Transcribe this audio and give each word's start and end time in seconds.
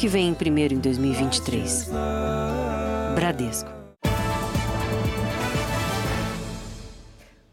que 0.00 0.08
vem 0.08 0.32
primeiro 0.32 0.72
em 0.72 0.78
2023. 0.78 1.90
Bradesco. 3.14 3.68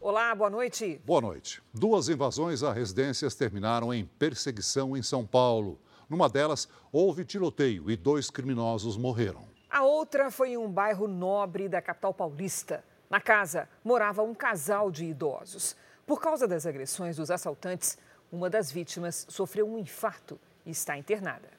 Olá, 0.00 0.34
boa 0.34 0.48
noite. 0.48 0.98
Boa 1.04 1.20
noite. 1.20 1.62
Duas 1.74 2.08
invasões 2.08 2.62
a 2.62 2.72
residências 2.72 3.34
terminaram 3.34 3.92
em 3.92 4.06
perseguição 4.06 4.96
em 4.96 5.02
São 5.02 5.26
Paulo. 5.26 5.78
Numa 6.08 6.26
delas, 6.26 6.66
houve 6.90 7.22
tiroteio 7.22 7.90
e 7.90 7.96
dois 7.98 8.30
criminosos 8.30 8.96
morreram. 8.96 9.44
A 9.68 9.82
outra 9.82 10.30
foi 10.30 10.52
em 10.52 10.56
um 10.56 10.72
bairro 10.72 11.06
nobre 11.06 11.68
da 11.68 11.82
capital 11.82 12.14
paulista. 12.14 12.82
Na 13.10 13.20
casa 13.20 13.68
morava 13.84 14.22
um 14.22 14.34
casal 14.34 14.90
de 14.90 15.04
idosos. 15.04 15.76
Por 16.06 16.18
causa 16.18 16.48
das 16.48 16.64
agressões 16.64 17.14
dos 17.14 17.30
assaltantes, 17.30 17.98
uma 18.32 18.48
das 18.48 18.72
vítimas 18.72 19.26
sofreu 19.28 19.68
um 19.68 19.76
infarto 19.76 20.40
e 20.64 20.70
está 20.70 20.96
internada. 20.96 21.57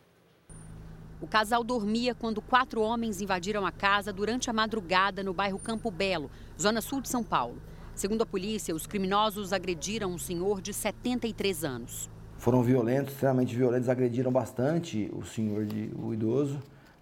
O 1.22 1.28
casal 1.28 1.66
dormia 1.66 2.16
quando 2.16 2.42
quatro 2.42 2.82
homens 2.82 3.20
invadiram 3.20 3.66
a 3.66 3.74
casa 3.74 4.14
durante 4.14 4.50
a 4.50 4.54
madrugada 4.54 5.22
no 5.22 5.34
bairro 5.34 5.60
Campo 5.60 5.92
Belo, 5.92 6.32
zona 6.60 6.80
sul 6.80 7.02
de 7.02 7.10
São 7.10 7.22
Paulo. 7.22 7.62
Segundo 7.94 8.22
a 8.22 8.26
polícia, 8.26 8.74
os 8.74 8.88
criminosos 8.88 9.52
agrediram 9.52 10.12
um 10.12 10.18
senhor 10.18 10.62
de 10.62 10.74
73 10.74 11.66
anos. 11.66 12.10
Foram 12.38 12.64
violentos, 12.64 13.14
extremamente 13.14 13.54
violentos, 13.54 13.90
agrediram 13.90 14.32
bastante 14.32 15.12
o 15.14 15.26
senhor, 15.26 15.66
de, 15.66 15.92
o 15.94 16.14
idoso. 16.14 16.58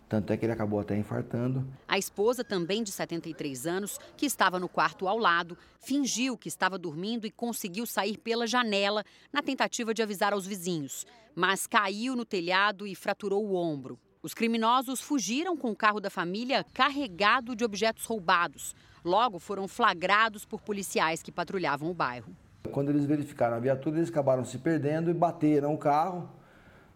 Tanto 0.10 0.34
é 0.34 0.38
que 0.38 0.46
ele 0.46 0.54
acabou 0.54 0.80
até 0.80 0.98
infartando. 0.98 1.68
A 1.88 2.00
esposa, 2.00 2.44
também 2.44 2.82
de 2.82 2.92
73 2.92 3.68
anos, 3.68 4.00
que 4.16 4.26
estava 4.26 4.60
no 4.60 4.68
quarto 4.68 5.08
ao 5.08 5.20
lado, 5.20 5.56
fingiu 5.80 6.36
que 6.36 6.48
estava 6.48 6.80
dormindo 6.80 7.28
e 7.28 7.32
conseguiu 7.32 7.86
sair 7.86 8.18
pela 8.18 8.48
janela 8.48 9.04
na 9.32 9.44
tentativa 9.44 9.94
de 9.94 10.02
avisar 10.02 10.34
aos 10.34 10.48
vizinhos, 10.48 11.06
mas 11.36 11.68
caiu 11.68 12.16
no 12.16 12.26
telhado 12.26 12.88
e 12.88 12.96
fraturou 12.96 13.46
o 13.46 13.54
ombro. 13.54 14.00
Os 14.28 14.34
criminosos 14.34 15.00
fugiram 15.00 15.56
com 15.56 15.72
o 15.72 15.76
carro 15.76 16.02
da 16.02 16.10
família 16.10 16.66
carregado 16.74 17.56
de 17.56 17.64
objetos 17.64 18.04
roubados. 18.04 18.76
Logo 19.02 19.40
foram 19.40 19.70
flagrados 19.70 20.44
por 20.44 20.60
policiais 20.60 21.24
que 21.24 21.32
patrulhavam 21.32 21.90
o 21.90 21.94
bairro. 21.94 22.36
Quando 22.74 22.90
eles 22.90 23.06
verificaram 23.06 23.56
a 23.56 23.60
viatura, 23.62 23.96
eles 23.96 24.10
acabaram 24.10 24.44
se 24.44 24.58
perdendo 24.58 25.10
e 25.10 25.14
bateram 25.14 25.74
o 25.74 25.78
carro. 25.78 26.30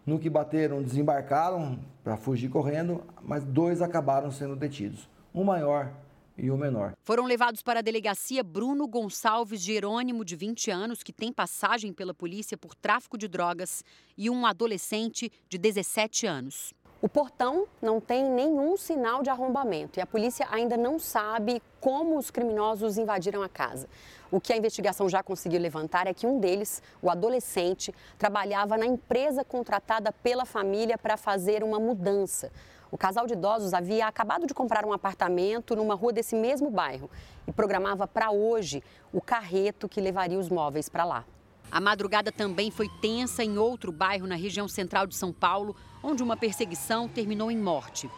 No 0.04 0.18
que 0.18 0.28
bateram, 0.28 0.82
desembarcaram 0.82 1.78
para 2.04 2.18
fugir 2.18 2.50
correndo, 2.50 3.02
mas 3.22 3.42
dois 3.44 3.80
acabaram 3.80 4.30
sendo 4.30 4.54
detidos. 4.54 5.08
Um 5.34 5.42
maior 5.42 5.90
e 6.36 6.50
o 6.50 6.54
um 6.54 6.58
menor. 6.58 6.92
Foram 7.02 7.24
levados 7.24 7.62
para 7.62 7.78
a 7.78 7.82
delegacia 7.82 8.42
Bruno 8.42 8.86
Gonçalves 8.86 9.62
Jerônimo, 9.62 10.22
de 10.22 10.36
20 10.36 10.70
anos, 10.70 11.02
que 11.02 11.14
tem 11.14 11.32
passagem 11.32 11.94
pela 11.94 12.12
polícia 12.12 12.58
por 12.58 12.74
tráfico 12.74 13.16
de 13.16 13.26
drogas, 13.26 13.82
e 14.18 14.28
um 14.28 14.44
adolescente 14.44 15.32
de 15.48 15.56
17 15.56 16.26
anos. 16.26 16.74
O 17.02 17.08
portão 17.08 17.66
não 17.82 18.00
tem 18.00 18.22
nenhum 18.22 18.76
sinal 18.76 19.24
de 19.24 19.28
arrombamento 19.28 19.98
e 19.98 20.00
a 20.00 20.06
polícia 20.06 20.46
ainda 20.52 20.76
não 20.76 21.00
sabe 21.00 21.60
como 21.80 22.16
os 22.16 22.30
criminosos 22.30 22.96
invadiram 22.96 23.42
a 23.42 23.48
casa. 23.48 23.88
O 24.30 24.40
que 24.40 24.52
a 24.52 24.56
investigação 24.56 25.08
já 25.08 25.20
conseguiu 25.20 25.58
levantar 25.58 26.06
é 26.06 26.14
que 26.14 26.28
um 26.28 26.38
deles, 26.38 26.80
o 27.02 27.10
adolescente, 27.10 27.92
trabalhava 28.16 28.78
na 28.78 28.86
empresa 28.86 29.44
contratada 29.44 30.12
pela 30.12 30.44
família 30.44 30.96
para 30.96 31.16
fazer 31.16 31.64
uma 31.64 31.80
mudança. 31.80 32.52
O 32.88 32.96
casal 32.96 33.26
de 33.26 33.32
idosos 33.32 33.74
havia 33.74 34.06
acabado 34.06 34.46
de 34.46 34.54
comprar 34.54 34.84
um 34.84 34.92
apartamento 34.92 35.74
numa 35.74 35.96
rua 35.96 36.12
desse 36.12 36.36
mesmo 36.36 36.70
bairro 36.70 37.10
e 37.48 37.52
programava 37.52 38.06
para 38.06 38.30
hoje 38.30 38.80
o 39.12 39.20
carreto 39.20 39.88
que 39.88 40.00
levaria 40.00 40.38
os 40.38 40.48
móveis 40.48 40.88
para 40.88 41.04
lá. 41.04 41.24
A 41.68 41.80
madrugada 41.80 42.30
também 42.30 42.70
foi 42.70 42.88
tensa 43.00 43.42
em 43.42 43.58
outro 43.58 43.90
bairro 43.90 44.26
na 44.26 44.36
região 44.36 44.68
central 44.68 45.06
de 45.06 45.16
São 45.16 45.32
Paulo, 45.32 45.74
onde 46.02 46.22
uma 46.22 46.36
perseguição 46.36 47.08
terminou 47.08 47.50
em 47.50 47.58
morte. 47.58 48.10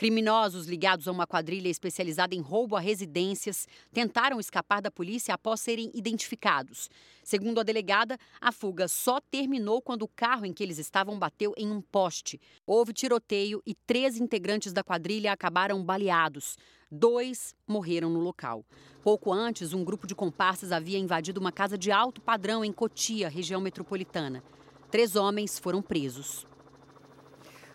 Criminosos 0.00 0.66
ligados 0.66 1.06
a 1.06 1.12
uma 1.12 1.26
quadrilha 1.26 1.68
especializada 1.68 2.34
em 2.34 2.40
roubo 2.40 2.74
a 2.74 2.80
residências 2.80 3.68
tentaram 3.92 4.40
escapar 4.40 4.80
da 4.80 4.90
polícia 4.90 5.34
após 5.34 5.60
serem 5.60 5.90
identificados. 5.92 6.88
Segundo 7.22 7.60
a 7.60 7.62
delegada, 7.62 8.16
a 8.40 8.50
fuga 8.50 8.88
só 8.88 9.20
terminou 9.20 9.82
quando 9.82 10.04
o 10.04 10.08
carro 10.08 10.46
em 10.46 10.54
que 10.54 10.62
eles 10.62 10.78
estavam 10.78 11.18
bateu 11.18 11.52
em 11.54 11.70
um 11.70 11.82
poste. 11.82 12.40
Houve 12.66 12.94
tiroteio 12.94 13.62
e 13.66 13.74
três 13.74 14.16
integrantes 14.16 14.72
da 14.72 14.82
quadrilha 14.82 15.32
acabaram 15.32 15.84
baleados. 15.84 16.56
Dois 16.90 17.54
morreram 17.68 18.08
no 18.08 18.20
local. 18.20 18.64
Pouco 19.02 19.30
antes, 19.30 19.74
um 19.74 19.84
grupo 19.84 20.06
de 20.06 20.14
comparsas 20.14 20.72
havia 20.72 20.98
invadido 20.98 21.38
uma 21.38 21.52
casa 21.52 21.76
de 21.76 21.92
alto 21.92 22.22
padrão 22.22 22.64
em 22.64 22.72
Cotia, 22.72 23.28
região 23.28 23.60
metropolitana. 23.60 24.42
Três 24.90 25.14
homens 25.14 25.58
foram 25.58 25.80
presos. 25.80 26.46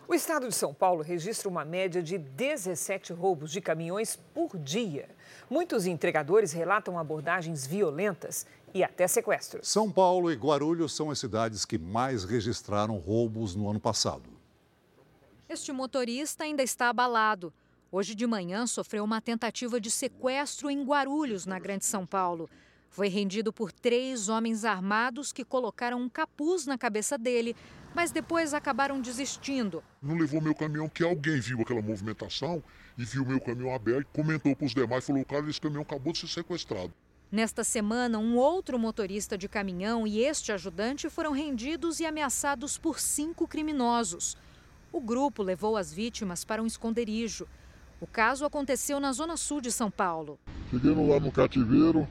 O 0.08 0.14
estado 0.14 0.46
de 0.48 0.54
São 0.54 0.72
Paulo 0.72 1.02
registra 1.02 1.48
uma 1.48 1.64
média 1.64 2.00
de 2.02 2.16
17 2.16 3.12
roubos 3.12 3.50
de 3.50 3.60
caminhões 3.60 4.16
por 4.34 4.56
dia. 4.56 5.08
Muitos 5.50 5.86
entregadores 5.86 6.52
relatam 6.52 6.98
abordagens 6.98 7.66
violentas 7.66 8.46
e 8.72 8.84
até 8.84 9.08
sequestros. 9.08 9.66
São 9.66 9.90
Paulo 9.90 10.30
e 10.30 10.36
Guarulhos 10.36 10.94
são 10.94 11.10
as 11.10 11.18
cidades 11.18 11.64
que 11.64 11.78
mais 11.78 12.22
registraram 12.22 12.98
roubos 12.98 13.56
no 13.56 13.68
ano 13.68 13.80
passado. 13.80 14.28
Este 15.48 15.72
motorista 15.72 16.44
ainda 16.44 16.62
está 16.62 16.90
abalado. 16.90 17.52
Hoje 17.90 18.14
de 18.14 18.26
manhã 18.26 18.66
sofreu 18.66 19.02
uma 19.02 19.20
tentativa 19.20 19.80
de 19.80 19.90
sequestro 19.90 20.68
em 20.70 20.84
Guarulhos, 20.84 21.46
na 21.46 21.58
Grande 21.58 21.84
São 21.84 22.06
Paulo. 22.06 22.48
Foi 22.90 23.08
rendido 23.08 23.52
por 23.52 23.70
três 23.70 24.28
homens 24.28 24.64
armados 24.64 25.32
que 25.32 25.44
colocaram 25.44 26.00
um 26.00 26.08
capuz 26.08 26.66
na 26.66 26.78
cabeça 26.78 27.18
dele, 27.18 27.54
mas 27.94 28.10
depois 28.10 28.54
acabaram 28.54 29.00
desistindo. 29.00 29.82
Não 30.02 30.16
levou 30.16 30.40
meu 30.40 30.54
caminhão, 30.54 30.88
que 30.88 31.02
alguém 31.02 31.40
viu 31.40 31.60
aquela 31.60 31.82
movimentação 31.82 32.62
e 32.96 33.04
viu 33.04 33.24
meu 33.24 33.40
caminhão 33.40 33.74
aberto, 33.74 34.08
comentou 34.12 34.54
para 34.54 34.66
os 34.66 34.74
demais, 34.74 35.06
falou, 35.06 35.24
cara, 35.24 35.48
esse 35.48 35.60
caminhão 35.60 35.82
acabou 35.82 36.12
de 36.12 36.20
ser 36.20 36.28
sequestrado. 36.28 36.92
Nesta 37.30 37.64
semana, 37.64 38.18
um 38.18 38.36
outro 38.36 38.78
motorista 38.78 39.36
de 39.36 39.48
caminhão 39.48 40.06
e 40.06 40.20
este 40.20 40.52
ajudante 40.52 41.10
foram 41.10 41.32
rendidos 41.32 41.98
e 41.98 42.06
ameaçados 42.06 42.78
por 42.78 43.00
cinco 43.00 43.48
criminosos. 43.48 44.36
O 44.92 45.00
grupo 45.00 45.42
levou 45.42 45.76
as 45.76 45.92
vítimas 45.92 46.44
para 46.44 46.62
um 46.62 46.66
esconderijo. 46.66 47.48
O 48.00 48.06
caso 48.06 48.44
aconteceu 48.44 49.00
na 49.00 49.12
zona 49.12 49.36
sul 49.36 49.60
de 49.60 49.72
São 49.72 49.90
Paulo. 49.90 50.38
Cheguei 50.70 50.94
lá 50.94 51.18
no 51.18 51.32
cativeiro, 51.32 52.06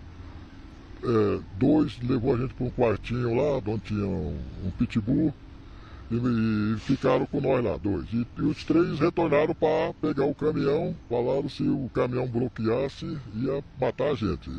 é, 1.03 1.39
dois 1.57 1.99
levou 2.01 2.33
a 2.33 2.37
gente 2.37 2.53
para 2.53 2.65
um 2.65 2.71
quartinho 2.71 3.35
lá, 3.35 3.57
onde 3.57 3.79
tinha 3.79 4.05
um, 4.05 4.37
um 4.63 4.71
pitbull, 4.71 5.33
e, 6.11 6.15
e, 6.15 6.79
ficaram 6.79 7.25
com 7.25 7.41
nós 7.41 7.63
lá, 7.63 7.77
dois. 7.77 8.05
E, 8.13 8.27
e 8.37 8.41
os 8.41 8.63
três 8.63 8.99
retornaram 8.99 9.55
para 9.55 9.93
pegar 10.01 10.25
o 10.25 10.35
caminhão, 10.35 10.95
falaram 11.09 11.49
se 11.49 11.63
o 11.63 11.89
caminhão 11.93 12.27
bloqueasse, 12.27 13.17
ia 13.33 13.63
matar 13.79 14.11
a 14.11 14.15
gente. 14.15 14.49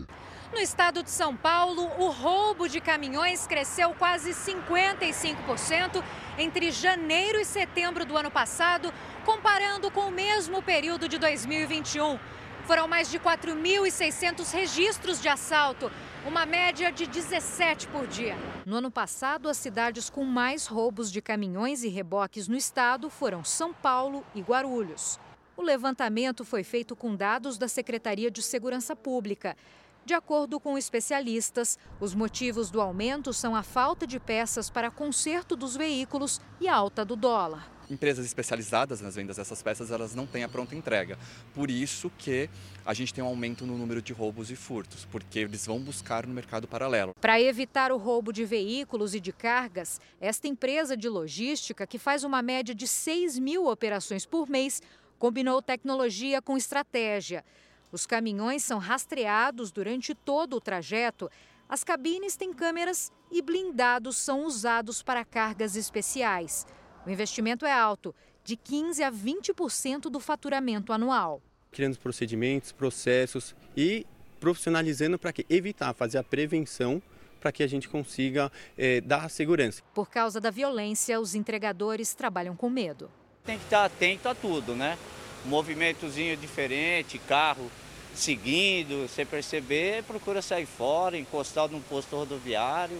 No 0.52 0.62
estado 0.62 1.02
de 1.02 1.10
São 1.10 1.36
Paulo, 1.36 1.82
o 1.98 2.08
roubo 2.08 2.68
de 2.68 2.80
caminhões 2.80 3.46
cresceu 3.46 3.90
quase 3.90 4.30
55% 4.30 6.02
entre 6.38 6.70
janeiro 6.70 7.38
e 7.38 7.44
setembro 7.44 8.04
do 8.06 8.16
ano 8.16 8.30
passado, 8.30 8.92
comparando 9.24 9.90
com 9.90 10.08
o 10.08 10.10
mesmo 10.10 10.62
período 10.62 11.08
de 11.08 11.18
2021. 11.18 12.18
Foram 12.64 12.88
mais 12.88 13.10
de 13.10 13.18
4.600 13.18 14.52
registros 14.52 15.20
de 15.20 15.28
assalto, 15.28 15.90
uma 16.26 16.44
média 16.44 16.90
de 16.90 17.06
17 17.06 17.86
por 17.86 18.04
dia. 18.08 18.36
No 18.66 18.76
ano 18.76 18.90
passado, 18.90 19.48
as 19.48 19.56
cidades 19.56 20.10
com 20.10 20.24
mais 20.24 20.66
roubos 20.66 21.12
de 21.12 21.22
caminhões 21.22 21.84
e 21.84 21.88
reboques 21.88 22.48
no 22.48 22.56
estado 22.56 23.08
foram 23.08 23.44
São 23.44 23.72
Paulo 23.72 24.26
e 24.34 24.40
Guarulhos. 24.40 25.20
O 25.56 25.62
levantamento 25.62 26.44
foi 26.44 26.64
feito 26.64 26.96
com 26.96 27.14
dados 27.14 27.56
da 27.56 27.68
Secretaria 27.68 28.28
de 28.28 28.42
Segurança 28.42 28.96
Pública. 28.96 29.56
De 30.04 30.14
acordo 30.14 30.58
com 30.58 30.76
especialistas, 30.76 31.78
os 32.00 32.12
motivos 32.12 32.70
do 32.70 32.80
aumento 32.80 33.32
são 33.32 33.54
a 33.54 33.62
falta 33.62 34.04
de 34.04 34.18
peças 34.18 34.68
para 34.68 34.90
conserto 34.90 35.54
dos 35.54 35.76
veículos 35.76 36.40
e 36.60 36.66
a 36.66 36.74
alta 36.74 37.04
do 37.04 37.14
dólar 37.14 37.75
empresas 37.90 38.24
especializadas 38.24 39.00
nas 39.00 39.14
vendas 39.14 39.36
dessas 39.36 39.62
peças, 39.62 39.90
elas 39.90 40.14
não 40.14 40.26
têm 40.26 40.44
a 40.44 40.48
pronta 40.48 40.74
entrega. 40.74 41.18
Por 41.54 41.70
isso 41.70 42.10
que 42.18 42.48
a 42.84 42.94
gente 42.94 43.12
tem 43.12 43.22
um 43.22 43.26
aumento 43.26 43.66
no 43.66 43.76
número 43.76 44.02
de 44.02 44.12
roubos 44.12 44.50
e 44.50 44.56
furtos, 44.56 45.04
porque 45.04 45.40
eles 45.40 45.66
vão 45.66 45.78
buscar 45.78 46.26
no 46.26 46.34
mercado 46.34 46.66
paralelo. 46.66 47.12
Para 47.20 47.40
evitar 47.40 47.92
o 47.92 47.96
roubo 47.96 48.32
de 48.32 48.44
veículos 48.44 49.14
e 49.14 49.20
de 49.20 49.32
cargas, 49.32 50.00
esta 50.20 50.48
empresa 50.48 50.96
de 50.96 51.08
logística, 51.08 51.86
que 51.86 51.98
faz 51.98 52.24
uma 52.24 52.42
média 52.42 52.74
de 52.74 52.86
6 52.86 53.38
mil 53.38 53.66
operações 53.66 54.26
por 54.26 54.48
mês, 54.48 54.82
combinou 55.18 55.62
tecnologia 55.62 56.42
com 56.42 56.56
estratégia. 56.56 57.44
Os 57.90 58.06
caminhões 58.06 58.64
são 58.64 58.78
rastreados 58.78 59.70
durante 59.70 60.14
todo 60.14 60.56
o 60.56 60.60
trajeto. 60.60 61.30
As 61.68 61.82
cabines 61.82 62.36
têm 62.36 62.52
câmeras 62.52 63.10
e 63.30 63.40
blindados 63.40 64.16
são 64.16 64.44
usados 64.44 65.02
para 65.02 65.24
cargas 65.24 65.76
especiais. 65.76 66.66
O 67.06 67.10
investimento 67.10 67.64
é 67.64 67.72
alto, 67.72 68.12
de 68.42 68.56
15% 68.56 69.02
a 69.06 69.12
20% 69.12 70.10
do 70.10 70.18
faturamento 70.18 70.92
anual. 70.92 71.40
Criando 71.70 71.96
procedimentos, 72.00 72.72
processos 72.72 73.54
e 73.76 74.04
profissionalizando 74.40 75.16
para 75.16 75.32
evitar 75.48 75.94
fazer 75.94 76.18
a 76.18 76.24
prevenção 76.24 77.00
para 77.40 77.52
que 77.52 77.62
a 77.62 77.66
gente 77.68 77.88
consiga 77.88 78.50
é, 78.76 79.00
dar 79.00 79.30
segurança. 79.30 79.82
Por 79.94 80.10
causa 80.10 80.40
da 80.40 80.50
violência, 80.50 81.20
os 81.20 81.36
entregadores 81.36 82.12
trabalham 82.12 82.56
com 82.56 82.68
medo. 82.68 83.08
Tem 83.44 83.56
que 83.56 83.64
estar 83.64 83.84
atento 83.84 84.28
a 84.28 84.34
tudo, 84.34 84.74
né? 84.74 84.98
Movimentozinho 85.44 86.36
diferente, 86.36 87.20
carro 87.20 87.70
seguindo, 88.16 89.06
você 89.06 89.24
perceber, 89.24 90.02
procura 90.04 90.40
sair 90.40 90.66
fora, 90.66 91.18
encostar 91.18 91.68
num 91.68 91.80
posto 91.80 92.16
rodoviário. 92.16 92.98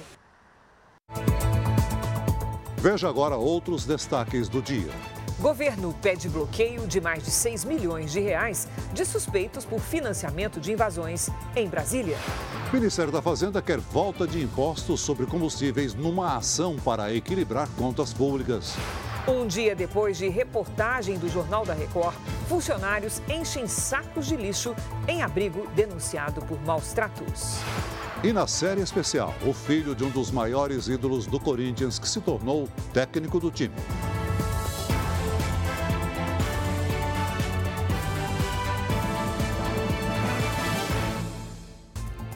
Veja 2.88 3.08
agora 3.08 3.36
outros 3.36 3.84
destaques 3.84 4.48
do 4.48 4.62
dia. 4.62 4.92
Governo 5.40 5.92
pede 6.00 6.28
bloqueio 6.28 6.86
de 6.86 7.00
mais 7.00 7.24
de 7.24 7.32
6 7.32 7.64
milhões 7.64 8.12
de 8.12 8.20
reais 8.20 8.68
de 8.92 9.04
suspeitos 9.04 9.64
por 9.64 9.80
financiamento 9.80 10.60
de 10.60 10.70
invasões 10.70 11.28
em 11.56 11.66
Brasília. 11.66 12.16
Ministério 12.72 13.10
da 13.10 13.20
Fazenda 13.20 13.60
quer 13.60 13.80
volta 13.80 14.24
de 14.24 14.40
impostos 14.40 15.00
sobre 15.00 15.26
combustíveis 15.26 15.94
numa 15.94 16.36
ação 16.36 16.76
para 16.76 17.12
equilibrar 17.12 17.68
contas 17.76 18.12
públicas. 18.12 18.76
Um 19.26 19.48
dia 19.48 19.74
depois 19.74 20.16
de 20.16 20.28
reportagem 20.28 21.18
do 21.18 21.28
Jornal 21.28 21.66
da 21.66 21.74
Record, 21.74 22.14
funcionários 22.48 23.20
enchem 23.28 23.66
sacos 23.66 24.28
de 24.28 24.36
lixo 24.36 24.76
em 25.08 25.24
abrigo 25.24 25.66
denunciado 25.74 26.40
por 26.42 26.64
maus 26.64 26.92
tratos. 26.92 27.58
E 28.24 28.32
na 28.32 28.46
série 28.46 28.80
especial, 28.80 29.34
o 29.46 29.52
filho 29.52 29.94
de 29.94 30.02
um 30.02 30.10
dos 30.10 30.30
maiores 30.30 30.88
ídolos 30.88 31.26
do 31.26 31.38
Corinthians 31.38 31.98
que 31.98 32.08
se 32.08 32.20
tornou 32.20 32.68
técnico 32.92 33.38
do 33.38 33.50
time. 33.50 33.74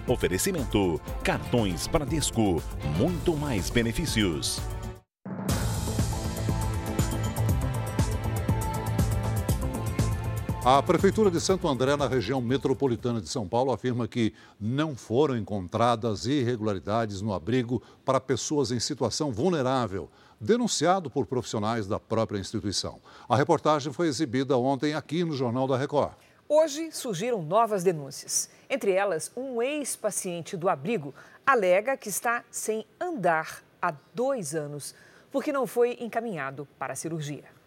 Oferecimento: 0.06 1.00
cartões 1.24 1.86
Bradesco, 1.86 2.62
muito 2.98 3.34
mais 3.36 3.70
benefícios. 3.70 4.60
A 10.62 10.82
Prefeitura 10.82 11.30
de 11.30 11.40
Santo 11.40 11.66
André, 11.66 11.96
na 11.96 12.06
região 12.06 12.38
metropolitana 12.38 13.18
de 13.18 13.30
São 13.30 13.48
Paulo, 13.48 13.72
afirma 13.72 14.06
que 14.06 14.34
não 14.60 14.94
foram 14.94 15.34
encontradas 15.34 16.26
irregularidades 16.26 17.22
no 17.22 17.32
abrigo 17.32 17.82
para 18.04 18.20
pessoas 18.20 18.70
em 18.70 18.78
situação 18.78 19.32
vulnerável, 19.32 20.10
denunciado 20.38 21.08
por 21.08 21.24
profissionais 21.24 21.86
da 21.86 21.98
própria 21.98 22.38
instituição. 22.38 23.00
A 23.26 23.36
reportagem 23.36 23.90
foi 23.90 24.06
exibida 24.08 24.54
ontem 24.58 24.92
aqui 24.92 25.24
no 25.24 25.32
Jornal 25.32 25.66
da 25.66 25.78
Record. 25.78 26.12
Hoje 26.46 26.92
surgiram 26.92 27.40
novas 27.40 27.82
denúncias. 27.82 28.50
Entre 28.68 28.92
elas, 28.92 29.32
um 29.34 29.62
ex-paciente 29.62 30.58
do 30.58 30.68
abrigo 30.68 31.14
alega 31.46 31.96
que 31.96 32.10
está 32.10 32.44
sem 32.50 32.84
andar 33.00 33.62
há 33.80 33.94
dois 34.14 34.54
anos, 34.54 34.94
porque 35.32 35.54
não 35.54 35.66
foi 35.66 35.96
encaminhado 36.00 36.68
para 36.78 36.92
a 36.92 36.96
cirurgia. 36.96 37.59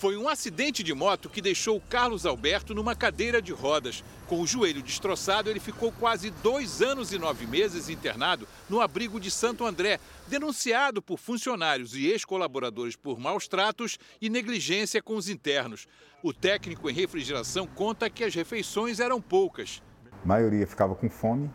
Foi 0.00 0.16
um 0.16 0.30
acidente 0.30 0.82
de 0.82 0.94
moto 0.94 1.28
que 1.28 1.42
deixou 1.42 1.78
Carlos 1.78 2.24
Alberto 2.24 2.74
numa 2.74 2.96
cadeira 2.96 3.42
de 3.42 3.52
rodas. 3.52 4.02
Com 4.26 4.40
o 4.40 4.46
joelho 4.46 4.82
destroçado, 4.82 5.50
ele 5.50 5.60
ficou 5.60 5.92
quase 5.92 6.30
dois 6.42 6.80
anos 6.80 7.12
e 7.12 7.18
nove 7.18 7.46
meses 7.46 7.90
internado 7.90 8.48
no 8.66 8.80
abrigo 8.80 9.20
de 9.20 9.30
Santo 9.30 9.66
André, 9.66 10.00
denunciado 10.26 11.02
por 11.02 11.18
funcionários 11.18 11.94
e 11.94 12.06
ex-colaboradores 12.06 12.96
por 12.96 13.20
maus 13.20 13.46
tratos 13.46 13.98
e 14.22 14.30
negligência 14.30 15.02
com 15.02 15.16
os 15.16 15.28
internos. 15.28 15.86
O 16.22 16.32
técnico 16.32 16.88
em 16.88 16.94
refrigeração 16.94 17.66
conta 17.66 18.08
que 18.08 18.24
as 18.24 18.34
refeições 18.34 19.00
eram 19.00 19.20
poucas. 19.20 19.82
A 20.24 20.26
maioria 20.26 20.66
ficava 20.66 20.94
com 20.94 21.10
fome, 21.10 21.50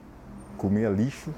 comia 0.55 0.89
lixo, 0.89 1.33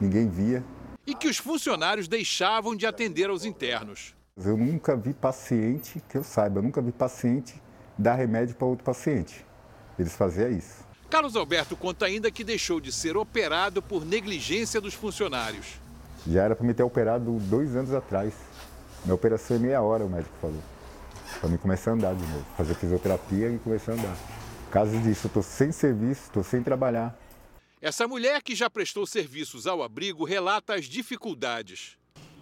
ninguém 0.00 0.30
via. 0.30 0.64
E 1.04 1.16
que 1.16 1.26
os 1.26 1.38
funcionários 1.38 2.06
deixavam 2.06 2.76
de 2.76 2.86
atender 2.86 3.28
aos 3.28 3.44
internos. 3.44 4.19
Eu 4.36 4.56
nunca 4.56 4.96
vi 4.96 5.12
paciente, 5.12 6.02
que 6.08 6.16
eu 6.16 6.24
saiba, 6.24 6.58
eu 6.58 6.62
nunca 6.62 6.80
vi 6.80 6.92
paciente 6.92 7.60
dar 7.98 8.14
remédio 8.14 8.54
para 8.54 8.66
outro 8.66 8.84
paciente. 8.84 9.44
Eles 9.98 10.14
faziam 10.14 10.50
isso. 10.50 10.84
Carlos 11.10 11.36
Alberto 11.36 11.76
conta 11.76 12.06
ainda 12.06 12.30
que 12.30 12.42
deixou 12.42 12.80
de 12.80 12.92
ser 12.92 13.16
operado 13.16 13.82
por 13.82 14.04
negligência 14.04 14.80
dos 14.80 14.94
funcionários. 14.94 15.80
Já 16.26 16.44
era 16.44 16.56
para 16.56 16.66
me 16.66 16.72
ter 16.72 16.82
operado 16.82 17.38
dois 17.40 17.74
anos 17.76 17.92
atrás. 17.92 18.32
Minha 19.04 19.14
operação 19.14 19.56
é 19.56 19.60
meia 19.60 19.82
hora, 19.82 20.04
o 20.04 20.08
médico 20.08 20.34
falou. 20.40 20.62
Para 21.40 21.48
mim 21.48 21.56
começar 21.56 21.90
a 21.90 21.94
andar 21.94 22.14
de 22.14 22.22
novo, 22.22 22.44
fazer 22.56 22.74
fisioterapia 22.74 23.50
e 23.50 23.58
começar 23.58 23.92
a 23.92 23.94
andar. 23.96 24.16
Caso 24.70 24.96
disso, 25.00 25.26
eu 25.26 25.28
estou 25.28 25.42
sem 25.42 25.72
serviço, 25.72 26.22
estou 26.24 26.44
sem 26.44 26.62
trabalhar. 26.62 27.18
Essa 27.82 28.06
mulher 28.06 28.42
que 28.42 28.54
já 28.54 28.70
prestou 28.70 29.06
serviços 29.06 29.66
ao 29.66 29.82
abrigo 29.82 30.24
relata 30.24 30.74
as 30.74 30.84
dificuldades 30.84 31.99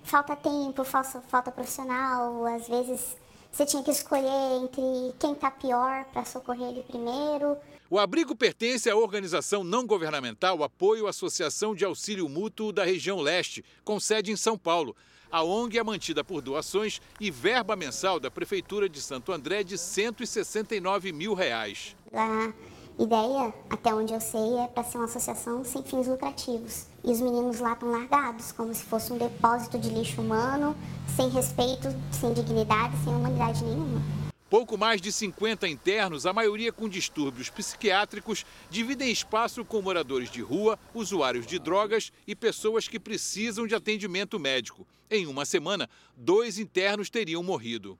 falta 0.08 0.34
tempo, 0.34 0.82
falta, 0.84 1.20
falta 1.28 1.52
profissional, 1.52 2.46
às 2.46 2.66
vezes 2.66 3.16
você 3.52 3.66
tinha 3.66 3.82
que 3.82 3.90
escolher 3.90 4.62
entre 4.62 4.82
quem 5.18 5.32
está 5.32 5.50
pior 5.50 6.04
para 6.06 6.24
socorrer 6.24 6.68
ele 6.68 6.82
primeiro. 6.82 7.56
O 7.90 7.98
abrigo 7.98 8.34
pertence 8.34 8.88
à 8.88 8.96
organização 8.96 9.62
não 9.62 9.86
governamental 9.86 10.62
Apoio 10.62 11.06
Associação 11.06 11.74
de 11.74 11.84
Auxílio 11.84 12.28
Mútuo 12.28 12.72
da 12.72 12.84
Região 12.84 13.20
Leste, 13.20 13.64
com 13.84 14.00
sede 14.00 14.32
em 14.32 14.36
São 14.36 14.58
Paulo. 14.58 14.96
A 15.30 15.42
ONG 15.42 15.78
é 15.78 15.82
mantida 15.84 16.24
por 16.24 16.40
doações 16.40 17.02
e 17.20 17.30
verba 17.30 17.76
mensal 17.76 18.18
da 18.18 18.30
Prefeitura 18.30 18.88
de 18.88 19.00
Santo 19.00 19.30
André 19.30 19.62
de 19.62 19.76
169 19.76 21.12
mil 21.12 21.34
reais. 21.34 21.94
A 22.14 22.52
ideia, 22.98 23.52
até 23.68 23.94
onde 23.94 24.14
eu 24.14 24.20
sei, 24.20 24.56
é 24.58 24.66
para 24.68 24.84
ser 24.84 24.96
uma 24.96 25.04
associação 25.04 25.62
sem 25.64 25.82
fins 25.82 26.06
lucrativos. 26.06 26.86
E 27.04 27.10
os 27.10 27.20
meninos 27.20 27.60
lá 27.60 27.72
estão 27.72 27.90
largados, 27.90 28.52
como 28.52 28.74
se 28.74 28.84
fosse 28.84 29.12
um 29.12 29.18
depósito 29.18 29.78
de 29.78 29.88
lixo 29.88 30.20
humano, 30.20 30.76
sem 31.16 31.28
respeito, 31.28 31.88
sem 32.10 32.32
dignidade, 32.32 32.96
sem 33.04 33.14
humanidade 33.14 33.64
nenhuma. 33.64 34.02
Pouco 34.50 34.78
mais 34.78 35.00
de 35.00 35.12
50 35.12 35.68
internos, 35.68 36.24
a 36.24 36.32
maioria 36.32 36.72
com 36.72 36.88
distúrbios 36.88 37.50
psiquiátricos, 37.50 38.46
dividem 38.70 39.10
espaço 39.10 39.62
com 39.62 39.82
moradores 39.82 40.30
de 40.30 40.40
rua, 40.40 40.78
usuários 40.94 41.46
de 41.46 41.58
drogas 41.58 42.10
e 42.26 42.34
pessoas 42.34 42.88
que 42.88 42.98
precisam 42.98 43.66
de 43.66 43.74
atendimento 43.74 44.38
médico. 44.38 44.86
Em 45.10 45.26
uma 45.26 45.44
semana, 45.44 45.88
dois 46.16 46.58
internos 46.58 47.10
teriam 47.10 47.42
morrido. 47.42 47.98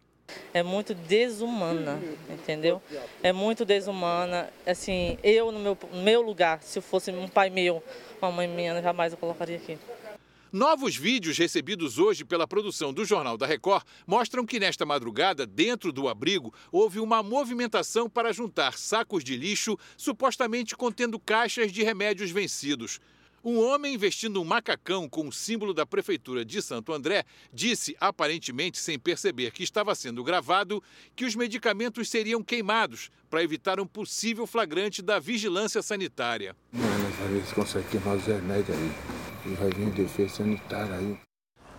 É 0.53 0.63
muito 0.63 0.95
desumana, 0.95 2.01
entendeu? 2.29 2.83
É 3.23 3.33
muito 3.33 3.65
desumana. 3.65 4.51
Assim, 4.67 5.19
eu 5.23 5.53
no 5.53 5.59
meu, 5.59 5.79
meu 5.93 6.23
lugar, 6.23 6.63
se 6.63 6.81
fosse 6.81 7.11
um 7.11 7.29
pai 7.29 7.51
meu, 7.51 7.83
uma 8.21 8.31
mãe 8.31 8.49
minha, 8.49 8.81
jamais 8.83 9.13
eu 9.13 9.19
colocaria 9.19 9.57
aqui. 9.57 9.79
Novos 10.51 10.97
vídeos 10.97 11.37
recebidos 11.37 11.99
hoje 11.99 12.25
pela 12.25 12.49
produção 12.49 12.91
do 12.91 13.05
Jornal 13.05 13.37
da 13.37 13.47
Record 13.47 13.85
mostram 14.07 14.47
que 14.47 14.59
nesta 14.59 14.87
madrugada, 14.87 15.47
dentro 15.47 15.93
do 15.93 16.09
abrigo, 16.09 16.55
houve 16.73 17.01
uma 17.01 17.23
movimentação 17.23 18.09
para 18.09 18.33
juntar 18.33 18.79
sacos 18.79 19.23
de 19.23 19.37
lixo 19.37 19.79
supostamente 19.95 20.75
contendo 20.75 21.19
caixas 21.19 21.71
de 21.71 21.83
remédios 21.83 22.31
vencidos. 22.31 22.99
Um 23.45 23.59
homem 23.61 23.97
vestindo 23.97 24.41
um 24.43 24.45
macacão 24.45 25.09
com 25.09 25.29
o 25.29 25.33
símbolo 25.33 25.73
da 25.73 25.87
Prefeitura 25.87 26.45
de 26.45 26.61
Santo 26.61 26.93
André 26.93 27.25
disse, 27.53 27.97
aparentemente 28.01 28.79
sem 28.79 28.99
perceber 28.99 29.53
que 29.53 29.63
estava 29.63 29.95
sendo 29.95 30.25
gravado, 30.25 30.83
que 31.15 31.25
os 31.25 31.37
medicamentos 31.37 32.09
seriam 32.09 32.43
queimados 32.43 33.11
para 33.31 33.43
evitar 33.43 33.79
um 33.79 33.87
possível 33.87 34.47
flagrante 34.47 35.01
da 35.01 35.21
vigilância 35.21 35.81
sanitária. 35.83 36.57
Não, 36.73 36.83
queimar 37.91 38.17
os 38.17 38.25
remédios 38.27 38.77
aí. 38.77 38.93
E 39.47 39.55
vai 39.55 39.71
vir 39.71 39.91
defesa 39.91 40.37
sanitária 40.37 40.97
aí. 40.97 41.17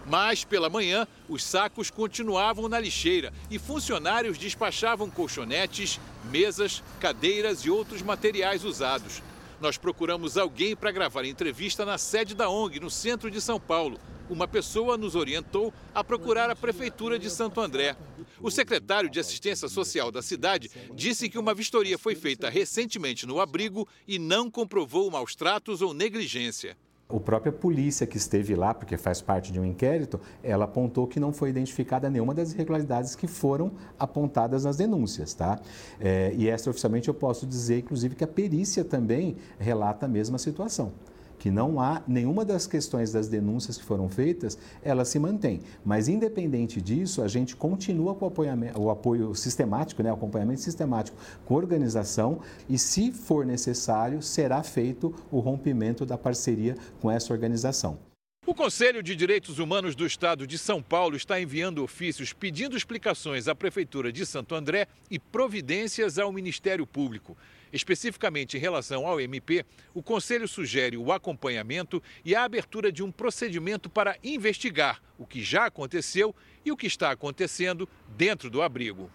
Mas, 0.05 0.45
pela 0.45 0.69
manhã, 0.69 1.05
os 1.27 1.43
sacos 1.43 1.91
continuavam 1.91 2.69
na 2.69 2.79
lixeira 2.79 3.33
e 3.51 3.59
funcionários 3.59 4.37
despachavam 4.37 5.09
colchonetes, 5.09 5.99
mesas, 6.31 6.81
cadeiras 6.99 7.65
e 7.65 7.69
outros 7.69 8.01
materiais 8.01 8.63
usados. 8.63 9.21
Nós 9.61 9.77
procuramos 9.77 10.37
alguém 10.37 10.73
para 10.75 10.91
gravar 10.91 11.25
entrevista 11.25 11.83
na 11.83 11.97
sede 11.97 12.33
da 12.33 12.49
ONG, 12.49 12.79
no 12.79 12.89
centro 12.89 13.29
de 13.29 13.41
São 13.41 13.59
Paulo. 13.59 13.99
Uma 14.29 14.47
pessoa 14.47 14.97
nos 14.97 15.15
orientou 15.15 15.73
a 15.93 16.01
procurar 16.03 16.49
a 16.49 16.55
Prefeitura 16.55 17.19
de 17.19 17.29
Santo 17.29 17.59
André. 17.59 17.95
O 18.39 18.49
secretário 18.49 19.09
de 19.09 19.19
Assistência 19.19 19.67
Social 19.67 20.11
da 20.11 20.21
cidade 20.21 20.71
disse 20.93 21.27
que 21.27 21.37
uma 21.37 21.53
vistoria 21.53 21.97
foi 21.97 22.15
feita 22.15 22.49
recentemente 22.49 23.25
no 23.25 23.41
abrigo 23.41 23.87
e 24.07 24.17
não 24.17 24.49
comprovou 24.49 25.11
maus 25.11 25.35
tratos 25.35 25.81
ou 25.81 25.93
negligência. 25.93 26.77
A 27.11 27.19
própria 27.19 27.51
polícia 27.51 28.05
que 28.05 28.17
esteve 28.17 28.53
lá, 28.53 28.71
porque 28.71 28.95
faz 28.95 29.19
parte 29.19 29.51
de 29.51 29.59
um 29.59 29.65
inquérito, 29.65 30.21
ela 30.43 30.65
apontou 30.65 31.07
que 31.07 31.19
não 31.19 31.33
foi 31.33 31.49
identificada 31.49 32.07
nenhuma 32.07 32.35
das 32.35 32.53
irregularidades 32.53 33.15
que 33.15 33.25
foram 33.25 33.71
apontadas 33.97 34.63
nas 34.63 34.77
denúncias, 34.77 35.33
tá? 35.33 35.59
É, 35.99 36.31
e 36.35 36.47
extraoficialmente 36.47 37.07
eu 37.07 37.13
posso 37.15 37.47
dizer, 37.47 37.79
inclusive, 37.79 38.13
que 38.13 38.23
a 38.23 38.27
perícia 38.27 38.85
também 38.85 39.37
relata 39.57 40.05
a 40.05 40.09
mesma 40.09 40.37
situação. 40.37 40.91
Que 41.39 41.49
não 41.49 41.79
há 41.79 42.03
nenhuma 42.05 42.45
das 42.45 42.67
questões 42.67 43.11
das 43.11 43.27
denúncias 43.27 43.77
que 43.77 43.83
foram 43.83 44.09
feitas, 44.09 44.57
ela 44.83 45.05
se 45.05 45.17
mantém. 45.17 45.61
Mas 45.83 46.07
independente 46.07 46.81
disso, 46.81 47.21
a 47.21 47.27
gente 47.27 47.55
continua 47.55 48.13
com 48.13 48.27
o, 48.27 48.81
o 48.81 48.89
apoio 48.91 49.33
sistemático, 49.33 50.03
né, 50.03 50.11
o 50.11 50.15
acompanhamento 50.15 50.61
sistemático 50.61 51.17
com 51.45 51.55
a 51.55 51.57
organização 51.57 52.39
e, 52.67 52.77
se 52.77 53.11
for 53.11 53.45
necessário, 53.45 54.21
será 54.21 54.61
feito 54.61 55.15
o 55.31 55.39
rompimento 55.39 56.05
da 56.05 56.17
parceria 56.17 56.75
com 57.01 57.09
essa 57.09 57.33
organização. 57.33 57.97
O 58.45 58.53
Conselho 58.55 59.03
de 59.03 59.15
Direitos 59.15 59.59
Humanos 59.59 59.95
do 59.95 60.07
Estado 60.07 60.47
de 60.47 60.57
São 60.57 60.81
Paulo 60.81 61.15
está 61.15 61.39
enviando 61.39 61.83
ofícios 61.83 62.33
pedindo 62.33 62.75
explicações 62.75 63.47
à 63.47 63.53
Prefeitura 63.53 64.11
de 64.11 64.25
Santo 64.25 64.55
André 64.55 64.87
e 65.09 65.19
providências 65.19 66.17
ao 66.17 66.31
Ministério 66.31 66.87
Público. 66.87 67.37
Especificamente 67.71 68.57
em 68.57 68.59
relação 68.59 69.05
ao 69.05 69.19
MP, 69.19 69.65
o 69.93 70.01
Conselho 70.01 70.47
sugere 70.47 70.97
o 70.97 71.11
acompanhamento 71.11 72.01
e 72.25 72.35
a 72.35 72.43
abertura 72.43 72.91
de 72.91 73.03
um 73.03 73.11
procedimento 73.11 73.89
para 73.89 74.17
investigar 74.23 75.01
o 75.17 75.25
que 75.25 75.43
já 75.43 75.65
aconteceu 75.65 76.35
e 76.65 76.71
o 76.71 76.77
que 76.77 76.87
está 76.87 77.11
acontecendo 77.11 77.87
dentro 78.17 78.49
do 78.49 78.61
abrigo. 78.61 79.09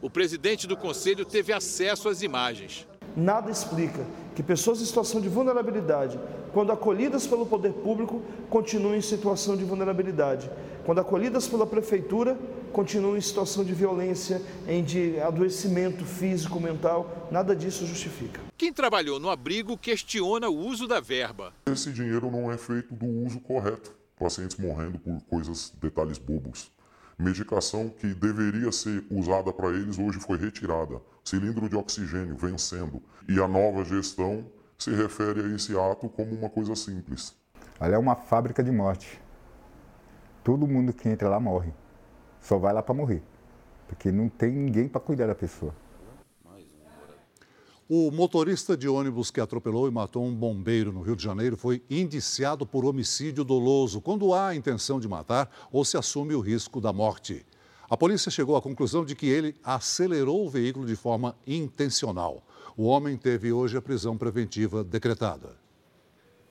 O 0.00 0.10
presidente 0.10 0.66
do 0.66 0.76
Conselho 0.76 1.24
teve 1.24 1.52
acesso 1.52 2.08
às 2.08 2.22
imagens. 2.22 2.88
Nada 3.16 3.50
explica 3.50 4.06
que 4.34 4.42
pessoas 4.42 4.80
em 4.80 4.84
situação 4.84 5.20
de 5.20 5.28
vulnerabilidade, 5.28 6.18
quando 6.52 6.72
acolhidas 6.72 7.26
pelo 7.26 7.44
poder 7.44 7.72
público, 7.72 8.22
continuem 8.48 8.98
em 8.98 9.02
situação 9.02 9.56
de 9.56 9.64
vulnerabilidade. 9.64 10.50
Quando 10.84 11.00
acolhidas 11.00 11.46
pela 11.46 11.66
prefeitura, 11.66 12.36
continuam 12.72 13.16
em 13.16 13.20
situação 13.20 13.62
de 13.62 13.72
violência, 13.72 14.40
em 14.66 14.82
de 14.82 15.20
adoecimento 15.20 16.04
físico, 16.04 16.58
mental. 16.58 17.28
Nada 17.30 17.54
disso 17.54 17.86
justifica. 17.86 18.40
Quem 18.56 18.72
trabalhou 18.72 19.20
no 19.20 19.30
abrigo 19.30 19.76
questiona 19.76 20.48
o 20.48 20.56
uso 20.56 20.88
da 20.88 21.00
verba. 21.00 21.52
Esse 21.66 21.92
dinheiro 21.92 22.30
não 22.30 22.50
é 22.50 22.56
feito 22.56 22.94
do 22.94 23.06
uso 23.06 23.38
correto. 23.40 23.94
Pacientes 24.18 24.56
morrendo 24.56 24.98
por 24.98 25.20
coisas, 25.22 25.72
detalhes 25.80 26.18
bobos. 26.18 26.70
Medicação 27.18 27.88
que 27.88 28.06
deveria 28.14 28.72
ser 28.72 29.04
usada 29.10 29.52
para 29.52 29.68
eles 29.68 29.98
hoje 29.98 30.18
foi 30.18 30.38
retirada. 30.38 31.00
Cilindro 31.24 31.68
de 31.68 31.76
oxigênio 31.76 32.36
vencendo. 32.36 33.02
E 33.28 33.38
a 33.38 33.46
nova 33.46 33.84
gestão 33.84 34.46
se 34.78 34.90
refere 34.90 35.40
a 35.40 35.54
esse 35.54 35.76
ato 35.78 36.08
como 36.08 36.34
uma 36.34 36.48
coisa 36.48 36.74
simples. 36.74 37.34
Ali 37.78 37.94
é 37.94 37.98
uma 37.98 38.16
fábrica 38.16 38.62
de 38.62 38.70
morte. 38.70 39.20
Todo 40.42 40.66
mundo 40.66 40.92
que 40.92 41.08
entra 41.08 41.28
lá 41.28 41.38
morre. 41.38 41.72
Só 42.42 42.58
vai 42.58 42.72
lá 42.72 42.82
para 42.82 42.94
morrer. 42.94 43.22
Porque 43.86 44.10
não 44.10 44.28
tem 44.28 44.50
ninguém 44.50 44.88
para 44.88 45.00
cuidar 45.00 45.26
da 45.26 45.34
pessoa. 45.34 45.74
O 47.88 48.10
motorista 48.10 48.76
de 48.76 48.88
ônibus 48.88 49.30
que 49.30 49.40
atropelou 49.40 49.86
e 49.86 49.90
matou 49.90 50.24
um 50.24 50.34
bombeiro 50.34 50.92
no 50.92 51.02
Rio 51.02 51.14
de 51.14 51.22
Janeiro 51.22 51.56
foi 51.56 51.82
indiciado 51.90 52.64
por 52.64 52.84
homicídio 52.86 53.44
doloso, 53.44 54.00
quando 54.00 54.32
há 54.32 54.48
a 54.48 54.54
intenção 54.54 54.98
de 54.98 55.06
matar 55.06 55.50
ou 55.70 55.84
se 55.84 55.98
assume 55.98 56.34
o 56.34 56.40
risco 56.40 56.80
da 56.80 56.92
morte. 56.92 57.44
A 57.90 57.96
polícia 57.96 58.30
chegou 58.30 58.56
à 58.56 58.62
conclusão 58.62 59.04
de 59.04 59.14
que 59.14 59.26
ele 59.26 59.54
acelerou 59.62 60.46
o 60.46 60.48
veículo 60.48 60.86
de 60.86 60.96
forma 60.96 61.36
intencional. 61.46 62.42
O 62.74 62.84
homem 62.84 63.18
teve 63.18 63.52
hoje 63.52 63.76
a 63.76 63.82
prisão 63.82 64.16
preventiva 64.16 64.82
decretada. 64.82 65.54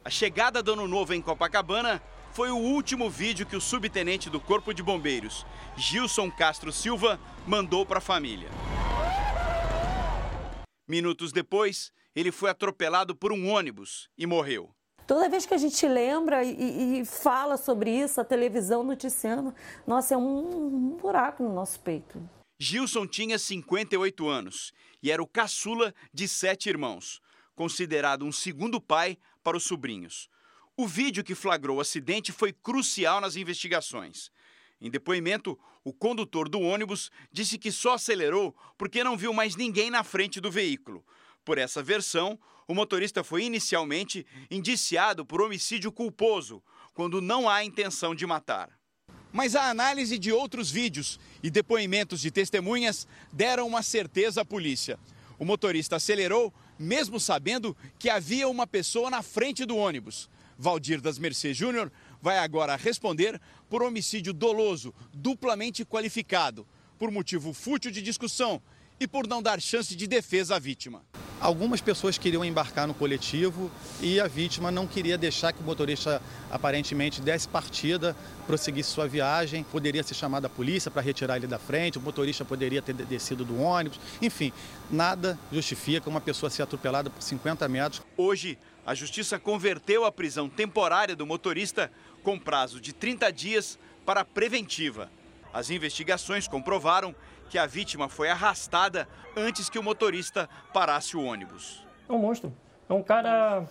A 0.06 0.10
chegada 0.12 0.62
do 0.62 0.74
Ano 0.74 0.88
Novo 0.88 1.14
em 1.14 1.22
Copacabana 1.24 2.00
foi 2.34 2.50
o 2.50 2.58
último 2.58 3.10
vídeo 3.10 3.46
que 3.46 3.56
o 3.56 3.62
subtenente 3.62 4.30
do 4.30 4.40
Corpo 4.40 4.74
de 4.74 4.82
Bombeiros, 4.82 5.46
Gilson 5.76 6.32
Castro 6.32 6.72
Silva, 6.72 7.20
mandou 7.46 7.86
para 7.86 7.98
a 7.98 8.02
família. 8.02 8.50
Minutos 10.88 11.32
depois, 11.32 11.92
ele 12.16 12.32
foi 12.32 12.50
atropelado 12.50 13.16
por 13.16 13.32
um 13.32 13.50
ônibus 13.50 14.10
e 14.18 14.26
morreu. 14.26 14.70
Toda 15.06 15.28
vez 15.28 15.46
que 15.46 15.54
a 15.54 15.58
gente 15.58 15.86
lembra 15.86 16.44
e, 16.44 17.02
e 17.02 17.06
fala 17.06 17.58
sobre 17.58 17.92
isso, 17.92 18.22
a 18.22 18.24
televisão 18.24 18.82
noticiando, 18.82 19.54
nossa, 19.86 20.14
é 20.14 20.18
um, 20.18 20.94
um 20.94 20.98
buraco 20.98 21.44
no 21.44 21.54
nosso 21.54 21.80
peito. 21.82 22.22
Gilson 22.60 23.06
tinha 23.08 23.38
58 23.38 24.30
anos 24.30 24.72
e 25.04 25.12
era 25.12 25.22
o 25.22 25.28
caçula 25.28 25.94
de 26.14 26.28
sete 26.28 26.70
irmãos, 26.70 27.20
considerado 27.56 28.24
um 28.24 28.32
segundo 28.32 28.80
pai 28.80 29.18
para 29.44 29.58
os 29.58 29.64
sobrinhos. 29.64 30.30
O 30.82 30.88
vídeo 30.88 31.24
que 31.24 31.36
flagrou 31.36 31.78
o 31.78 31.80
acidente 31.80 32.32
foi 32.32 32.52
crucial 32.52 33.22
nas 33.22 33.36
investigações. 33.36 34.32
Em 34.82 34.90
depoimento, 34.90 35.56
o 35.84 35.94
condutor 35.94 36.50
do 36.50 36.60
ônibus 36.60 37.12
disse 37.32 37.60
que 37.60 37.72
só 37.72 37.94
acelerou 37.94 38.56
porque 38.80 39.04
não 39.04 39.16
viu 39.16 39.32
mais 39.32 39.56
ninguém 39.56 39.92
na 39.92 40.04
frente 40.04 40.42
do 40.42 40.50
veículo. 40.50 41.06
Por 41.46 41.60
essa 41.60 41.84
versão, 41.84 42.40
o 42.68 42.74
motorista 42.74 43.24
foi 43.24 43.44
inicialmente 43.44 44.26
indiciado 44.50 45.24
por 45.24 45.40
homicídio 45.40 45.92
culposo, 45.92 46.64
quando 46.96 47.22
não 47.22 47.48
há 47.48 47.64
intenção 47.64 48.16
de 48.16 48.26
matar. 48.26 48.68
Mas 49.32 49.56
a 49.56 49.70
análise 49.70 50.18
de 50.18 50.32
outros 50.32 50.72
vídeos 50.72 51.20
e 51.44 51.52
depoimentos 51.52 52.20
de 52.22 52.32
testemunhas 52.32 53.08
deram 53.32 53.68
uma 53.68 53.84
certeza 53.84 54.42
à 54.42 54.46
polícia. 54.46 54.98
O 55.38 55.46
motorista 55.46 55.98
acelerou, 55.98 56.52
mesmo 56.80 57.20
sabendo 57.20 57.78
que 58.00 58.10
havia 58.10 58.48
uma 58.48 58.66
pessoa 58.66 59.12
na 59.12 59.22
frente 59.22 59.64
do 59.64 59.78
ônibus. 59.78 60.28
Valdir 60.62 61.02
das 61.02 61.18
Mercê 61.18 61.56
Júnior 61.56 61.92
vai 62.22 62.38
agora 62.38 62.76
responder 62.76 63.42
por 63.68 63.82
homicídio 63.82 64.32
doloso, 64.32 64.94
duplamente 65.12 65.84
qualificado, 65.84 66.68
por 67.00 67.10
motivo 67.10 67.52
fútil 67.52 67.90
de 67.90 68.00
discussão 68.00 68.62
e 69.00 69.08
por 69.08 69.28
não 69.28 69.42
dar 69.42 69.60
chance 69.60 69.96
de 69.96 70.06
defesa 70.06 70.58
à 70.58 70.60
vítima. 70.60 71.04
Algumas 71.40 71.82
pessoas 71.82 72.20
queriam 72.20 72.46
embarcar 72.46 72.88
no 72.88 72.94
coletivo 72.94 73.72
e 74.00 74.20
a 74.20 74.28
vítima 74.28 74.70
não 74.70 74.86
queria 74.86 75.18
deixar 75.18 75.52
que 75.52 75.60
o 75.60 75.64
motorista 75.64 76.22
aparentemente 76.52 77.20
desse 77.20 77.48
partida, 77.48 78.16
prosseguisse 78.46 78.92
sua 78.92 79.08
viagem. 79.08 79.64
Poderia 79.64 80.04
ser 80.04 80.14
chamada 80.14 80.46
a 80.46 80.50
polícia 80.50 80.92
para 80.92 81.02
retirar 81.02 81.38
ele 81.38 81.48
da 81.48 81.58
frente, 81.58 81.98
o 81.98 82.02
motorista 82.02 82.46
poderia 82.46 82.80
ter 82.80 82.94
descido 82.94 83.44
do 83.44 83.60
ônibus. 83.60 84.00
Enfim, 84.22 84.54
nada 84.92 85.40
justifica 85.52 86.08
uma 86.08 86.22
pessoa 86.22 86.52
ser 86.52 86.62
atropelada 86.62 87.10
por 87.10 87.24
50 87.24 87.68
metros. 87.68 88.04
Hoje, 88.16 88.60
a 88.86 88.96
justiça 88.96 89.40
converteu 89.40 90.06
a 90.06 90.12
prisão 90.12 90.50
temporária 90.50 91.16
do 91.16 91.26
motorista 91.26 91.92
com 92.24 92.40
prazo 92.40 92.82
de 92.82 92.94
30 92.94 93.32
dias 93.32 93.80
para 94.06 94.26
preventiva. 94.26 95.10
As 95.54 95.70
investigações 95.70 96.48
comprovaram 96.48 97.14
que 97.50 97.58
a 97.58 97.66
vítima 97.66 98.10
foi 98.10 98.30
arrastada 98.30 99.08
antes 99.36 99.70
que 99.70 99.78
o 99.78 99.84
motorista 99.84 100.50
parasse 100.74 101.16
o 101.16 101.24
ônibus. 101.24 101.86
É 102.08 102.14
um 102.14 102.18
monstro. 102.18 102.54
É 102.90 102.94
um 102.94 103.04
cara, 103.04 103.66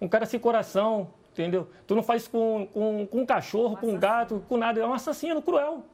um 0.00 0.08
cara 0.08 0.26
sem 0.26 0.40
coração, 0.40 1.12
entendeu? 1.30 1.70
Tu 1.86 1.94
não 1.94 2.02
faz 2.02 2.26
com, 2.26 2.66
com, 2.72 3.06
com 3.06 3.20
um 3.20 3.26
cachorro, 3.26 3.76
com 3.76 3.92
um 3.92 3.98
gato, 3.98 4.44
com 4.48 4.56
nada. 4.56 4.80
É 4.80 4.86
um 4.86 4.94
assassino 4.94 5.40
cruel. 5.42 5.84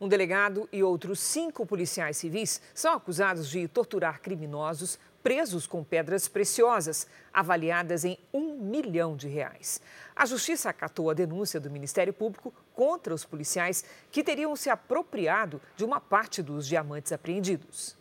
Um 0.00 0.08
delegado 0.08 0.68
e 0.72 0.82
outros 0.82 1.20
cinco 1.20 1.66
policiais 1.66 2.16
civis 2.16 2.60
são 2.74 2.94
acusados 2.94 3.48
de 3.48 3.68
torturar 3.68 4.20
criminosos 4.20 4.98
presos 5.22 5.66
com 5.66 5.84
pedras 5.84 6.28
preciosas, 6.28 7.06
avaliadas 7.32 8.04
em 8.04 8.18
um 8.32 8.56
milhão 8.56 9.16
de 9.16 9.28
reais. 9.28 9.80
A 10.16 10.26
Justiça 10.26 10.70
acatou 10.70 11.10
a 11.10 11.14
denúncia 11.14 11.60
do 11.60 11.70
Ministério 11.70 12.12
Público 12.12 12.52
contra 12.74 13.14
os 13.14 13.24
policiais 13.24 13.84
que 14.10 14.24
teriam 14.24 14.56
se 14.56 14.70
apropriado 14.70 15.60
de 15.76 15.84
uma 15.84 16.00
parte 16.00 16.42
dos 16.42 16.66
diamantes 16.66 17.12
apreendidos. 17.12 17.99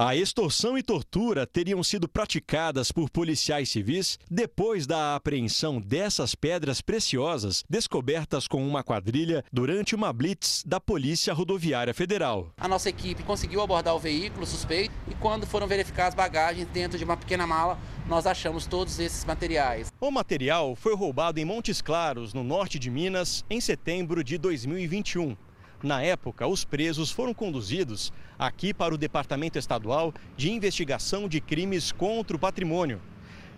A 0.00 0.14
extorsão 0.14 0.78
e 0.78 0.82
tortura 0.84 1.44
teriam 1.44 1.82
sido 1.82 2.08
praticadas 2.08 2.92
por 2.92 3.10
policiais 3.10 3.68
civis 3.68 4.16
depois 4.30 4.86
da 4.86 5.16
apreensão 5.16 5.80
dessas 5.80 6.36
pedras 6.36 6.80
preciosas 6.80 7.64
descobertas 7.68 8.46
com 8.46 8.64
uma 8.64 8.84
quadrilha 8.84 9.44
durante 9.52 9.96
uma 9.96 10.12
blitz 10.12 10.62
da 10.64 10.78
Polícia 10.78 11.34
Rodoviária 11.34 11.92
Federal. 11.92 12.52
A 12.58 12.68
nossa 12.68 12.88
equipe 12.88 13.24
conseguiu 13.24 13.60
abordar 13.60 13.92
o 13.96 13.98
veículo 13.98 14.46
suspeito 14.46 14.94
e 15.10 15.16
quando 15.16 15.48
foram 15.48 15.66
verificar 15.66 16.06
as 16.06 16.14
bagagens 16.14 16.68
dentro 16.68 16.96
de 16.96 17.02
uma 17.02 17.16
pequena 17.16 17.44
mala, 17.44 17.76
nós 18.06 18.24
achamos 18.24 18.68
todos 18.68 19.00
esses 19.00 19.24
materiais. 19.24 19.92
O 20.00 20.12
material 20.12 20.76
foi 20.76 20.94
roubado 20.94 21.40
em 21.40 21.44
Montes 21.44 21.82
Claros, 21.82 22.32
no 22.32 22.44
norte 22.44 22.78
de 22.78 22.88
Minas, 22.88 23.44
em 23.50 23.60
setembro 23.60 24.22
de 24.22 24.38
2021. 24.38 25.36
Na 25.82 26.02
época, 26.02 26.46
os 26.46 26.64
presos 26.64 27.10
foram 27.10 27.32
conduzidos 27.32 28.12
aqui 28.36 28.74
para 28.74 28.92
o 28.92 28.98
Departamento 28.98 29.58
Estadual 29.58 30.12
de 30.36 30.50
Investigação 30.50 31.28
de 31.28 31.40
Crimes 31.40 31.92
contra 31.92 32.36
o 32.36 32.40
Patrimônio. 32.40 33.00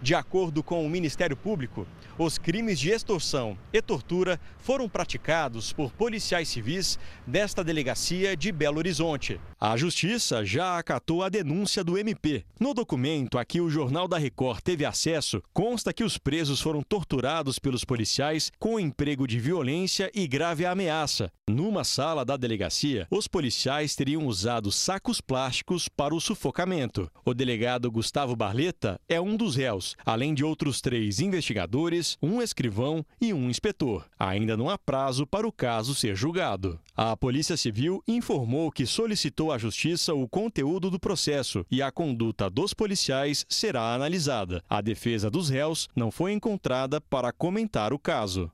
De 0.02 0.14
acordo 0.14 0.62
com 0.62 0.84
o 0.84 0.88
Ministério 0.88 1.36
Público, 1.36 1.86
os 2.16 2.38
crimes 2.38 2.80
de 2.80 2.90
extorsão 2.90 3.56
e 3.70 3.82
tortura 3.82 4.40
foram 4.58 4.88
praticados 4.88 5.72
por 5.74 5.92
policiais 5.92 6.48
civis 6.48 6.98
desta 7.26 7.62
delegacia 7.62 8.34
de 8.34 8.50
Belo 8.50 8.78
Horizonte. 8.78 9.38
A 9.58 9.76
Justiça 9.76 10.42
já 10.44 10.78
acatou 10.78 11.22
a 11.22 11.28
denúncia 11.28 11.84
do 11.84 11.98
MP. 11.98 12.44
No 12.58 12.72
documento 12.72 13.38
a 13.38 13.44
que 13.44 13.60
o 13.60 13.68
Jornal 13.68 14.08
da 14.08 14.16
Record 14.16 14.60
teve 14.62 14.86
acesso, 14.86 15.42
consta 15.52 15.92
que 15.92 16.04
os 16.04 16.16
presos 16.16 16.60
foram 16.62 16.82
torturados 16.82 17.58
pelos 17.58 17.84
policiais 17.84 18.50
com 18.58 18.80
emprego 18.80 19.26
de 19.26 19.38
violência 19.38 20.10
e 20.14 20.26
grave 20.26 20.64
ameaça. 20.64 21.30
Numa 21.48 21.84
sala 21.84 22.24
da 22.24 22.36
delegacia, 22.36 23.06
os 23.10 23.28
policiais 23.28 23.94
teriam 23.94 24.26
usado 24.26 24.72
sacos 24.72 25.20
plásticos 25.20 25.88
para 25.88 26.14
o 26.14 26.20
sufocamento. 26.20 27.10
O 27.24 27.34
delegado 27.34 27.90
Gustavo 27.90 28.34
Barleta 28.34 28.98
é 29.08 29.20
um 29.20 29.36
dos 29.36 29.56
réus 29.56 29.89
além 30.04 30.34
de 30.34 30.44
outros 30.44 30.80
três 30.80 31.20
investigadores, 31.20 32.16
um 32.22 32.42
escrivão 32.42 33.04
e 33.20 33.32
um 33.32 33.48
inspetor. 33.48 34.06
Ainda 34.18 34.56
não 34.56 34.68
há 34.68 34.78
prazo 34.78 35.26
para 35.26 35.46
o 35.46 35.52
caso 35.52 35.94
ser 35.94 36.14
julgado. 36.14 36.78
A 36.96 37.16
Polícia 37.16 37.56
Civil 37.56 38.02
informou 38.06 38.70
que 38.70 38.86
solicitou 38.86 39.52
à 39.52 39.58
Justiça 39.58 40.14
o 40.14 40.28
conteúdo 40.28 40.90
do 40.90 41.00
processo 41.00 41.64
e 41.70 41.82
a 41.82 41.90
conduta 41.90 42.50
dos 42.50 42.74
policiais 42.74 43.44
será 43.48 43.94
analisada. 43.94 44.62
A 44.68 44.80
defesa 44.80 45.30
dos 45.30 45.48
réus 45.48 45.88
não 45.94 46.10
foi 46.10 46.32
encontrada 46.32 47.00
para 47.00 47.32
comentar 47.32 47.92
o 47.92 47.98
caso. 47.98 48.50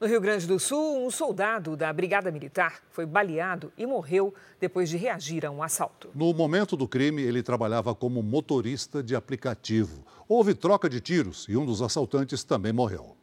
No 0.00 0.06
Rio 0.06 0.20
Grande 0.20 0.46
do 0.46 0.60
Sul, 0.60 1.04
um 1.04 1.10
soldado 1.10 1.76
da 1.76 1.92
Brigada 1.92 2.30
Militar 2.30 2.80
foi 2.92 3.04
baleado 3.04 3.72
e 3.76 3.84
morreu 3.84 4.32
depois 4.60 4.88
de 4.88 4.96
reagir 4.96 5.44
a 5.44 5.50
um 5.50 5.60
assalto. 5.60 6.08
No 6.14 6.32
momento 6.32 6.76
do 6.76 6.86
crime, 6.86 7.20
ele 7.20 7.42
trabalhava 7.42 7.92
como 7.96 8.22
motorista 8.22 9.02
de 9.02 9.16
aplicativo. 9.16 10.06
Houve 10.30 10.52
troca 10.52 10.90
de 10.90 11.00
tiros 11.00 11.46
e 11.48 11.56
um 11.56 11.64
dos 11.64 11.80
assaltantes 11.80 12.44
também 12.44 12.70
morreu. 12.70 13.16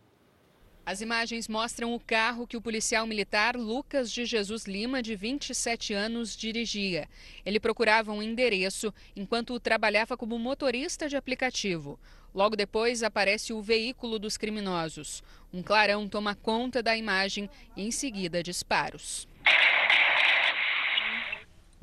As 0.84 1.02
imagens 1.02 1.48
mostram 1.48 1.94
o 1.94 2.00
carro 2.00 2.48
que 2.48 2.58
o 2.58 2.62
policial 2.62 3.06
militar 3.06 3.56
Lucas 3.56 4.12
de 4.12 4.26
Jesus 4.26 4.66
Lima, 4.66 5.04
de 5.04 5.16
27 5.16 5.94
anos, 5.94 6.36
dirigia. 6.36 7.08
Ele 7.46 7.60
procurava 7.60 8.12
um 8.12 8.24
endereço 8.24 8.92
enquanto 9.16 9.60
trabalhava 9.60 10.18
como 10.18 10.40
motorista 10.40 11.08
de 11.08 11.16
aplicativo. 11.16 12.00
Logo 12.34 12.56
depois 12.56 13.04
aparece 13.04 13.54
o 13.54 13.62
veículo 13.62 14.18
dos 14.18 14.36
criminosos. 14.36 15.24
Um 15.54 15.62
clarão 15.62 16.08
toma 16.08 16.34
conta 16.34 16.82
da 16.82 16.98
imagem 16.98 17.48
e 17.78 17.84
em 17.84 17.92
seguida 17.92 18.42
disparos. 18.42 19.28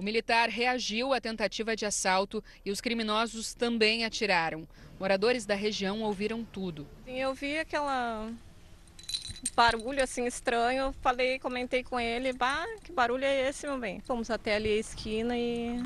O 0.03 0.05
militar 0.05 0.49
reagiu 0.49 1.13
à 1.15 1.21
tentativa 1.21 1.77
de 1.77 1.87
assalto 1.87 2.43
e 2.65 2.73
os 2.73 2.81
criminosos 2.81 3.55
também 3.55 4.05
atiraram. 4.05 4.67
Moradores 4.99 5.47
da 5.47 5.55
região 5.55 6.03
ouviram 6.03 6.43
tudo. 6.43 6.89
Eu 7.07 7.33
vi 7.35 7.57
aquela 7.57 8.29
barulho 9.55 10.03
assim 10.03 10.27
estranho, 10.27 10.93
falei, 11.01 11.39
comentei 11.39 11.85
com 11.85 12.01
ele, 12.01 12.33
bah, 12.33 12.67
que 12.83 12.91
barulho 12.91 13.25
é 13.25 13.49
esse, 13.49 13.65
meu 13.65 13.79
bem? 13.79 14.01
Fomos 14.01 14.29
até 14.29 14.57
ali 14.57 14.73
a 14.73 14.77
esquina 14.77 15.39
e 15.39 15.81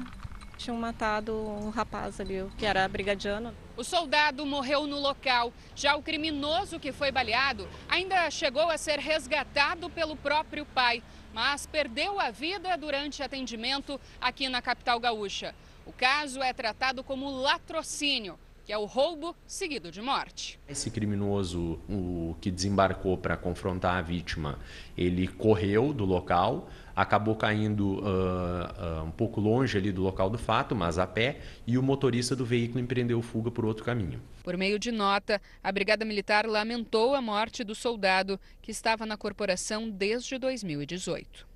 tinham 0.56 0.78
matado 0.78 1.34
o 1.34 1.68
rapaz 1.68 2.18
ali, 2.18 2.42
que 2.56 2.64
era 2.64 2.88
brigadiano. 2.88 3.54
O 3.76 3.84
soldado 3.84 4.46
morreu 4.46 4.86
no 4.86 4.98
local. 4.98 5.52
Já 5.74 5.94
o 5.94 6.02
criminoso 6.02 6.80
que 6.80 6.90
foi 6.90 7.12
baleado 7.12 7.68
ainda 7.86 8.30
chegou 8.30 8.70
a 8.70 8.78
ser 8.78 8.98
resgatado 8.98 9.90
pelo 9.90 10.16
próprio 10.16 10.64
pai, 10.64 11.02
mas 11.36 11.66
perdeu 11.66 12.18
a 12.18 12.30
vida 12.30 12.74
durante 12.78 13.22
atendimento 13.22 14.00
aqui 14.18 14.48
na 14.48 14.62
capital 14.62 14.98
gaúcha. 14.98 15.54
O 15.84 15.92
caso 15.92 16.42
é 16.42 16.50
tratado 16.50 17.04
como 17.04 17.28
latrocínio 17.28 18.38
que 18.64 18.72
é 18.72 18.78
o 18.78 18.84
roubo 18.84 19.36
seguido 19.46 19.92
de 19.92 20.02
morte. 20.02 20.58
Esse 20.68 20.90
criminoso, 20.90 21.78
o 21.88 22.34
que 22.40 22.50
desembarcou 22.50 23.16
para 23.16 23.36
confrontar 23.36 23.96
a 23.96 24.02
vítima, 24.02 24.58
ele 24.98 25.28
correu 25.28 25.92
do 25.92 26.04
local, 26.04 26.68
acabou 26.96 27.36
caindo 27.36 27.98
uh, 27.98 28.00
uh, 28.00 29.04
um 29.04 29.10
pouco 29.10 29.38
longe 29.38 29.76
ali 29.76 29.92
do 29.92 30.00
local 30.00 30.30
do 30.30 30.38
fato, 30.38 30.74
mas 30.74 30.98
a 30.98 31.06
pé, 31.06 31.40
e 31.66 31.76
o 31.76 31.82
motorista 31.82 32.34
do 32.34 32.46
veículo 32.46 32.80
empreendeu 32.80 33.20
fuga 33.20 33.50
por 33.50 33.66
outro 33.66 33.84
caminho. 33.84 34.18
Por 34.42 34.56
meio 34.56 34.78
de 34.78 34.90
nota, 34.90 35.40
a 35.62 35.70
Brigada 35.70 36.06
Militar 36.06 36.46
lamentou 36.46 37.14
a 37.14 37.20
morte 37.20 37.62
do 37.62 37.74
soldado 37.74 38.40
que 38.62 38.70
estava 38.70 39.04
na 39.04 39.18
corporação 39.18 39.90
desde 39.90 40.38
2018. 40.38 41.46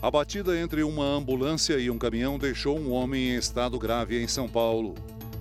A 0.00 0.10
batida 0.10 0.58
entre 0.58 0.82
uma 0.82 1.04
ambulância 1.04 1.78
e 1.78 1.88
um 1.88 1.98
caminhão 1.98 2.38
deixou 2.38 2.76
um 2.76 2.90
homem 2.90 3.34
em 3.34 3.36
estado 3.36 3.78
grave 3.78 4.20
em 4.20 4.26
São 4.26 4.48
Paulo. 4.48 4.94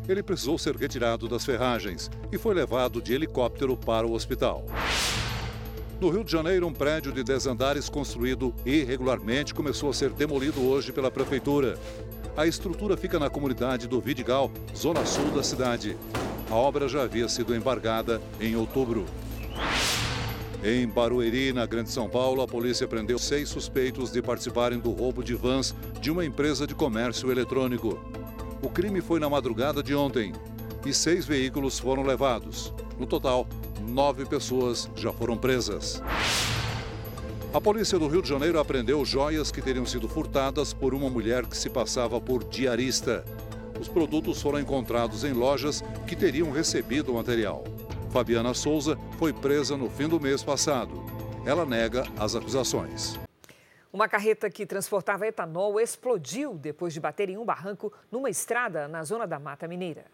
Ele 0.07 0.21
precisou 0.21 0.57
ser 0.57 0.75
retirado 0.75 1.27
das 1.27 1.45
ferragens 1.45 2.11
e 2.31 2.37
foi 2.37 2.53
levado 2.53 3.01
de 3.01 3.13
helicóptero 3.13 3.77
para 3.77 4.05
o 4.05 4.11
hospital. 4.11 4.65
No 6.01 6.09
Rio 6.09 6.23
de 6.23 6.31
Janeiro, 6.31 6.65
um 6.65 6.73
prédio 6.73 7.11
de 7.11 7.23
10 7.23 7.45
andares 7.45 7.87
construído 7.87 8.51
irregularmente 8.65 9.53
começou 9.53 9.87
a 9.87 9.93
ser 9.93 10.09
demolido 10.09 10.59
hoje 10.67 10.91
pela 10.91 11.11
prefeitura. 11.11 11.77
A 12.35 12.47
estrutura 12.47 12.97
fica 12.97 13.19
na 13.19 13.29
comunidade 13.29 13.87
do 13.87 14.01
Vidigal, 14.01 14.49
zona 14.75 15.05
sul 15.05 15.29
da 15.29 15.43
cidade. 15.43 15.95
A 16.49 16.55
obra 16.55 16.89
já 16.89 17.03
havia 17.03 17.29
sido 17.29 17.55
embargada 17.55 18.19
em 18.39 18.55
outubro. 18.55 19.05
Em 20.63 20.87
Barueri, 20.87 21.53
na 21.53 21.67
Grande 21.67 21.91
São 21.91 22.09
Paulo, 22.09 22.41
a 22.41 22.47
polícia 22.47 22.87
prendeu 22.87 23.19
seis 23.19 23.49
suspeitos 23.49 24.11
de 24.11 24.23
participarem 24.23 24.79
do 24.79 24.89
roubo 24.89 25.23
de 25.23 25.35
vans 25.35 25.75
de 25.99 26.09
uma 26.09 26.25
empresa 26.25 26.65
de 26.65 26.73
comércio 26.73 27.31
eletrônico. 27.31 28.03
O 28.59 28.69
crime 28.69 29.01
foi 29.01 29.19
na 29.19 29.29
madrugada 29.29 29.83
de 29.83 29.93
ontem 29.93 30.33
e 30.83 30.95
seis 30.95 31.27
veículos 31.27 31.77
foram 31.77 32.01
levados. 32.01 32.73
No 32.97 33.05
total, 33.05 33.47
nove 33.81 34.25
pessoas 34.25 34.89
já 34.95 35.11
foram 35.11 35.37
presas. 35.37 36.01
A 37.53 37.59
polícia 37.59 37.99
do 37.99 38.07
Rio 38.07 38.21
de 38.21 38.29
Janeiro 38.29 38.59
apreendeu 38.59 39.03
joias 39.03 39.51
que 39.51 39.61
teriam 39.61 39.85
sido 39.85 40.07
furtadas 40.07 40.73
por 40.73 40.93
uma 40.93 41.09
mulher 41.09 41.45
que 41.45 41.57
se 41.57 41.69
passava 41.69 42.21
por 42.21 42.45
diarista. 42.45 43.25
Os 43.79 43.89
produtos 43.89 44.41
foram 44.41 44.59
encontrados 44.59 45.23
em 45.25 45.33
lojas 45.33 45.83
que 46.07 46.15
teriam 46.15 46.49
recebido 46.51 47.11
o 47.11 47.15
material. 47.15 47.63
Fabiana 48.09 48.53
Souza 48.53 48.97
foi 49.17 49.33
presa 49.33 49.75
no 49.75 49.89
fim 49.89 50.07
do 50.07 50.19
mês 50.19 50.43
passado. 50.43 51.03
Ela 51.45 51.65
nega 51.65 52.05
as 52.17 52.35
acusações. 52.35 53.19
Uma 53.91 54.07
carreta 54.07 54.49
que 54.49 54.65
transportava 54.65 55.27
etanol 55.27 55.77
explodiu 55.77 56.53
depois 56.53 56.93
de 56.93 57.01
bater 57.01 57.29
em 57.29 57.37
um 57.37 57.43
barranco 57.43 57.91
numa 58.09 58.29
estrada 58.29 58.87
na 58.87 59.03
zona 59.03 59.27
da 59.27 59.37
Mata 59.37 59.67
Mineira. 59.67 60.05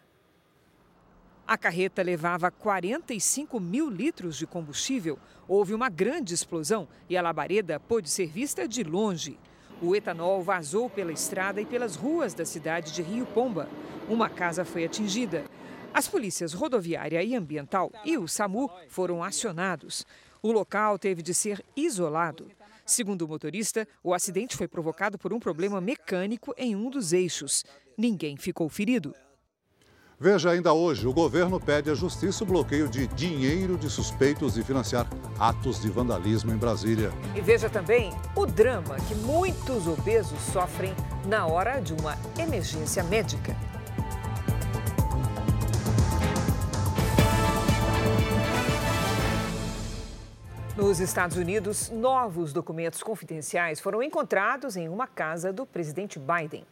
A 1.47 1.57
carreta 1.57 2.03
levava 2.03 2.51
45 2.51 3.57
mil 3.57 3.89
litros 3.89 4.35
de 4.35 4.45
combustível. 4.45 5.17
Houve 5.47 5.73
uma 5.73 5.87
grande 5.87 6.33
explosão 6.33 6.89
e 7.09 7.15
a 7.15 7.21
labareda 7.21 7.79
pôde 7.79 8.09
ser 8.09 8.27
vista 8.27 8.67
de 8.67 8.83
longe. 8.83 9.39
O 9.81 9.95
etanol 9.95 10.43
vazou 10.43 10.89
pela 10.89 11.13
estrada 11.13 11.61
e 11.61 11.65
pelas 11.65 11.95
ruas 11.95 12.33
da 12.33 12.43
cidade 12.43 12.91
de 12.91 13.01
Rio 13.01 13.25
Pomba. 13.27 13.69
Uma 14.09 14.27
casa 14.29 14.65
foi 14.65 14.83
atingida. 14.83 15.45
As 15.93 16.05
polícias 16.05 16.51
rodoviária 16.51 17.23
e 17.23 17.33
ambiental 17.33 17.93
e 18.03 18.17
o 18.17 18.27
SAMU 18.27 18.69
foram 18.89 19.23
acionados. 19.23 20.05
O 20.41 20.51
local 20.51 20.99
teve 20.99 21.21
de 21.21 21.33
ser 21.33 21.63
isolado. 21.77 22.51
Segundo 22.85 23.21
o 23.21 23.27
motorista, 23.27 23.87
o 24.03 24.13
acidente 24.13 24.57
foi 24.57 24.67
provocado 24.67 25.17
por 25.17 25.31
um 25.31 25.39
problema 25.39 25.79
mecânico 25.79 26.53
em 26.57 26.75
um 26.75 26.89
dos 26.89 27.13
eixos. 27.13 27.63
Ninguém 27.97 28.35
ficou 28.35 28.67
ferido. 28.67 29.15
Veja 30.19 30.49
ainda 30.49 30.73
hoje, 30.73 31.05
o 31.05 31.13
governo 31.13 31.59
pede 31.59 31.91
à 31.91 31.93
justiça 31.93 32.43
o 32.43 32.47
bloqueio 32.47 32.89
de 32.89 33.05
dinheiro 33.05 33.77
de 33.77 33.87
suspeitos 33.87 34.55
de 34.55 34.63
financiar 34.63 35.05
atos 35.37 35.79
de 35.79 35.91
vandalismo 35.91 36.51
em 36.51 36.57
Brasília. 36.57 37.11
E 37.35 37.41
veja 37.41 37.69
também 37.69 38.11
o 38.35 38.43
drama 38.43 38.95
que 39.07 39.13
muitos 39.13 39.85
obesos 39.85 40.39
sofrem 40.51 40.91
na 41.27 41.45
hora 41.45 41.79
de 41.79 41.93
uma 41.93 42.17
emergência 42.35 43.03
médica. 43.03 43.55
Nos 50.75 50.99
Estados 50.99 51.37
Unidos, 51.37 51.91
novos 51.91 52.51
documentos 52.51 53.03
confidenciais 53.03 53.79
foram 53.79 54.01
encontrados 54.01 54.75
em 54.75 54.89
uma 54.89 55.05
casa 55.05 55.53
do 55.53 55.63
presidente 55.63 56.17
Biden. 56.17 56.65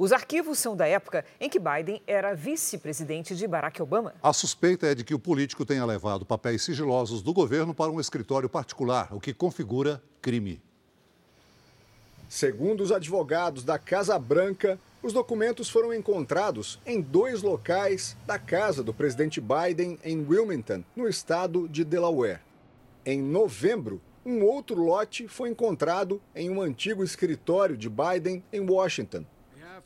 Os 0.00 0.12
arquivos 0.12 0.58
são 0.58 0.74
da 0.74 0.86
época 0.86 1.26
em 1.38 1.50
que 1.50 1.58
Biden 1.58 2.02
era 2.06 2.34
vice-presidente 2.34 3.36
de 3.36 3.46
Barack 3.46 3.82
Obama. 3.82 4.14
A 4.22 4.32
suspeita 4.32 4.86
é 4.86 4.94
de 4.94 5.04
que 5.04 5.12
o 5.12 5.18
político 5.18 5.66
tenha 5.66 5.84
levado 5.84 6.24
papéis 6.24 6.62
sigilosos 6.62 7.20
do 7.20 7.34
governo 7.34 7.74
para 7.74 7.90
um 7.90 8.00
escritório 8.00 8.48
particular, 8.48 9.14
o 9.14 9.20
que 9.20 9.34
configura 9.34 10.02
crime. 10.22 10.58
Segundo 12.30 12.82
os 12.82 12.90
advogados 12.90 13.62
da 13.62 13.78
Casa 13.78 14.18
Branca, 14.18 14.80
os 15.02 15.12
documentos 15.12 15.68
foram 15.68 15.92
encontrados 15.92 16.80
em 16.86 16.98
dois 17.02 17.42
locais 17.42 18.16
da 18.26 18.38
casa 18.38 18.82
do 18.82 18.94
presidente 18.94 19.38
Biden 19.38 19.98
em 20.02 20.24
Wilmington, 20.26 20.82
no 20.96 21.06
estado 21.06 21.68
de 21.68 21.84
Delaware. 21.84 22.40
Em 23.04 23.20
novembro, 23.20 24.00
um 24.24 24.42
outro 24.44 24.82
lote 24.82 25.28
foi 25.28 25.50
encontrado 25.50 26.22
em 26.34 26.48
um 26.48 26.62
antigo 26.62 27.04
escritório 27.04 27.76
de 27.76 27.90
Biden 27.90 28.42
em 28.50 28.60
Washington. 28.60 29.26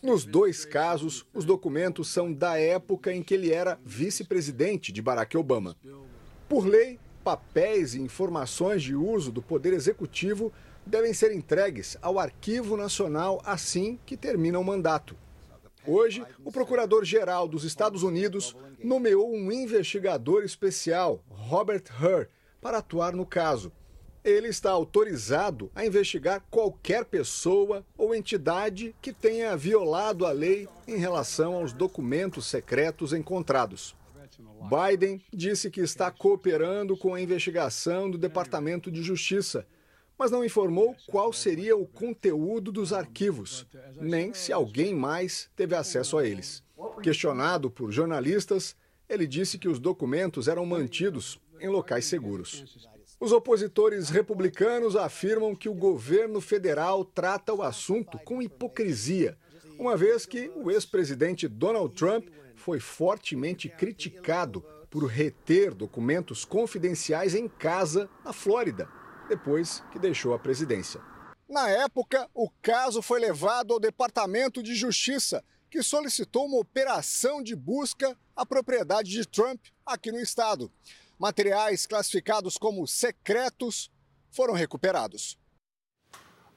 Nos 0.02 0.24
dois 0.24 0.64
casos, 0.64 1.26
os 1.32 1.44
documentos 1.44 2.08
são 2.08 2.32
da 2.32 2.58
época 2.58 3.12
em 3.12 3.22
que 3.22 3.34
ele 3.34 3.52
era 3.52 3.78
vice-presidente 3.84 4.92
de 4.92 5.02
Barack 5.02 5.36
Obama. 5.36 5.76
Por 6.48 6.66
lei, 6.66 6.98
papéis 7.22 7.94
e 7.94 8.00
informações 8.00 8.82
de 8.82 8.94
uso 8.94 9.32
do 9.32 9.42
Poder 9.42 9.72
Executivo 9.72 10.52
devem 10.84 11.14
ser 11.14 11.32
entregues 11.32 11.96
ao 12.02 12.18
Arquivo 12.18 12.76
Nacional 12.76 13.40
assim 13.44 13.98
que 14.04 14.16
termina 14.16 14.58
o 14.58 14.64
mandato. 14.64 15.16
Hoje, 15.86 16.24
o 16.44 16.50
Procurador-Geral 16.50 17.46
dos 17.46 17.64
Estados 17.64 18.02
Unidos 18.02 18.56
nomeou 18.82 19.30
um 19.30 19.52
investigador 19.52 20.42
especial, 20.42 21.22
Robert 21.28 21.84
Hur, 22.00 22.28
para 22.60 22.78
atuar 22.78 23.14
no 23.14 23.26
caso. 23.26 23.70
Ele 24.24 24.48
está 24.48 24.70
autorizado 24.70 25.70
a 25.74 25.84
investigar 25.84 26.42
qualquer 26.50 27.04
pessoa 27.04 27.84
ou 27.96 28.14
entidade 28.14 28.96
que 29.02 29.12
tenha 29.12 29.54
violado 29.54 30.24
a 30.24 30.32
lei 30.32 30.66
em 30.88 30.96
relação 30.96 31.56
aos 31.56 31.74
documentos 31.74 32.46
secretos 32.46 33.12
encontrados. 33.12 33.94
Biden 34.62 35.20
disse 35.30 35.70
que 35.70 35.82
está 35.82 36.10
cooperando 36.10 36.96
com 36.96 37.14
a 37.14 37.20
investigação 37.20 38.10
do 38.10 38.16
Departamento 38.16 38.90
de 38.90 39.02
Justiça, 39.02 39.66
mas 40.18 40.30
não 40.30 40.44
informou 40.44 40.96
qual 41.06 41.30
seria 41.30 41.76
o 41.76 41.86
conteúdo 41.86 42.72
dos 42.72 42.92
arquivos, 42.94 43.66
nem 44.00 44.32
se 44.32 44.52
alguém 44.52 44.94
mais 44.94 45.50
teve 45.54 45.74
acesso 45.74 46.16
a 46.16 46.26
eles. 46.26 46.62
Questionado 47.02 47.70
por 47.70 47.92
jornalistas, 47.92 48.74
ele 49.06 49.26
disse 49.26 49.58
que 49.58 49.68
os 49.68 49.78
documentos 49.78 50.48
eram 50.48 50.64
mantidos 50.64 51.38
em 51.60 51.68
locais 51.68 52.06
seguros. 52.06 52.93
Os 53.24 53.32
opositores 53.32 54.10
republicanos 54.10 54.96
afirmam 54.96 55.56
que 55.56 55.66
o 55.66 55.72
governo 55.72 56.42
federal 56.42 57.06
trata 57.06 57.54
o 57.54 57.62
assunto 57.62 58.18
com 58.18 58.42
hipocrisia, 58.42 59.38
uma 59.78 59.96
vez 59.96 60.26
que 60.26 60.52
o 60.54 60.70
ex-presidente 60.70 61.48
Donald 61.48 61.94
Trump 61.94 62.28
foi 62.54 62.78
fortemente 62.78 63.66
criticado 63.66 64.60
por 64.90 65.06
reter 65.06 65.72
documentos 65.72 66.44
confidenciais 66.44 67.34
em 67.34 67.48
casa, 67.48 68.10
na 68.22 68.34
Flórida, 68.34 68.86
depois 69.26 69.82
que 69.90 69.98
deixou 69.98 70.34
a 70.34 70.38
presidência. 70.38 71.00
Na 71.48 71.70
época, 71.70 72.28
o 72.34 72.50
caso 72.60 73.00
foi 73.00 73.20
levado 73.20 73.72
ao 73.72 73.80
Departamento 73.80 74.62
de 74.62 74.74
Justiça, 74.74 75.42
que 75.70 75.82
solicitou 75.82 76.44
uma 76.44 76.58
operação 76.58 77.42
de 77.42 77.56
busca 77.56 78.14
à 78.36 78.44
propriedade 78.44 79.08
de 79.08 79.26
Trump 79.26 79.58
aqui 79.86 80.12
no 80.12 80.20
estado. 80.20 80.70
Materiais 81.18 81.86
classificados 81.86 82.56
como 82.56 82.86
secretos 82.86 83.90
foram 84.30 84.52
recuperados. 84.52 85.38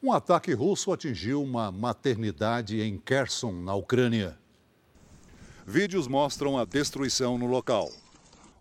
Um 0.01 0.11
ataque 0.11 0.53
russo 0.53 0.91
atingiu 0.91 1.43
uma 1.43 1.71
maternidade 1.71 2.81
em 2.81 2.97
Kherson, 2.97 3.51
na 3.51 3.75
Ucrânia. 3.75 4.37
Vídeos 5.65 6.07
mostram 6.07 6.57
a 6.57 6.65
destruição 6.65 7.37
no 7.37 7.45
local. 7.45 7.91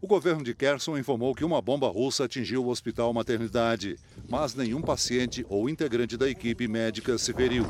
O 0.01 0.07
governo 0.07 0.45
de 0.45 0.55
Kherson 0.55 0.99
informou 0.99 1.35
que 1.35 1.45
uma 1.45 1.63
bomba 1.63 1.89
russa 1.89 2.25
atingiu 2.25 2.65
o 2.65 2.69
hospital 2.69 3.13
maternidade, 3.15 3.99
mas 4.29 4.55
nenhum 4.55 4.83
paciente 4.83 5.47
ou 5.49 5.69
integrante 5.69 6.17
da 6.17 6.29
equipe 6.29 6.69
médica 6.69 7.17
se 7.17 7.33
feriu. 7.33 7.65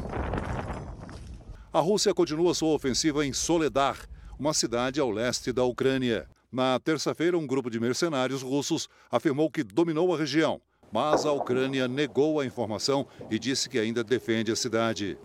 A 1.73 1.81
Rússia 1.81 2.13
continua 2.13 2.55
sua 2.55 2.75
ofensiva 2.75 3.25
em 3.25 3.33
Soledar, 3.33 4.09
uma 4.39 4.53
cidade 4.53 4.99
ao 4.99 5.11
leste 5.11 5.53
da 5.53 5.63
Ucrânia. 5.63 6.29
Na 6.57 6.81
terça-feira, 6.81 7.37
um 7.37 7.47
grupo 7.47 7.69
de 7.69 7.79
mercenários 7.79 8.41
russos 8.41 8.89
afirmou 9.11 9.51
que 9.51 9.63
dominou 9.63 10.15
a 10.15 10.17
região, 10.17 10.59
mas 10.91 11.27
a 11.27 11.33
Ucrânia 11.33 11.87
negou 11.87 12.41
a 12.41 12.47
informação 12.47 13.07
e 13.31 13.39
disse 13.39 13.69
que 13.69 13.79
ainda 13.79 14.03
defende 14.03 14.51
a 14.51 14.57
cidade. 14.57 15.19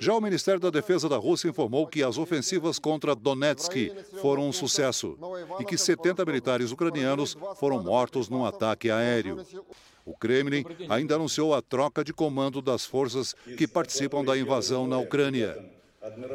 Já 0.00 0.12
o 0.12 0.20
Ministério 0.20 0.58
da 0.58 0.68
Defesa 0.68 1.08
da 1.08 1.16
Rússia 1.16 1.48
informou 1.48 1.86
que 1.86 2.02
as 2.02 2.18
ofensivas 2.18 2.80
contra 2.80 3.14
Donetsk 3.14 3.92
foram 4.20 4.48
um 4.48 4.52
sucesso 4.52 5.16
e 5.60 5.64
que 5.64 5.78
70 5.78 6.24
militares 6.24 6.72
ucranianos 6.72 7.36
foram 7.60 7.80
mortos 7.80 8.28
num 8.28 8.44
ataque 8.44 8.90
aéreo. 8.90 9.46
O 10.04 10.12
Kremlin 10.12 10.64
ainda 10.88 11.14
anunciou 11.14 11.54
a 11.54 11.62
troca 11.62 12.02
de 12.02 12.12
comando 12.12 12.60
das 12.60 12.84
forças 12.84 13.32
que 13.56 13.68
participam 13.68 14.24
da 14.24 14.36
invasão 14.36 14.88
na 14.88 14.98
Ucrânia. 14.98 15.56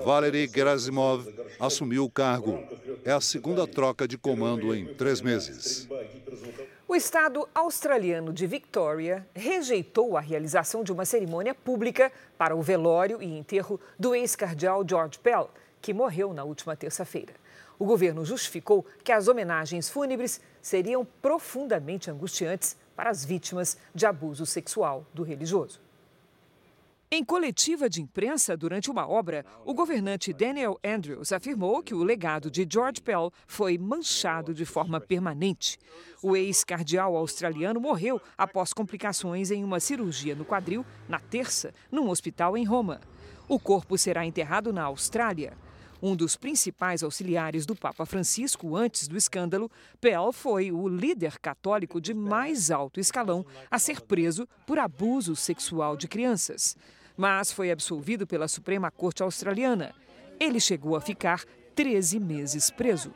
Valery 0.04 0.48
Gerasimov 0.48 1.28
assumiu 1.60 2.06
o 2.06 2.10
cargo. 2.10 2.64
É 3.04 3.12
a 3.12 3.22
segunda 3.22 3.68
troca 3.68 4.08
de 4.08 4.18
comando 4.18 4.74
em 4.74 4.94
três 4.96 5.22
meses. 5.22 5.88
O 6.88 6.96
estado 6.96 7.48
australiano 7.54 8.34
de 8.34 8.48
Victoria 8.48 9.28
rejeitou 9.36 10.18
a 10.18 10.22
realização 10.22 10.84
de 10.84 10.92
uma 10.92 11.06
cerimônia 11.06 11.54
pública 11.54 12.12
para 12.36 12.56
o 12.56 12.62
velório 12.64 13.22
e 13.22 13.38
enterro 13.38 13.80
do 13.98 14.16
ex-cardeal 14.16 14.84
George 14.88 15.20
Pell, 15.20 15.52
que 15.80 15.94
morreu 15.94 16.34
na 16.34 16.44
última 16.44 16.76
terça-feira. 16.76 17.34
O 17.78 17.86
governo 17.86 18.26
justificou 18.26 18.86
que 19.04 19.12
as 19.12 19.28
homenagens 19.28 19.88
fúnebres 19.88 20.42
seriam 20.62 21.06
profundamente 21.22 22.10
angustiantes 22.10 22.76
para 22.96 23.12
as 23.12 23.24
vítimas 23.24 23.78
de 23.94 24.06
abuso 24.06 24.46
sexual 24.46 25.06
do 25.14 25.22
religioso. 25.22 25.80
Em 27.12 27.26
coletiva 27.26 27.90
de 27.90 28.04
imprensa 28.04 28.56
durante 28.56 28.92
uma 28.92 29.10
obra, 29.10 29.44
o 29.66 29.74
governante 29.74 30.32
Daniel 30.32 30.80
Andrews 30.86 31.32
afirmou 31.32 31.82
que 31.82 31.96
o 31.96 32.04
legado 32.04 32.52
de 32.52 32.68
George 32.72 33.02
Pell 33.02 33.34
foi 33.48 33.80
manchado 33.80 34.54
de 34.54 34.64
forma 34.64 35.02
permanente. 35.02 35.80
O 36.22 36.36
ex-cardeal 36.36 37.18
australiano 37.18 37.80
morreu 37.80 38.22
após 38.38 38.74
complicações 38.74 39.50
em 39.50 39.64
uma 39.64 39.80
cirurgia 39.80 40.36
no 40.36 40.46
quadril 40.46 40.86
na 41.08 41.20
terça, 41.20 41.74
num 41.92 42.12
hospital 42.12 42.56
em 42.56 42.64
Roma. 42.64 43.02
O 43.48 43.60
corpo 43.60 43.98
será 43.98 44.24
enterrado 44.24 44.72
na 44.72 44.84
Austrália. 44.84 45.58
Um 46.00 46.16
dos 46.16 46.36
principais 46.38 47.02
auxiliares 47.02 47.66
do 47.66 47.76
Papa 47.76 48.06
Francisco 48.06 48.76
antes 48.76 49.08
do 49.08 49.18
escândalo, 49.18 49.72
Pell 50.00 50.32
foi 50.32 50.72
o 50.72 50.88
líder 50.88 51.40
católico 51.40 52.00
de 52.00 52.14
mais 52.14 52.70
alto 52.70 53.00
escalão 53.00 53.44
a 53.70 53.80
ser 53.80 54.00
preso 54.02 54.48
por 54.68 54.78
abuso 54.78 55.36
sexual 55.36 55.98
de 55.98 56.08
crianças 56.08 56.78
mas 57.20 57.52
foi 57.52 57.70
absolvido 57.70 58.26
pela 58.26 58.48
Suprema 58.48 58.90
Corte 58.90 59.22
Australiana. 59.22 59.94
Ele 60.40 60.58
chegou 60.58 60.96
a 60.96 61.02
ficar 61.02 61.44
13 61.76 62.18
meses 62.18 62.72
preso. 62.72 63.12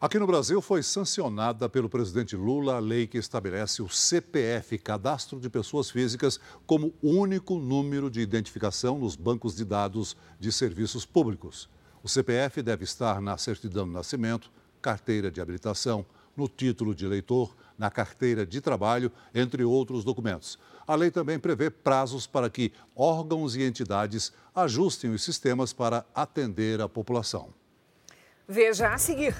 Aqui 0.00 0.18
no 0.18 0.26
Brasil 0.26 0.62
foi 0.62 0.82
sancionada 0.82 1.68
pelo 1.68 1.90
presidente 1.90 2.34
Lula 2.34 2.76
a 2.76 2.78
lei 2.78 3.06
que 3.06 3.18
estabelece 3.18 3.82
o 3.82 3.88
CPF, 3.90 4.78
Cadastro 4.78 5.38
de 5.38 5.50
Pessoas 5.50 5.90
Físicas, 5.90 6.40
como 6.66 6.94
único 7.02 7.58
número 7.58 8.08
de 8.08 8.22
identificação 8.22 8.98
nos 8.98 9.14
bancos 9.14 9.54
de 9.54 9.64
dados 9.66 10.16
de 10.40 10.50
serviços 10.50 11.04
públicos. 11.04 11.68
O 12.02 12.08
CPF 12.08 12.62
deve 12.62 12.84
estar 12.84 13.20
na 13.20 13.36
certidão 13.36 13.86
de 13.86 13.92
nascimento, 13.92 14.50
carteira 14.80 15.30
de 15.30 15.38
habilitação, 15.38 16.06
no 16.34 16.48
título 16.48 16.94
de 16.94 17.04
eleitor, 17.04 17.54
na 17.78 17.90
carteira 17.90 18.46
de 18.46 18.62
trabalho, 18.62 19.12
entre 19.34 19.64
outros 19.64 20.02
documentos. 20.02 20.58
A 20.86 20.94
lei 20.94 21.10
também 21.10 21.38
prevê 21.38 21.70
prazos 21.70 22.26
para 22.26 22.50
que 22.50 22.72
órgãos 22.94 23.56
e 23.56 23.62
entidades 23.62 24.32
ajustem 24.54 25.10
os 25.10 25.22
sistemas 25.22 25.72
para 25.72 26.04
atender 26.14 26.80
a 26.80 26.88
população. 26.88 27.48
Veja 28.46 28.92
a 28.92 28.98
seguir. 28.98 29.34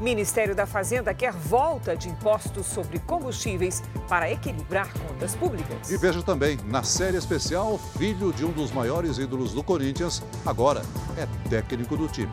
Ministério 0.00 0.54
da 0.54 0.66
Fazenda 0.66 1.12
quer 1.12 1.32
volta 1.32 1.96
de 1.96 2.08
impostos 2.08 2.66
sobre 2.66 2.98
combustíveis 3.00 3.82
para 4.08 4.30
equilibrar 4.30 4.92
contas 4.92 5.34
públicas. 5.34 5.90
E 5.90 5.96
veja 5.96 6.22
também, 6.22 6.58
na 6.66 6.82
série 6.82 7.16
especial, 7.16 7.78
filho 7.98 8.32
de 8.32 8.44
um 8.44 8.52
dos 8.52 8.70
maiores 8.70 9.18
ídolos 9.18 9.52
do 9.52 9.62
Corinthians, 9.62 10.22
agora 10.44 10.82
é 11.16 11.26
técnico 11.48 11.96
do 11.96 12.08
time. 12.08 12.32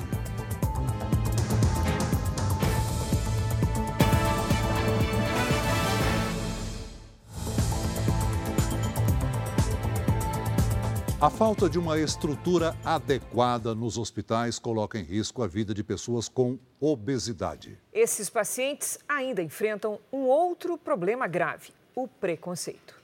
A 11.20 11.32
falta 11.32 11.68
de 11.68 11.80
uma 11.80 12.00
estrutura 12.00 12.78
adequada 12.86 13.74
nos 13.74 13.98
hospitais 13.98 14.60
coloca 14.60 15.00
em 15.00 15.04
risco 15.04 15.42
a 15.42 15.48
vida 15.48 15.74
de 15.74 15.84
pessoas 15.84 16.30
com 16.30 16.60
obesidade. 16.80 17.76
Esses 17.92 18.30
pacientes 18.30 19.00
ainda 19.10 19.42
enfrentam 19.42 20.00
um 20.14 20.26
outro 20.26 20.78
problema 20.78 21.26
grave: 21.26 21.70
o 21.96 22.08
preconceito. 22.08 22.96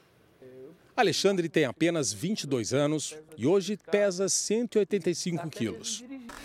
Alexandre 0.95 1.49
tem 1.49 1.65
apenas 1.65 2.13
22 2.13 2.71
anos 2.71 3.17
e 3.35 3.47
hoje 3.47 3.79
pesa 3.89 4.29
185 4.29 5.49
quilos. 5.49 6.03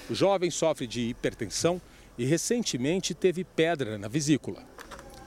O 0.08 0.14
jovem 0.14 0.50
sofre 0.50 0.86
de 0.86 1.02
hipertensão 1.02 1.78
e 2.16 2.24
recentemente 2.24 3.12
teve 3.12 3.44
pedra 3.44 3.98
na 3.98 4.08
vesícula. 4.08 4.64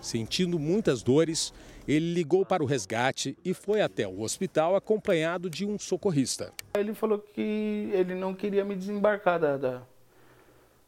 Sentindo 0.01 0.58
muitas 0.58 1.04
dores, 1.04 1.54
ele 1.88 2.13
ligou 2.13 2.46
para 2.46 2.63
o 2.63 2.65
resgate 2.65 3.38
e 3.44 3.54
foi 3.54 3.82
até 3.82 4.08
o 4.08 4.22
hospital 4.22 4.76
acompanhado 4.76 5.50
de 5.50 5.65
um 5.65 5.78
socorrista. 5.80 6.54
Ele 6.74 6.94
falou 6.94 7.20
que 7.20 7.89
ele 7.94 8.15
não 8.15 8.34
queria 8.34 8.63
me 8.63 8.76
desembarcar 8.76 9.39
da, 9.39 9.58
da, 9.58 9.82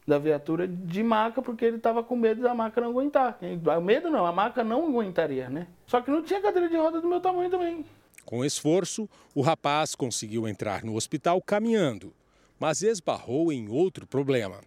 da 0.07 0.19
viatura 0.19 0.67
de 0.67 1.03
maca 1.03 1.41
porque 1.41 1.65
ele 1.65 1.77
estava 1.77 2.03
com 2.03 2.15
medo 2.15 2.41
da 2.41 2.53
maca 2.53 2.79
não 2.81 2.89
aguentar. 2.89 3.37
Medo 3.83 4.09
não, 4.09 4.25
a 4.25 4.31
maca 4.31 4.63
não 4.63 4.87
aguentaria, 4.87 5.49
né? 5.49 5.67
Só 5.87 6.01
que 6.01 6.11
não 6.11 6.21
tinha 6.21 6.41
cadeira 6.41 6.69
de 6.69 6.77
roda 6.77 7.01
do 7.01 7.07
meu 7.07 7.19
tamanho 7.19 7.49
também. 7.49 7.85
Com 8.25 8.45
esforço, 8.45 9.09
o 9.35 9.41
rapaz 9.41 9.95
conseguiu 9.95 10.47
entrar 10.47 10.83
no 10.83 10.95
hospital 10.95 11.41
caminhando, 11.41 12.13
mas 12.59 12.81
esbarrou 12.81 13.51
em 13.51 13.67
outro 13.67 14.07
problema. 14.07 14.61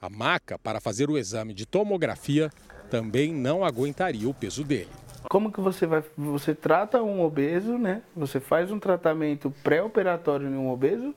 A 0.00 0.08
maca 0.08 0.58
para 0.58 0.80
fazer 0.80 1.10
o 1.10 1.18
exame 1.18 1.52
de 1.54 1.66
tomografia 1.66 2.50
também 2.90 3.32
não 3.32 3.64
aguentaria 3.64 4.28
o 4.28 4.34
peso 4.34 4.64
dele. 4.64 4.88
Como 5.28 5.52
que 5.52 5.60
você 5.60 5.86
vai, 5.86 6.02
você 6.16 6.54
trata 6.54 7.02
um 7.02 7.20
obeso, 7.22 7.76
né? 7.76 8.02
Você 8.16 8.40
faz 8.40 8.70
um 8.70 8.78
tratamento 8.78 9.52
pré-operatório 9.62 10.48
em 10.48 10.54
um 10.54 10.70
obeso, 10.70 11.14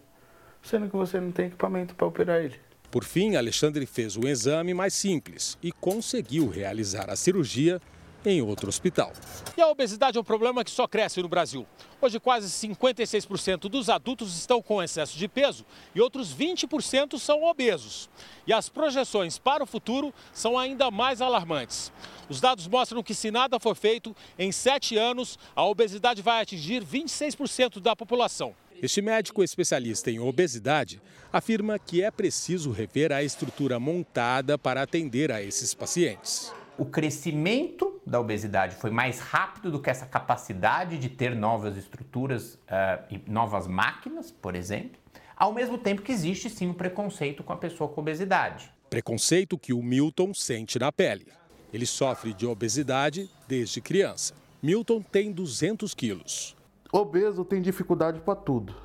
sendo 0.62 0.90
que 0.90 0.96
você 0.96 1.20
não 1.20 1.32
tem 1.32 1.48
equipamento 1.48 1.96
para 1.96 2.08
operar 2.08 2.42
ele. 2.42 2.56
Por 2.90 3.06
fim, 3.06 3.38
Alexandre 3.38 3.86
fez 3.86 4.18
um 4.18 4.28
exame 4.28 4.74
mais 4.74 4.94
simples 4.94 5.58
e 5.64 5.72
conseguiu 5.72 6.50
realizar 6.50 7.10
a 7.10 7.16
cirurgia 7.16 7.80
em 8.26 8.42
outro 8.42 8.70
hospital. 8.70 9.12
E 9.58 9.62
a 9.62 9.68
obesidade 9.68 10.18
é 10.18 10.22
um 10.22 10.24
problema 10.24 10.64
que 10.64 10.72
só 10.72 10.88
cresce 10.88 11.22
no 11.22 11.28
Brasil. 11.28 11.66
Hoje, 12.02 12.20
quase 12.20 12.48
56% 12.48 13.70
dos 13.70 13.90
adultos 13.90 14.38
estão 14.38 14.62
com 14.62 14.82
excesso 14.82 15.18
de 15.18 15.28
peso 15.28 15.66
e 15.94 16.02
outros 16.02 16.34
20% 16.34 17.20
são 17.20 17.44
obesos. 17.44 18.10
E 18.46 18.54
as 18.54 18.70
projeções 18.70 19.38
para 19.38 19.64
o 19.64 19.68
futuro 19.68 20.14
são 20.34 20.58
ainda 20.58 20.90
mais 20.90 21.22
alarmantes. 21.22 21.92
Os 22.30 22.40
dados 22.40 22.68
mostram 22.68 23.04
que, 23.04 23.14
se 23.14 23.30
nada 23.30 23.60
for 23.60 23.76
feito, 23.76 24.16
em 24.38 24.52
sete 24.52 24.98
anos, 24.98 25.38
a 25.56 25.66
obesidade 25.66 26.22
vai 26.22 26.42
atingir 26.42 26.84
26% 26.84 27.80
da 27.80 27.96
população. 27.96 28.56
Este 28.82 29.00
médico 29.00 29.44
especialista 29.44 30.10
em 30.10 30.20
obesidade 30.20 31.00
afirma 31.32 31.78
que 31.78 32.02
é 32.02 32.10
preciso 32.10 32.72
rever 32.72 33.12
a 33.12 33.22
estrutura 33.22 33.80
montada 33.80 34.58
para 34.58 34.82
atender 34.82 35.32
a 35.32 35.42
esses 35.42 35.74
pacientes 35.74 36.52
o 36.78 36.86
crescimento 36.86 38.02
da 38.06 38.20
obesidade 38.20 38.76
foi 38.76 38.90
mais 38.90 39.20
rápido 39.20 39.72
do 39.72 39.80
que 39.82 39.90
essa 39.90 40.06
capacidade 40.06 40.98
de 40.98 41.10
ter 41.10 41.36
novas 41.36 41.78
estruturas 41.78 42.56
uh, 42.56 43.04
e 43.10 43.22
novas 43.30 43.68
máquinas, 43.68 44.32
por 44.32 44.56
exemplo, 44.56 45.00
ao 45.36 45.54
mesmo 45.54 45.78
tempo 45.78 46.02
que 46.02 46.12
existe 46.12 46.50
sim 46.50 46.70
um 46.70 46.74
preconceito 46.74 47.44
com 47.44 47.54
a 47.54 47.58
pessoa 47.58 47.90
com 47.90 48.02
obesidade. 48.02 48.72
Preconceito 48.90 49.58
que 49.58 49.74
o 49.74 49.82
Milton 49.82 50.34
sente 50.34 50.78
na 50.78 50.92
pele. 50.92 51.28
Ele 51.74 51.86
sofre 51.86 52.34
de 52.34 52.46
obesidade 52.46 53.30
desde 53.48 53.80
criança. 53.80 54.34
Milton 54.62 55.02
tem 55.02 55.32
200 55.32 55.94
quilos. 55.94 56.56
Obeso 56.92 57.46
tem 57.46 57.62
dificuldade 57.62 58.20
para 58.20 58.36
tudo 58.36 58.76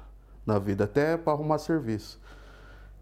na 0.47 0.59
vida, 0.61 0.85
até 0.85 1.17
para 1.17 1.33
arrumar 1.33 1.59
serviço. 1.59 2.21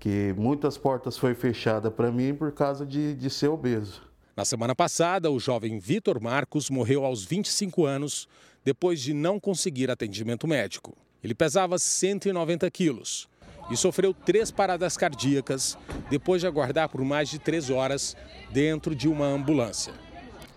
Que 0.00 0.34
muitas 0.36 0.78
portas 0.78 1.18
foi 1.18 1.34
fechada 1.34 1.90
para 1.90 2.10
mim 2.10 2.34
por 2.34 2.50
causa 2.52 2.86
de, 2.86 3.14
de 3.14 3.28
ser 3.28 3.48
obeso. 3.48 4.02
Na 4.36 4.44
semana 4.44 4.74
passada, 4.74 5.30
o 5.30 5.38
jovem 5.38 5.78
Vitor 5.78 6.20
Marcos 6.20 6.68
morreu 6.68 7.04
aos 7.04 7.24
25 7.24 7.86
anos 7.86 8.28
depois 8.64 9.00
de 9.00 9.14
não 9.14 9.38
conseguir 9.38 9.92
atendimento 9.92 10.48
médico. 10.48 10.96
Ele 11.22 11.36
pesava 11.36 11.78
190 11.78 12.68
quilos 12.72 13.28
e 13.70 13.76
sofreu 13.76 14.12
três 14.12 14.50
paradas 14.50 14.96
cardíacas 14.96 15.78
depois 16.10 16.40
de 16.40 16.48
aguardar 16.48 16.88
por 16.88 17.04
mais 17.04 17.28
de 17.28 17.38
três 17.38 17.70
horas 17.70 18.16
dentro 18.50 18.92
de 18.92 19.06
uma 19.06 19.24
ambulância. 19.24 19.94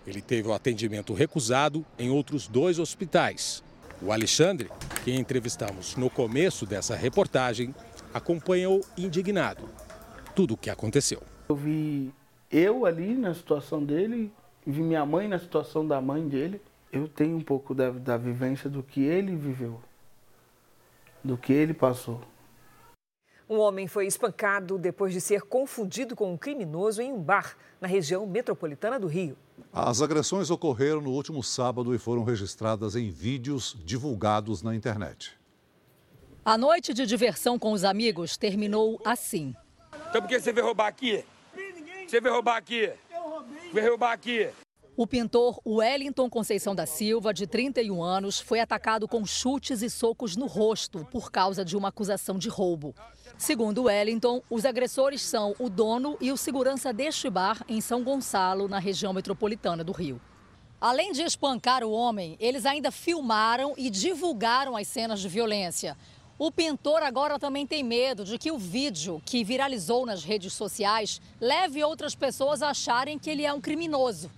Ele 0.07 0.21
teve 0.21 0.47
o 0.47 0.53
atendimento 0.53 1.13
recusado 1.13 1.85
em 1.99 2.09
outros 2.09 2.47
dois 2.47 2.79
hospitais. 2.79 3.63
O 4.01 4.11
Alexandre, 4.11 4.71
que 5.03 5.13
entrevistamos 5.13 5.95
no 5.95 6.09
começo 6.09 6.65
dessa 6.65 6.95
reportagem, 6.95 7.75
acompanhou 8.11 8.83
indignado 8.97 9.69
tudo 10.35 10.55
o 10.55 10.57
que 10.57 10.71
aconteceu. 10.71 11.21
Eu 11.47 11.55
vi 11.55 12.11
eu 12.51 12.85
ali 12.85 13.15
na 13.15 13.33
situação 13.33 13.83
dele, 13.83 14.31
vi 14.65 14.81
minha 14.81 15.05
mãe 15.05 15.27
na 15.27 15.39
situação 15.39 15.85
da 15.85 15.99
mãe 16.01 16.27
dele, 16.27 16.61
eu 16.91 17.07
tenho 17.07 17.37
um 17.37 17.41
pouco 17.41 17.73
da, 17.73 17.89
da 17.89 18.17
vivência 18.17 18.69
do 18.69 18.81
que 18.81 19.01
ele 19.01 19.35
viveu, 19.35 19.79
do 21.23 21.37
que 21.37 21.51
ele 21.53 21.73
passou. 21.73 22.21
Um 23.49 23.59
homem 23.59 23.87
foi 23.87 24.05
espancado 24.05 24.77
depois 24.77 25.13
de 25.13 25.21
ser 25.21 25.41
confundido 25.43 26.17
com 26.17 26.33
um 26.33 26.37
criminoso 26.37 27.01
em 27.01 27.13
um 27.13 27.21
bar 27.21 27.55
na 27.79 27.87
região 27.87 28.25
metropolitana 28.27 28.99
do 28.99 29.07
Rio. 29.07 29.37
As 29.71 30.01
agressões 30.01 30.49
ocorreram 30.49 30.99
no 30.99 31.11
último 31.11 31.41
sábado 31.41 31.95
e 31.95 31.97
foram 31.97 32.25
registradas 32.25 32.95
em 32.95 33.09
vídeos 33.09 33.77
divulgados 33.85 34.61
na 34.61 34.75
internet. 34.75 35.37
A 36.43 36.57
noite 36.57 36.93
de 36.93 37.05
diversão 37.05 37.57
com 37.57 37.71
os 37.71 37.85
amigos 37.85 38.35
terminou 38.35 38.99
assim. 39.05 39.55
Então 40.09 40.21
por 40.21 40.27
que 40.27 40.39
você 40.39 40.51
veio 40.51 40.65
roubar 40.65 40.87
aqui? 40.87 41.23
Você 42.07 42.21
veio 42.21 42.35
roubar 42.35 42.55
aqui? 42.55 42.89
Eu 43.13 43.21
roubei. 43.21 43.69
Veio 43.73 43.89
roubar 43.89 44.13
aqui. 44.13 44.49
O 44.95 45.05
pintor 45.05 45.59
Wellington 45.67 46.29
Conceição 46.29 46.73
da 46.73 46.85
Silva, 46.85 47.33
de 47.33 47.45
31 47.45 48.01
anos, 48.01 48.39
foi 48.39 48.61
atacado 48.61 49.09
com 49.09 49.25
chutes 49.25 49.81
e 49.81 49.89
socos 49.89 50.37
no 50.37 50.45
rosto 50.45 51.05
por 51.11 51.29
causa 51.29 51.65
de 51.65 51.75
uma 51.75 51.89
acusação 51.89 52.37
de 52.37 52.47
roubo. 52.47 52.95
Segundo 53.37 53.83
Wellington, 53.83 54.41
os 54.49 54.63
agressores 54.63 55.21
são 55.21 55.53
o 55.59 55.69
dono 55.69 56.17
e 56.21 56.31
o 56.31 56.37
segurança 56.37 56.93
deste 56.93 57.29
bar 57.29 57.61
em 57.67 57.81
São 57.81 58.01
Gonçalo, 58.01 58.69
na 58.69 58.79
região 58.79 59.11
metropolitana 59.11 59.83
do 59.83 59.91
Rio. 59.91 60.19
Além 60.79 61.11
de 61.11 61.23
espancar 61.23 61.83
o 61.83 61.91
homem, 61.91 62.37
eles 62.39 62.65
ainda 62.65 62.89
filmaram 62.89 63.73
e 63.75 63.89
divulgaram 63.89 64.77
as 64.77 64.87
cenas 64.87 65.19
de 65.19 65.27
violência. 65.27 65.97
O 66.39 66.51
pintor 66.51 67.01
agora 67.01 67.39
também 67.39 67.65
tem 67.65 67.83
medo 67.83 68.23
de 68.23 68.37
que 68.37 68.51
o 68.51 68.59
vídeo 68.59 69.19
que 69.25 69.43
viralizou 69.43 70.05
nas 70.05 70.23
redes 70.23 70.53
sociais 70.53 71.19
leve 71.41 71.83
outras 71.83 72.13
pessoas 72.13 72.61
a 72.61 72.69
acharem 72.69 73.17
que 73.17 73.27
ele 73.27 73.43
é 73.43 73.51
um 73.51 73.59
criminoso. 73.59 74.29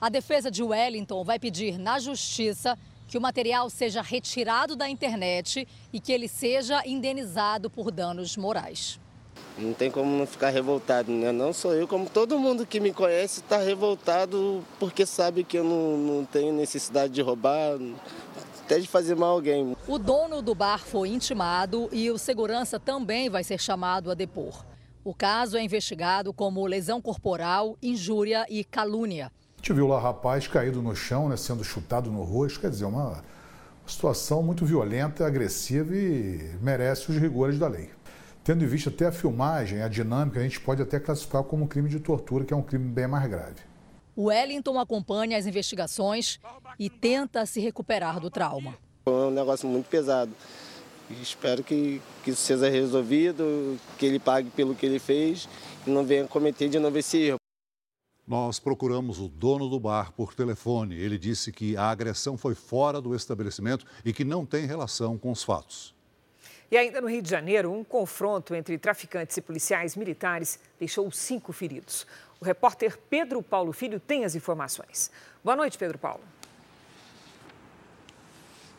A 0.00 0.08
defesa 0.08 0.50
de 0.50 0.60
Wellington 0.60 1.22
vai 1.22 1.38
pedir 1.38 1.78
na 1.78 2.00
justiça 2.00 2.76
que 3.06 3.16
o 3.16 3.20
material 3.20 3.70
seja 3.70 4.02
retirado 4.02 4.74
da 4.74 4.88
internet 4.88 5.68
e 5.92 6.00
que 6.00 6.10
ele 6.10 6.26
seja 6.26 6.82
indenizado 6.84 7.70
por 7.70 7.92
danos 7.92 8.36
morais. 8.36 8.98
Não 9.56 9.72
tem 9.72 9.90
como 9.90 10.18
não 10.18 10.26
ficar 10.26 10.50
revoltado, 10.50 11.12
né? 11.12 11.30
Não 11.30 11.52
sou 11.52 11.72
eu, 11.72 11.86
como 11.86 12.10
todo 12.10 12.38
mundo 12.38 12.66
que 12.66 12.80
me 12.80 12.92
conhece 12.92 13.40
está 13.40 13.58
revoltado 13.58 14.64
porque 14.80 15.06
sabe 15.06 15.44
que 15.44 15.56
eu 15.56 15.64
não, 15.64 15.96
não 15.96 16.24
tenho 16.24 16.52
necessidade 16.52 17.12
de 17.12 17.22
roubar, 17.22 17.78
até 18.66 18.80
de 18.80 18.88
fazer 18.88 19.14
mal 19.14 19.30
a 19.30 19.32
alguém. 19.32 19.76
O 19.86 19.96
dono 19.96 20.42
do 20.42 20.52
bar 20.52 20.80
foi 20.80 21.10
intimado 21.10 21.88
e 21.92 22.10
o 22.10 22.18
segurança 22.18 22.80
também 22.80 23.30
vai 23.30 23.44
ser 23.44 23.60
chamado 23.60 24.10
a 24.10 24.14
depor. 24.14 24.64
O 25.04 25.14
caso 25.14 25.56
é 25.56 25.62
investigado 25.62 26.32
como 26.32 26.66
lesão 26.66 27.00
corporal, 27.00 27.78
injúria 27.80 28.44
e 28.50 28.64
calúnia. 28.64 29.30
A 29.54 29.58
gente 29.58 29.72
viu 29.72 29.86
lá 29.86 30.00
rapaz 30.00 30.48
caído 30.48 30.82
no 30.82 30.96
chão, 30.96 31.28
né, 31.28 31.36
sendo 31.36 31.62
chutado 31.62 32.10
no 32.10 32.24
rosto, 32.24 32.60
quer 32.60 32.70
dizer, 32.70 32.86
uma 32.86 33.22
situação 33.86 34.42
muito 34.42 34.66
violenta, 34.66 35.24
agressiva 35.24 35.94
e 35.94 36.56
merece 36.60 37.08
os 37.08 37.16
rigores 37.16 37.60
da 37.60 37.68
lei. 37.68 37.90
Tendo 38.42 38.64
em 38.64 38.66
vista 38.66 38.90
até 38.90 39.06
a 39.06 39.12
filmagem, 39.12 39.80
a 39.80 39.88
dinâmica, 39.88 40.40
a 40.40 40.42
gente 40.42 40.60
pode 40.60 40.82
até 40.82 40.98
classificar 40.98 41.44
como 41.44 41.68
crime 41.68 41.88
de 41.88 42.00
tortura, 42.00 42.44
que 42.44 42.52
é 42.52 42.56
um 42.56 42.62
crime 42.62 42.88
bem 42.88 43.06
mais 43.06 43.28
grave. 43.30 43.60
Wellington 44.16 44.78
acompanha 44.78 45.36
as 45.36 45.46
investigações 45.46 46.38
e 46.78 46.88
tenta 46.88 47.44
se 47.44 47.60
recuperar 47.60 48.18
do 48.18 48.30
trauma. 48.30 48.76
É 49.06 49.10
um 49.10 49.30
negócio 49.30 49.68
muito 49.68 49.88
pesado. 49.88 50.32
Espero 51.22 51.62
que, 51.62 52.00
que 52.24 52.30
isso 52.30 52.42
seja 52.42 52.68
resolvido, 52.68 53.78
que 53.98 54.06
ele 54.06 54.18
pague 54.18 54.50
pelo 54.50 54.74
que 54.74 54.84
ele 54.84 54.98
fez 54.98 55.48
e 55.86 55.90
não 55.90 56.04
venha 56.04 56.26
cometer 56.26 56.68
de 56.68 56.78
novo 56.78 56.98
esse 56.98 57.18
erro. 57.18 57.38
Nós 58.26 58.58
procuramos 58.58 59.20
o 59.20 59.28
dono 59.28 59.68
do 59.68 59.78
bar 59.78 60.10
por 60.10 60.34
telefone. 60.34 60.96
Ele 60.96 61.16
disse 61.16 61.52
que 61.52 61.76
a 61.76 61.90
agressão 61.90 62.36
foi 62.36 62.56
fora 62.56 63.00
do 63.00 63.14
estabelecimento 63.14 63.86
e 64.04 64.12
que 64.12 64.24
não 64.24 64.44
tem 64.44 64.66
relação 64.66 65.16
com 65.16 65.30
os 65.30 65.44
fatos. 65.44 65.94
E 66.68 66.76
ainda 66.76 67.00
no 67.00 67.08
Rio 67.08 67.22
de 67.22 67.30
Janeiro, 67.30 67.72
um 67.72 67.84
confronto 67.84 68.52
entre 68.52 68.76
traficantes 68.76 69.36
e 69.36 69.40
policiais 69.40 69.94
militares 69.94 70.58
deixou 70.80 71.08
cinco 71.12 71.52
feridos. 71.52 72.04
O 72.40 72.44
repórter 72.44 72.98
Pedro 73.10 73.42
Paulo 73.42 73.72
Filho 73.72 73.98
tem 73.98 74.24
as 74.24 74.34
informações. 74.34 75.10
Boa 75.42 75.56
noite, 75.56 75.78
Pedro 75.78 75.98
Paulo. 75.98 76.22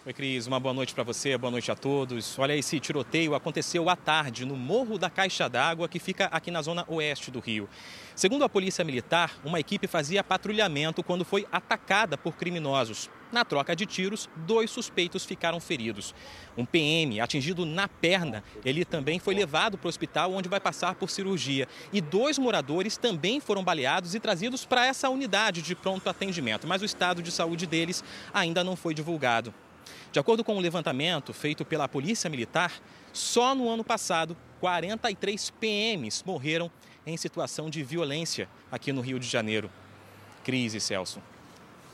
Oi, 0.07 0.13
Cris. 0.13 0.47
Uma 0.47 0.57
boa 0.57 0.73
noite 0.73 0.93
para 0.95 1.03
você, 1.03 1.37
boa 1.37 1.51
noite 1.51 1.69
a 1.69 1.75
todos. 1.75 2.39
Olha, 2.39 2.55
esse 2.55 2.79
tiroteio 2.79 3.35
aconteceu 3.35 3.89
à 3.89 3.95
tarde 3.97 4.45
no 4.45 4.55
Morro 4.55 4.97
da 4.97 5.09
Caixa 5.09 5.49
d'Água, 5.49 5.89
que 5.89 5.99
fica 5.99 6.27
aqui 6.27 6.49
na 6.49 6.61
zona 6.61 6.85
oeste 6.87 7.29
do 7.29 7.41
Rio. 7.41 7.67
Segundo 8.15 8.45
a 8.45 8.47
Polícia 8.47 8.85
Militar, 8.85 9.37
uma 9.43 9.59
equipe 9.59 9.85
fazia 9.85 10.23
patrulhamento 10.23 11.03
quando 11.03 11.25
foi 11.25 11.45
atacada 11.51 12.17
por 12.17 12.37
criminosos. 12.37 13.09
Na 13.33 13.43
troca 13.43 13.75
de 13.75 13.85
tiros, 13.85 14.29
dois 14.33 14.71
suspeitos 14.71 15.25
ficaram 15.25 15.59
feridos. 15.59 16.15
Um 16.57 16.63
PM 16.63 17.19
atingido 17.19 17.65
na 17.65 17.89
perna, 17.89 18.45
ele 18.63 18.85
também 18.85 19.19
foi 19.19 19.35
levado 19.35 19.77
para 19.77 19.87
o 19.87 19.89
hospital 19.89 20.31
onde 20.31 20.47
vai 20.47 20.61
passar 20.61 20.95
por 20.95 21.09
cirurgia. 21.09 21.67
E 21.91 21.99
dois 21.99 22.37
moradores 22.37 22.95
também 22.95 23.41
foram 23.41 23.61
baleados 23.61 24.15
e 24.15 24.21
trazidos 24.21 24.63
para 24.63 24.85
essa 24.85 25.09
unidade 25.09 25.61
de 25.61 25.75
pronto 25.75 26.09
atendimento, 26.09 26.65
mas 26.65 26.81
o 26.81 26.85
estado 26.85 27.21
de 27.21 27.29
saúde 27.29 27.67
deles 27.67 28.01
ainda 28.33 28.63
não 28.63 28.77
foi 28.77 28.93
divulgado. 28.93 29.53
De 30.17 30.19
acordo 30.19 30.43
com 30.43 30.55
um 30.55 30.59
levantamento 30.59 31.31
feito 31.31 31.63
pela 31.63 31.87
Polícia 31.87 32.27
Militar, 32.27 32.73
só 33.13 33.53
no 33.53 33.69
ano 33.69 33.83
passado, 33.83 34.35
43 34.59 35.51
PMs 35.51 36.23
morreram 36.25 36.71
em 37.05 37.15
situação 37.15 37.69
de 37.69 37.83
violência 37.83 38.49
aqui 38.71 38.91
no 38.91 38.99
Rio 38.99 39.19
de 39.19 39.27
Janeiro. 39.27 39.69
Crise, 40.43 40.79
Celso. 40.79 41.21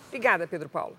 Obrigada, 0.08 0.48
Pedro 0.48 0.70
Paulo. 0.70 0.98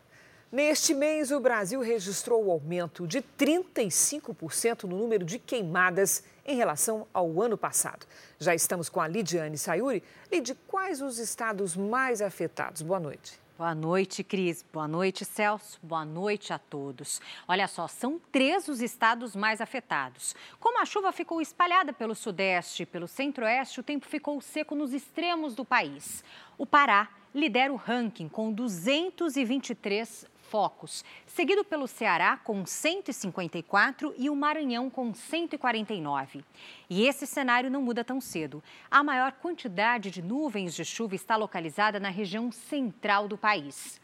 Neste 0.53 0.93
mês, 0.93 1.31
o 1.31 1.41
Brasil 1.41 1.81
registrou 1.81 2.45
o 2.45 2.51
aumento 2.51 3.07
de 3.07 3.23
35% 3.23 4.83
no 4.83 4.99
número 4.99 5.25
de 5.25 5.39
queimadas 5.39 6.25
em 6.45 6.57
relação 6.57 7.07
ao 7.11 7.41
ano 7.41 7.57
passado. 7.57 8.07
Já 8.39 8.55
estamos 8.55 8.91
com 8.91 9.01
a 9.01 9.09
Lidiane 9.09 9.57
Sayuri. 9.57 10.03
Lid, 10.31 10.55
quais 10.69 11.01
os 11.01 11.19
estados 11.19 11.75
mais 11.75 12.21
afetados? 12.21 12.83
Boa 12.83 13.01
noite. 13.01 13.43
Boa 13.57 13.73
noite, 13.73 14.25
Cris. 14.25 14.65
Boa 14.73 14.89
noite, 14.89 15.25
Celso. 15.25 15.79
Boa 15.81 16.05
noite 16.05 16.53
a 16.53 16.59
todos. 16.59 17.21
Olha 17.47 17.69
só, 17.69 17.87
são 17.87 18.21
três 18.33 18.67
os 18.67 18.81
estados 18.81 19.37
mais 19.37 19.61
afetados. 19.61 20.35
Como 20.59 20.81
a 20.81 20.85
chuva 20.85 21.13
ficou 21.13 21.41
espalhada 21.41 21.93
pelo 21.93 22.17
sudeste 22.17 22.83
e 22.83 22.87
pelo 22.87 23.07
centro-oeste, 23.07 23.79
o 23.79 23.85
tempo 23.85 24.07
ficou 24.07 24.41
seco 24.41 24.75
nos 24.75 24.93
extremos 24.93 25.55
do 25.55 25.65
país. 25.65 26.25
O 26.59 26.67
Pará 26.67 27.09
lidera 27.33 27.73
o 27.73 27.77
ranking 27.77 28.29
com 28.29 28.53
223 28.53 30.27
focos, 30.45 31.05
seguido 31.27 31.65
pelo 31.65 31.87
Ceará 31.87 32.37
com 32.37 32.65
154 32.65 34.15
e 34.17 34.31
o 34.31 34.37
Maranhão 34.37 34.89
com 34.89 35.13
149. 35.13 36.45
E 36.89 37.07
esse 37.07 37.27
cenário 37.27 37.71
não 37.71 37.83
muda 37.83 38.05
tão 38.05 38.21
cedo. 38.21 38.63
A 38.91 39.03
maior 39.03 39.33
quantidade 39.33 40.11
de 40.11 40.23
nuvens 40.23 40.75
de 40.75 40.85
chuva 40.85 41.15
está 41.15 41.37
localizada 41.37 41.99
na 41.99 42.09
região 42.09 42.53
central 42.53 43.27
do 43.27 43.37
país. 43.39 44.01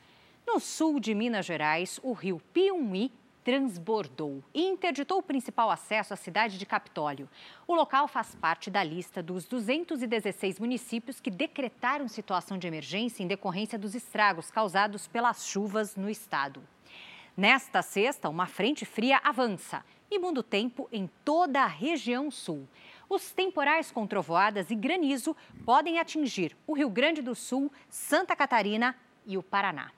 No 0.47 0.59
sul 0.59 0.99
de 0.99 1.15
Minas 1.15 1.47
Gerais, 1.47 2.01
o 2.03 2.13
rio 2.13 2.41
Piumhi 2.53 3.13
transbordou 3.45 4.43
e 4.55 4.63
interditou 4.63 5.19
o 5.19 5.23
principal 5.23 5.71
acesso 5.71 6.13
à 6.13 6.17
cidade 6.17 6.59
de 6.59 6.67
Capitólio. 6.67 7.29
O 7.67 7.75
local 7.75 8.07
faz 8.07 8.35
parte 8.35 8.71
da 8.71 8.83
lista 8.83 9.23
dos 9.23 9.47
216 9.47 10.59
municípios 10.59 11.21
que 11.21 11.31
decretaram 11.31 12.09
situação 12.09 12.59
de 12.59 12.67
emergência 12.67 13.23
em 13.23 13.27
decorrência 13.27 13.79
dos 13.79 13.95
estragos 13.95 14.51
causados 14.51 15.07
pelas 15.07 15.47
chuvas 15.47 15.97
no 15.97 16.11
estado. 16.11 16.63
Nesta 17.37 17.81
sexta, 17.81 18.29
uma 18.29 18.47
frente 18.47 18.85
fria 18.85 19.21
avança 19.25 19.85
e 20.11 20.19
muda 20.19 20.41
o 20.41 20.43
tempo 20.43 20.89
em 20.93 21.09
toda 21.25 21.63
a 21.63 21.67
região 21.67 22.31
sul. 22.31 22.69
Os 23.09 23.33
temporais 23.33 23.91
com 23.91 24.07
trovoadas 24.07 24.71
e 24.71 24.75
granizo 24.75 25.37
podem 25.65 25.99
atingir 25.99 26.57
o 26.67 26.75
Rio 26.75 26.91
Grande 26.91 27.23
do 27.23 27.35
Sul, 27.35 27.73
Santa 27.89 28.37
Catarina 28.37 28.97
e 29.27 29.39
o 29.39 29.43
Paraná. 29.43 29.91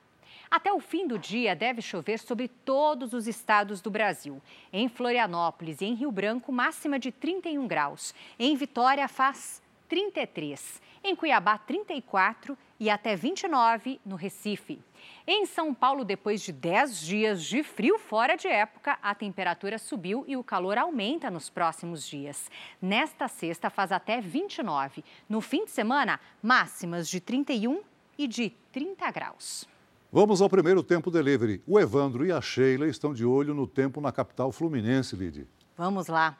Até 0.53 0.71
o 0.71 0.81
fim 0.81 1.07
do 1.07 1.19
dia, 1.19 1.57
deve 1.57 1.81
chover 1.81 2.19
sobre 2.19 2.47
todos 2.47 3.15
os 3.15 3.27
estados 3.27 3.81
do 3.81 3.91
Brasil. 3.91 4.39
Em 4.71 4.87
Florianópolis 4.87 5.81
e 5.81 5.87
em 5.87 5.95
Rio 5.95 6.13
Branco, 6.13 6.53
máxima 6.53 6.99
de 6.99 7.11
31 7.11 7.67
graus. 7.67 8.15
Em 8.39 8.55
Vitória, 8.55 9.09
faz 9.09 9.63
33. 9.89 10.83
Em 11.03 11.17
Cuiabá, 11.17 11.57
34 11.57 12.59
e 12.79 12.91
até 12.91 13.17
29 13.17 13.99
no 14.05 14.15
Recife. 14.15 14.79
Em 15.27 15.47
São 15.47 15.73
Paulo, 15.73 16.05
depois 16.05 16.43
de 16.43 16.53
10 16.53 17.01
dias 17.01 17.43
de 17.43 17.63
frio 17.63 17.99
fora 17.99 18.37
de 18.37 18.47
época, 18.47 18.99
a 19.03 19.15
temperatura 19.15 19.79
subiu 19.79 20.23
e 20.29 20.37
o 20.37 20.45
calor 20.45 20.77
aumenta 20.77 21.31
nos 21.31 21.49
próximos 21.49 22.07
dias. 22.07 22.51
Nesta 22.79 23.27
sexta, 23.27 23.71
faz 23.71 23.91
até 23.91 24.21
29. 24.21 25.03
No 25.31 25.41
fim 25.41 25.65
de 25.65 25.71
semana, 25.71 26.21
máximas 26.43 27.09
de 27.09 27.23
31 27.23 27.81
e 28.19 28.29
de 28.29 28.51
30 28.71 29.11
graus. 29.11 29.72
Vamos 30.15 30.43
ao 30.43 30.51
primeiro 30.51 30.83
tempo 30.83 31.11
delivery. 31.11 31.63
O 31.67 31.81
Evandro 31.81 32.27
e 32.27 32.31
a 32.31 32.39
Sheila 32.39 32.87
estão 32.87 33.15
de 33.15 33.25
olho 33.25 33.55
no 33.55 33.67
tempo 33.67 33.99
na 33.99 34.13
capital 34.13 34.53
fluminense, 34.53 35.17
Lid. 35.17 35.49
Vamos 35.75 36.07
lá. 36.07 36.37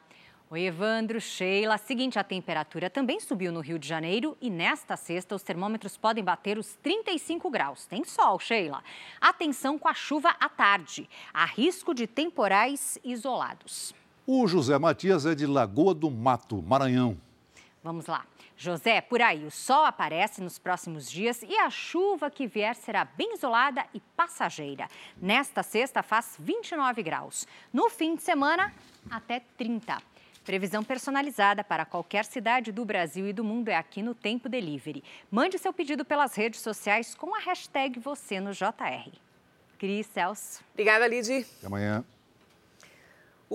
Oi, 0.51 0.61
Evandro, 0.61 1.19
Sheila. 1.19 1.79
Seguinte, 1.79 2.19
a 2.19 2.23
temperatura 2.23 2.87
também 2.87 3.19
subiu 3.19 3.51
no 3.51 3.61
Rio 3.61 3.79
de 3.79 3.87
Janeiro 3.87 4.37
e 4.39 4.47
nesta 4.47 4.95
sexta 4.95 5.33
os 5.33 5.41
termômetros 5.41 5.97
podem 5.97 6.23
bater 6.23 6.59
os 6.59 6.75
35 6.83 7.49
graus. 7.49 7.87
Tem 7.87 8.03
sol, 8.03 8.37
Sheila. 8.37 8.83
Atenção 9.19 9.79
com 9.79 9.87
a 9.87 9.93
chuva 9.95 10.29
à 10.39 10.47
tarde. 10.47 11.09
Há 11.33 11.45
risco 11.45 11.95
de 11.95 12.05
temporais 12.05 12.99
isolados. 13.03 13.91
O 14.27 14.45
José 14.45 14.77
Matias 14.77 15.25
é 15.25 15.33
de 15.33 15.47
Lagoa 15.47 15.95
do 15.95 16.11
Mato, 16.11 16.61
Maranhão. 16.61 17.17
Vamos 17.83 18.05
lá. 18.05 18.23
José, 18.57 19.01
por 19.01 19.21
aí, 19.21 19.45
o 19.45 19.51
sol 19.51 19.85
aparece 19.85 20.41
nos 20.41 20.59
próximos 20.59 21.09
dias 21.09 21.41
e 21.43 21.57
a 21.57 21.69
chuva 21.69 22.29
que 22.29 22.47
vier 22.47 22.75
será 22.75 23.03
bem 23.05 23.33
isolada 23.33 23.85
e 23.93 23.99
passageira. 24.15 24.87
Nesta 25.17 25.63
sexta 25.63 26.03
faz 26.03 26.35
29 26.39 27.03
graus. 27.03 27.47
No 27.71 27.89
fim 27.89 28.15
de 28.15 28.23
semana, 28.23 28.73
até 29.09 29.41
30. 29.57 29.97
Previsão 30.43 30.83
personalizada 30.83 31.63
para 31.63 31.85
qualquer 31.85 32.25
cidade 32.25 32.71
do 32.71 32.83
Brasil 32.83 33.27
e 33.27 33.33
do 33.33 33.43
mundo 33.43 33.69
é 33.69 33.75
aqui 33.75 34.01
no 34.01 34.13
Tempo 34.13 34.49
Delivery. 34.49 35.03
Mande 35.31 35.57
seu 35.57 35.71
pedido 35.71 36.03
pelas 36.03 36.35
redes 36.35 36.59
sociais 36.59 37.15
com 37.15 37.33
a 37.33 37.39
hashtag 37.39 37.97
você 37.97 38.41
no 38.41 38.51
JR. 38.51 39.09
Cris 39.79 40.05
Celso. 40.07 40.61
Obrigada, 40.73 41.07
Lid. 41.07 41.45
Até 41.57 41.67
amanhã. 41.67 42.03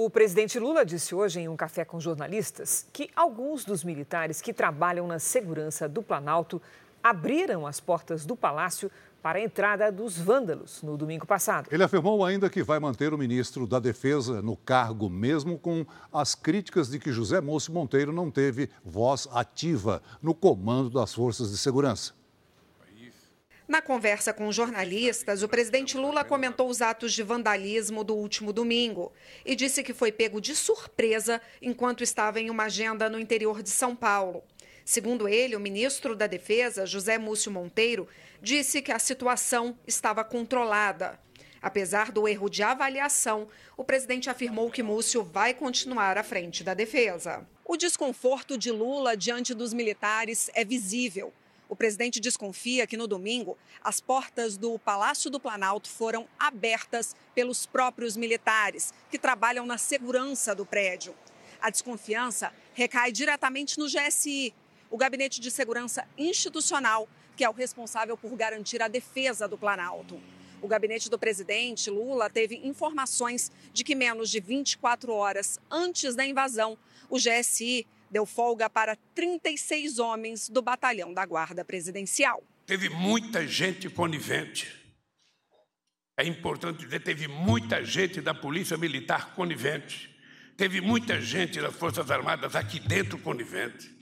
O 0.01 0.09
presidente 0.09 0.61
Lula 0.61 0.87
disse 0.87 1.13
hoje 1.13 1.41
em 1.41 1.49
um 1.49 1.57
café 1.57 1.85
com 1.85 1.99
jornalistas 1.99 2.87
que 2.93 3.11
alguns 3.17 3.65
dos 3.65 3.83
militares 3.83 4.41
que 4.41 4.53
trabalham 4.53 5.09
na 5.09 5.19
segurança 5.19 5.89
do 5.89 6.05
Planalto 6.05 6.63
abriram 7.03 7.67
as 7.67 7.81
portas 7.81 8.25
do 8.25 8.37
palácio 8.37 8.93
para 9.21 9.41
a 9.41 9.43
entrada 9.43 9.91
dos 9.91 10.17
vândalos 10.17 10.85
no 10.85 10.97
domingo 10.97 11.27
passado. 11.27 11.69
Ele 11.73 11.83
afirmou 11.83 12.25
ainda 12.25 12.49
que 12.49 12.63
vai 12.63 12.79
manter 12.79 13.13
o 13.13 13.19
ministro 13.19 13.67
da 13.67 13.81
Defesa 13.81 14.41
no 14.41 14.57
cargo, 14.57 15.11
mesmo 15.11 15.59
com 15.59 15.85
as 16.13 16.33
críticas 16.33 16.89
de 16.89 17.01
que 17.01 17.11
José 17.11 17.41
Moço 17.41 17.73
Monteiro 17.73 18.13
não 18.13 18.31
teve 18.31 18.71
voz 18.85 19.27
ativa 19.33 20.01
no 20.23 20.33
comando 20.33 20.91
das 20.91 21.13
forças 21.13 21.51
de 21.51 21.59
segurança. 21.59 22.18
Na 23.69 23.83
conversa 23.83 24.33
com 24.33 24.51
jornalistas, 24.51 25.43
o 25.43 25.49
presidente 25.49 25.99
Lula 25.99 26.25
comentou 26.25 26.71
os 26.71 26.81
atos 26.81 27.13
de 27.13 27.23
vandalismo 27.23 28.03
do 28.03 28.15
último 28.15 28.51
domingo 28.51 29.13
e 29.45 29.55
disse 29.55 29.83
que 29.83 29.93
foi 29.93 30.11
pego 30.11 30.41
de 30.41 30.57
surpresa 30.57 31.39
enquanto 31.61 32.03
estava 32.03 32.41
em 32.41 32.49
uma 32.49 32.63
agenda 32.63 33.11
no 33.11 33.21
interior 33.21 33.63
de 33.63 33.69
São 33.69 33.95
Paulo. 33.95 34.43
Segundo 34.87 35.29
ele, 35.29 35.55
o 35.55 35.61
ministro 35.61 36.17
da 36.17 36.27
Defesa, 36.27 36.87
José 36.87 37.19
Múcio 37.19 37.53
Monteiro, 37.53 38.09
disse 38.41 38.81
que 38.81 38.91
a 38.91 38.99
situação 38.99 39.79
estava 39.87 40.25
controlada. 40.25 41.21
Apesar 41.61 42.11
do 42.11 42.27
erro 42.27 42.49
de 42.49 42.63
avaliação, 42.63 43.49
o 43.77 43.85
presidente 43.85 44.31
afirmou 44.31 44.71
que 44.71 44.83
Múcio 44.83 45.23
vai 45.23 45.53
continuar 45.53 46.17
à 46.17 46.23
frente 46.23 46.65
da 46.65 46.73
defesa. 46.73 47.47
O 47.67 47.77
desconforto 47.77 48.57
de 48.57 48.71
Lula 48.71 49.15
diante 49.15 49.53
dos 49.53 49.75
militares 49.75 50.49
é 50.55 50.65
visível. 50.65 51.35
O 51.69 51.77
presidente 51.77 52.19
desconfia 52.19 52.87
que 52.87 52.97
no 52.97 53.07
domingo 53.07 53.59
as 53.83 54.01
portas 54.01 54.57
do 54.57 54.79
Palácio 54.79 55.31
do 55.31 55.39
Planalto 55.39 55.89
foram 55.89 56.27
abertas 56.39 57.15
pelos 57.35 57.67
próprios 57.67 58.17
militares 58.17 58.95
que 59.11 59.19
trabalham 59.19 59.67
na 59.67 59.77
segurança 59.77 60.55
do 60.55 60.65
prédio. 60.65 61.15
A 61.61 61.69
desconfiança 61.69 62.53
recai 62.73 63.13
diretamente 63.13 63.79
no 63.79 63.87
GSI, 63.87 64.55
o 64.91 64.97
Gabinete 64.97 65.41
de 65.41 65.51
Segurança 65.51 66.09
Institucional, 66.17 67.07
que 67.37 67.45
é 67.45 67.51
o 67.51 67.53
responsável 67.53 68.17
por 68.17 68.35
garantir 68.35 68.81
a 68.83 68.89
defesa 68.89 69.47
do 69.47 69.59
Planalto. 69.59 70.19
O 70.61 70.67
gabinete 70.67 71.09
do 71.09 71.17
presidente 71.17 71.89
Lula 71.89 72.29
teve 72.29 72.57
informações 72.67 73.53
de 73.73 73.85
que 73.85 73.95
menos 73.95 74.29
de 74.29 74.41
24 74.41 75.13
horas 75.13 75.61
antes 75.71 76.17
da 76.17 76.27
invasão, 76.27 76.77
o 77.09 77.17
GSI 77.17 77.87
deu 78.11 78.25
folga 78.27 78.69
para 78.69 78.97
36 79.15 79.99
homens 79.99 80.49
do 80.49 80.63
batalhão 80.63 81.13
da 81.13 81.25
Guarda 81.25 81.65
Presidencial. 81.65 82.43
Teve 82.67 82.89
muita 82.89 83.47
gente 83.47 83.89
conivente. 83.89 84.77
É 86.17 86.25
importante 86.25 86.85
dizer, 86.85 87.01
teve 87.01 87.29
muita 87.29 87.85
gente 87.85 88.21
da 88.21 88.35
Polícia 88.35 88.77
Militar 88.77 89.35
conivente. 89.35 90.15
Teve 90.57 90.81
muita 90.81 91.21
gente 91.21 91.61
das 91.61 91.75
Forças 91.77 92.11
Armadas 92.11 92.57
aqui 92.57 92.81
dentro 92.81 93.19
conivente. 93.19 93.97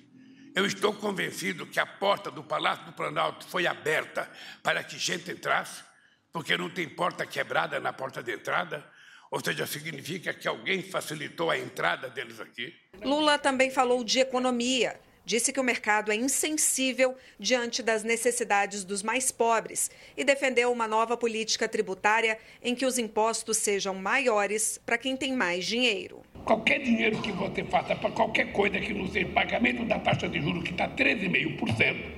Eu 0.54 0.64
estou 0.64 0.94
convencido 0.94 1.66
que 1.66 1.78
a 1.78 1.84
porta 1.84 2.30
do 2.30 2.42
Palácio 2.42 2.86
do 2.86 2.92
Planalto 2.92 3.46
foi 3.46 3.66
aberta 3.66 4.26
para 4.62 4.82
que 4.82 4.98
gente 4.98 5.30
entrasse, 5.30 5.84
porque 6.32 6.56
não 6.56 6.70
tem 6.70 6.88
porta 6.88 7.26
quebrada 7.26 7.78
na 7.78 7.92
porta 7.92 8.22
de 8.22 8.32
entrada, 8.32 8.82
ou 9.30 9.40
seja, 9.44 9.66
significa 9.66 10.32
que 10.32 10.46
alguém 10.46 10.82
facilitou 10.82 11.50
a 11.50 11.58
entrada 11.58 12.08
deles 12.08 12.40
aqui. 12.40 12.72
Lula 13.02 13.38
também 13.38 13.70
falou 13.70 14.04
de 14.04 14.20
economia. 14.20 14.98
Disse 15.24 15.52
que 15.52 15.58
o 15.58 15.64
mercado 15.64 16.12
é 16.12 16.14
insensível 16.14 17.16
diante 17.36 17.82
das 17.82 18.04
necessidades 18.04 18.84
dos 18.84 19.02
mais 19.02 19.32
pobres 19.32 19.90
e 20.16 20.22
defendeu 20.22 20.70
uma 20.70 20.86
nova 20.86 21.16
política 21.16 21.68
tributária 21.68 22.38
em 22.62 22.76
que 22.76 22.86
os 22.86 22.96
impostos 22.96 23.56
sejam 23.56 23.92
maiores 23.92 24.78
para 24.86 24.96
quem 24.96 25.16
tem 25.16 25.32
mais 25.32 25.66
dinheiro. 25.66 26.22
Qualquer 26.44 26.78
dinheiro 26.78 27.20
que 27.22 27.32
você 27.32 27.64
faça 27.64 27.96
para 27.96 28.12
qualquer 28.12 28.52
coisa 28.52 28.78
que 28.78 28.94
não 28.94 29.08
seja 29.08 29.26
pagamento 29.30 29.84
da 29.84 29.98
taxa 29.98 30.28
de 30.28 30.40
juros, 30.40 30.62
que 30.62 30.70
está 30.70 30.88
13,5%, 30.88 32.16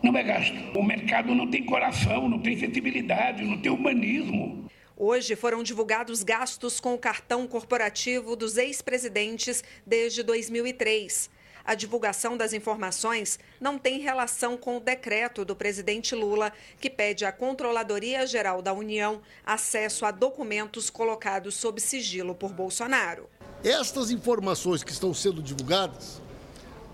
não 0.00 0.16
é 0.16 0.22
gasto. 0.22 0.54
O 0.78 0.82
mercado 0.84 1.34
não 1.34 1.50
tem 1.50 1.64
coração, 1.64 2.28
não 2.28 2.38
tem 2.38 2.56
sensibilidade, 2.56 3.44
não 3.44 3.58
tem 3.60 3.72
humanismo. 3.72 4.70
Hoje 5.04 5.34
foram 5.34 5.64
divulgados 5.64 6.22
gastos 6.22 6.78
com 6.78 6.94
o 6.94 6.98
cartão 6.98 7.44
corporativo 7.48 8.36
dos 8.36 8.56
ex-presidentes 8.56 9.64
desde 9.84 10.22
2003. 10.22 11.28
A 11.64 11.74
divulgação 11.74 12.36
das 12.36 12.52
informações 12.52 13.36
não 13.60 13.80
tem 13.80 13.98
relação 13.98 14.56
com 14.56 14.76
o 14.76 14.80
decreto 14.80 15.44
do 15.44 15.56
presidente 15.56 16.14
Lula, 16.14 16.52
que 16.80 16.88
pede 16.88 17.24
à 17.24 17.32
Controladoria 17.32 18.24
Geral 18.28 18.62
da 18.62 18.72
União 18.72 19.20
acesso 19.44 20.06
a 20.06 20.12
documentos 20.12 20.88
colocados 20.88 21.56
sob 21.56 21.80
sigilo 21.80 22.32
por 22.32 22.52
Bolsonaro. 22.52 23.28
Estas 23.64 24.12
informações 24.12 24.84
que 24.84 24.92
estão 24.92 25.12
sendo 25.12 25.42
divulgadas 25.42 26.22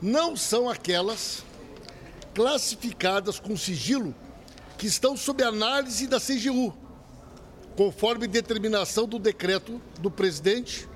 não 0.01 0.35
são 0.35 0.71
aquelas 0.71 1.45
classificadas 2.35 3.39
com 3.39 3.55
sigilo 3.55 4.15
que 4.79 4.87
estão 4.87 5.15
sob 5.15 5.43
análise 5.43 6.07
da 6.07 6.19
CGU, 6.19 6.88
conforme 7.79 8.27
determinação 8.27 9.07
do 9.07 9.21
decreto 9.21 9.81
do 10.01 10.11
presidente 10.11 10.89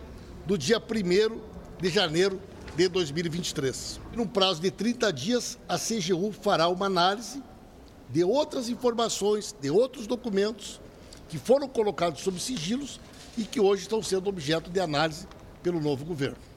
do 0.45 0.59
dia 0.59 0.79
1 0.81 1.41
de 1.81 1.89
janeiro 1.89 2.43
de 2.75 2.89
2023. 2.89 4.01
Num 4.17 4.27
prazo 4.27 4.61
de 4.61 4.69
30 4.69 5.13
dias, 5.13 5.57
a 5.69 5.79
CGU 5.79 6.33
fará 6.33 6.67
uma 6.67 6.87
análise 6.87 7.41
de 8.11 8.25
outras 8.25 8.69
informações, 8.69 9.55
de 9.61 9.71
outros 9.71 10.09
documentos 10.09 10.81
que 11.29 11.39
foram 11.39 11.69
colocados 11.69 12.21
sob 12.21 12.41
sigilos 12.41 12.99
e 13.39 13.45
que 13.45 13.61
hoje 13.61 13.83
estão 13.83 14.03
sendo 14.03 14.29
objeto 14.29 14.69
de 14.69 14.81
análise 14.81 15.29
pelo 15.63 15.81
novo 15.81 16.05
governo. 16.05 16.52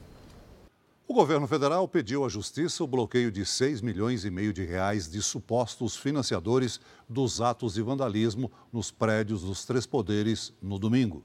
O 1.08 1.14
governo 1.14 1.46
federal 1.46 1.86
pediu 1.86 2.24
à 2.24 2.28
Justiça 2.28 2.82
o 2.82 2.86
bloqueio 2.86 3.30
de 3.30 3.46
6 3.46 3.80
milhões 3.80 4.24
e 4.24 4.30
meio 4.30 4.52
de 4.52 4.64
reais 4.64 5.08
de 5.08 5.22
supostos 5.22 5.96
financiadores 5.96 6.80
dos 7.08 7.40
atos 7.40 7.74
de 7.74 7.82
vandalismo 7.82 8.50
nos 8.72 8.90
prédios 8.90 9.42
dos 9.42 9.64
três 9.64 9.86
poderes 9.86 10.52
no 10.60 10.80
domingo. 10.80 11.24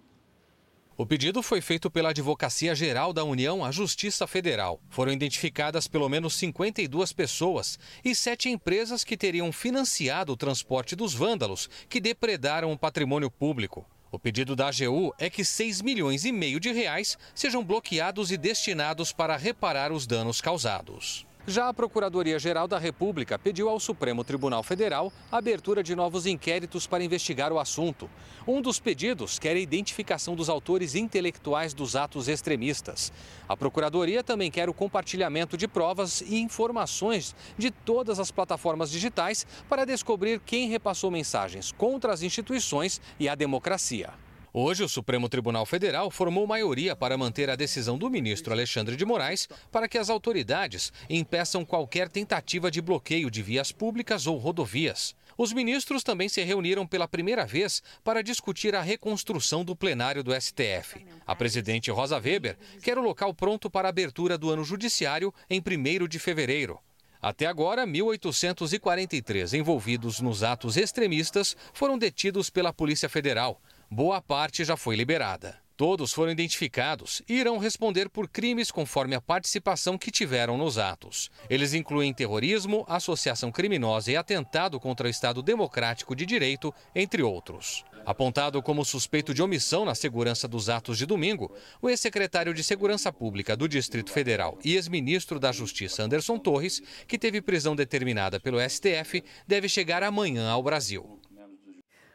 O 0.96 1.04
pedido 1.04 1.42
foi 1.42 1.62
feito 1.62 1.90
pela 1.90 2.10
Advocacia 2.10 2.76
Geral 2.76 3.12
da 3.12 3.24
União 3.24 3.66
à 3.66 3.72
Justiça 3.72 4.28
Federal. 4.28 4.80
Foram 4.88 5.12
identificadas 5.12 5.88
pelo 5.88 6.08
menos 6.08 6.36
52 6.36 7.12
pessoas 7.12 7.80
e 8.06 8.14
sete 8.14 8.50
empresas 8.50 9.04
que 9.04 9.18
teriam 9.18 9.52
financiado 9.52 10.34
o 10.34 10.38
transporte 10.38 10.96
dos 10.96 11.16
vândalos 11.16 11.68
que 11.90 12.00
depredaram 12.00 12.72
o 12.72 12.78
patrimônio 12.78 13.32
público. 13.32 13.84
O 14.12 14.20
pedido 14.20 14.58
da 14.58 14.68
AGU 14.68 15.14
é 15.18 15.30
que 15.30 15.46
6 15.46 15.82
milhões 15.82 16.26
e 16.26 16.34
meio 16.34 16.60
de 16.60 16.70
reais 16.72 17.18
sejam 17.34 17.64
bloqueados 17.64 18.30
e 18.30 18.36
destinados 18.36 19.14
para 19.14 19.38
reparar 19.38 19.92
os 19.92 20.06
danos 20.06 20.42
causados. 20.42 21.26
Já 21.48 21.70
a 21.70 21.74
Procuradoria-Geral 21.74 22.68
da 22.68 22.78
República 22.78 23.40
pediu 23.40 23.68
ao 23.68 23.80
Supremo 23.80 24.24
Tribunal 24.24 24.62
Federal 24.62 25.12
a 25.32 25.38
abertura 25.38 25.82
de 25.82 25.96
novos 25.96 26.28
inquéritos 26.28 26.86
para 26.86 27.04
investigar 27.04 27.52
o 27.52 27.58
assunto. 27.58 28.08
Um 28.48 28.62
dos 28.62 28.80
pedidos 28.80 29.40
quer 29.40 29.56
a 29.56 29.60
identificação 29.60 30.36
dos 30.36 30.50
autores 30.50 30.94
intelectuais 30.94 31.74
dos 31.74 31.96
atos 31.96 32.28
extremistas. 32.28 33.12
A 33.50 33.58
Procuradoria 33.58 34.24
também 34.24 34.52
quer 34.52 34.70
o 34.70 34.74
compartilhamento 34.74 35.58
de 35.58 35.68
provas 35.68 36.22
e 36.22 36.40
informações 36.40 37.36
de 37.58 37.72
todas 37.72 38.20
as 38.20 38.30
plataformas 38.30 38.92
digitais 38.92 39.48
para 39.68 39.84
descobrir 39.84 40.40
quem 40.46 40.70
repassou 40.70 41.10
mensagens 41.10 41.72
contra 41.72 42.14
as 42.14 42.22
instituições 42.22 43.02
e 43.20 43.28
a 43.28 43.34
democracia. 43.34 44.12
Hoje, 44.54 44.84
o 44.84 44.90
Supremo 44.90 45.30
Tribunal 45.30 45.66
Federal 45.66 46.12
formou 46.12 46.46
maioria 46.46 46.94
para 46.94 47.18
manter 47.18 47.50
a 47.50 47.56
decisão 47.56 47.98
do 47.98 48.10
ministro 48.10 48.52
Alexandre 48.52 48.98
de 48.98 49.06
Moraes 49.06 49.48
para 49.72 49.88
que 49.88 49.98
as 49.98 50.10
autoridades 50.10 50.92
impeçam 51.10 51.64
qualquer 51.64 52.10
tentativa 52.10 52.70
de 52.70 52.82
bloqueio 52.82 53.32
de 53.32 53.42
vias 53.42 53.72
públicas 53.72 54.28
ou 54.28 54.38
rodovias. 54.38 55.16
Os 55.38 55.54
ministros 55.54 56.04
também 56.04 56.28
se 56.28 56.44
reuniram 56.44 56.86
pela 56.86 57.08
primeira 57.08 57.46
vez 57.46 57.82
para 58.04 58.22
discutir 58.22 58.76
a 58.76 58.82
reconstrução 58.82 59.64
do 59.64 59.74
plenário 59.74 60.22
do 60.22 60.34
STF. 60.34 61.06
A 61.26 61.34
presidente 61.34 61.90
Rosa 61.90 62.20
Weber 62.20 62.58
quer 62.84 62.98
o 62.98 63.02
local 63.02 63.34
pronto 63.34 63.70
para 63.70 63.88
a 63.88 63.90
abertura 63.90 64.38
do 64.38 64.50
ano 64.50 64.66
judiciário 64.66 65.34
em 65.50 65.62
1 65.62 66.10
de 66.10 66.20
fevereiro. 66.20 66.78
Até 67.22 67.46
agora, 67.46 67.88
1.843 67.88 69.58
envolvidos 69.58 70.20
nos 70.20 70.44
atos 70.44 70.76
extremistas 70.76 71.56
foram 71.72 71.98
detidos 71.98 72.50
pela 72.50 72.74
Polícia 72.74 73.08
Federal 73.08 73.62
boa 73.94 74.22
parte 74.22 74.64
já 74.64 74.78
foi 74.78 74.96
liberada. 74.96 75.60
Todos 75.76 76.14
foram 76.14 76.32
identificados 76.32 77.22
e 77.28 77.34
irão 77.34 77.58
responder 77.58 78.08
por 78.08 78.30
crimes 78.30 78.72
conforme 78.72 79.16
a 79.16 79.22
participação 79.22 79.98
que 79.98 80.10
tiveram 80.10 80.58
nos 80.58 80.78
atos. 80.78 81.30
Eles 81.50 81.74
incluem 81.74 82.14
terrorismo, 82.14 82.86
associação 82.88 83.52
criminosa 83.52 84.12
e 84.12 84.16
atentado 84.16 84.80
contra 84.80 85.08
o 85.08 85.10
Estado 85.10 85.42
Democrático 85.42 86.16
de 86.16 86.26
Direito, 86.26 86.74
entre 86.96 87.22
outros. 87.22 87.84
Apontado 88.06 88.62
como 88.62 88.86
suspeito 88.86 89.34
de 89.34 89.44
omissão 89.44 89.84
na 89.84 89.94
segurança 89.94 90.48
dos 90.48 90.70
atos 90.70 90.98
de 90.98 91.06
domingo, 91.06 91.54
o 91.82 91.90
ex-secretário 91.90 92.54
de 92.54 92.64
Segurança 92.64 93.12
Pública 93.12 93.58
do 93.58 93.68
Distrito 93.68 94.12
Federal 94.12 94.58
e 94.64 94.76
ex-ministro 94.76 95.38
da 95.38 95.52
Justiça 95.52 96.04
Anderson 96.04 96.38
Torres, 96.38 96.82
que 97.08 97.20
teve 97.20 97.42
prisão 97.42 97.76
determinada 97.76 98.40
pelo 98.40 98.58
STF, 98.62 99.22
deve 99.46 99.68
chegar 99.68 100.02
amanhã 100.02 100.50
ao 100.50 100.64
Brasil. 100.64 101.21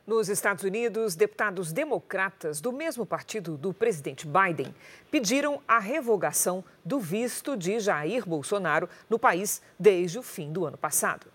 Nos 0.06 0.28
Estados 0.28 0.62
Unidos, 0.62 1.16
deputados 1.16 1.72
democratas 1.72 2.60
do 2.60 2.72
mesmo 2.72 3.04
partido 3.04 3.58
do 3.58 3.74
presidente 3.74 4.24
Biden 4.24 4.72
pediram 5.10 5.60
a 5.66 5.80
revogação 5.80 6.62
do 6.84 7.00
visto 7.00 7.56
de 7.56 7.80
Jair 7.80 8.24
Bolsonaro 8.24 8.88
no 9.10 9.18
país 9.18 9.60
desde 9.76 10.16
o 10.16 10.22
fim 10.22 10.52
do 10.52 10.64
ano 10.64 10.78
passado. 10.78 11.26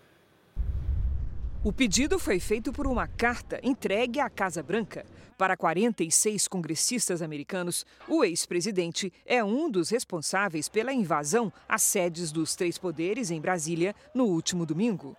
O 1.62 1.70
pedido 1.70 2.18
foi 2.18 2.40
feito 2.40 2.72
por 2.72 2.86
uma 2.86 3.06
carta 3.06 3.60
entregue 3.62 4.20
à 4.20 4.30
Casa 4.30 4.62
Branca. 4.62 5.04
Para 5.36 5.54
46 5.54 6.48
congressistas 6.48 7.20
americanos, 7.20 7.84
o 8.08 8.24
ex-presidente 8.24 9.12
é 9.26 9.44
um 9.44 9.70
dos 9.70 9.90
responsáveis 9.90 10.70
pela 10.70 10.94
invasão 10.94 11.52
às 11.68 11.82
sedes 11.82 12.32
dos 12.32 12.56
três 12.56 12.78
poderes 12.78 13.30
em 13.30 13.38
Brasília 13.38 13.94
no 14.14 14.24
último 14.24 14.64
domingo. 14.64 15.14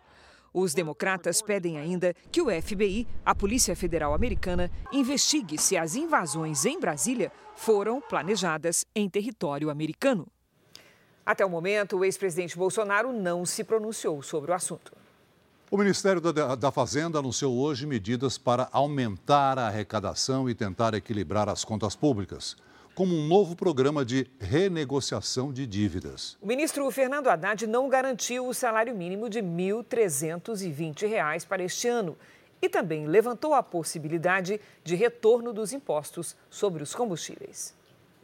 Os 0.53 0.73
democratas 0.73 1.41
pedem 1.41 1.79
ainda 1.79 2.13
que 2.31 2.41
o 2.41 2.45
FBI, 2.61 3.07
a 3.25 3.33
Polícia 3.33 3.75
Federal 3.75 4.13
Americana, 4.13 4.69
investigue 4.91 5.57
se 5.57 5.75
as 5.75 5.95
invasões 5.95 6.63
em 6.63 6.79
Brasília 6.79 7.31
foram 7.55 7.99
planejadas 7.99 8.85
em 8.95 9.09
território 9.09 9.71
americano. 9.71 10.27
Até 11.25 11.43
o 11.43 11.49
momento, 11.49 11.97
o 11.97 12.05
ex-presidente 12.05 12.57
Bolsonaro 12.57 13.11
não 13.11 13.45
se 13.45 13.63
pronunciou 13.63 14.21
sobre 14.21 14.51
o 14.51 14.53
assunto. 14.53 14.91
O 15.71 15.77
Ministério 15.77 16.21
da, 16.21 16.71
Fazenda 16.71 17.17
anunciou 17.17 17.57
hoje 17.57 17.87
medidas 17.87 18.37
para 18.37 18.69
aumentar 18.71 19.57
a 19.57 19.67
arrecadação 19.67 20.47
e 20.47 20.53
tentar 20.53 20.93
equilibrar 20.93 21.49
as 21.49 21.65
contas 21.65 21.95
públicas 21.95 22.55
como 22.95 23.15
um 23.15 23.27
novo 23.27 23.55
programa 23.55 24.05
de 24.05 24.27
renegociação 24.39 25.51
de 25.51 25.65
dívidas. 25.65 26.37
O 26.41 26.47
ministro 26.47 26.89
Fernando 26.91 27.27
Haddad 27.27 27.65
não 27.65 27.89
garantiu 27.89 28.47
o 28.47 28.53
salário 28.53 28.95
mínimo 28.95 29.29
de 29.29 29.39
R$ 29.39 29.47
1.320 29.47 31.47
para 31.47 31.63
este 31.63 31.87
ano 31.87 32.15
e 32.61 32.69
também 32.69 33.07
levantou 33.07 33.53
a 33.53 33.61
possibilidade 33.61 34.61
de 34.83 34.95
retorno 34.95 35.51
dos 35.51 35.73
impostos 35.73 36.35
sobre 36.49 36.81
os 36.81 36.95
combustíveis. 36.95 37.75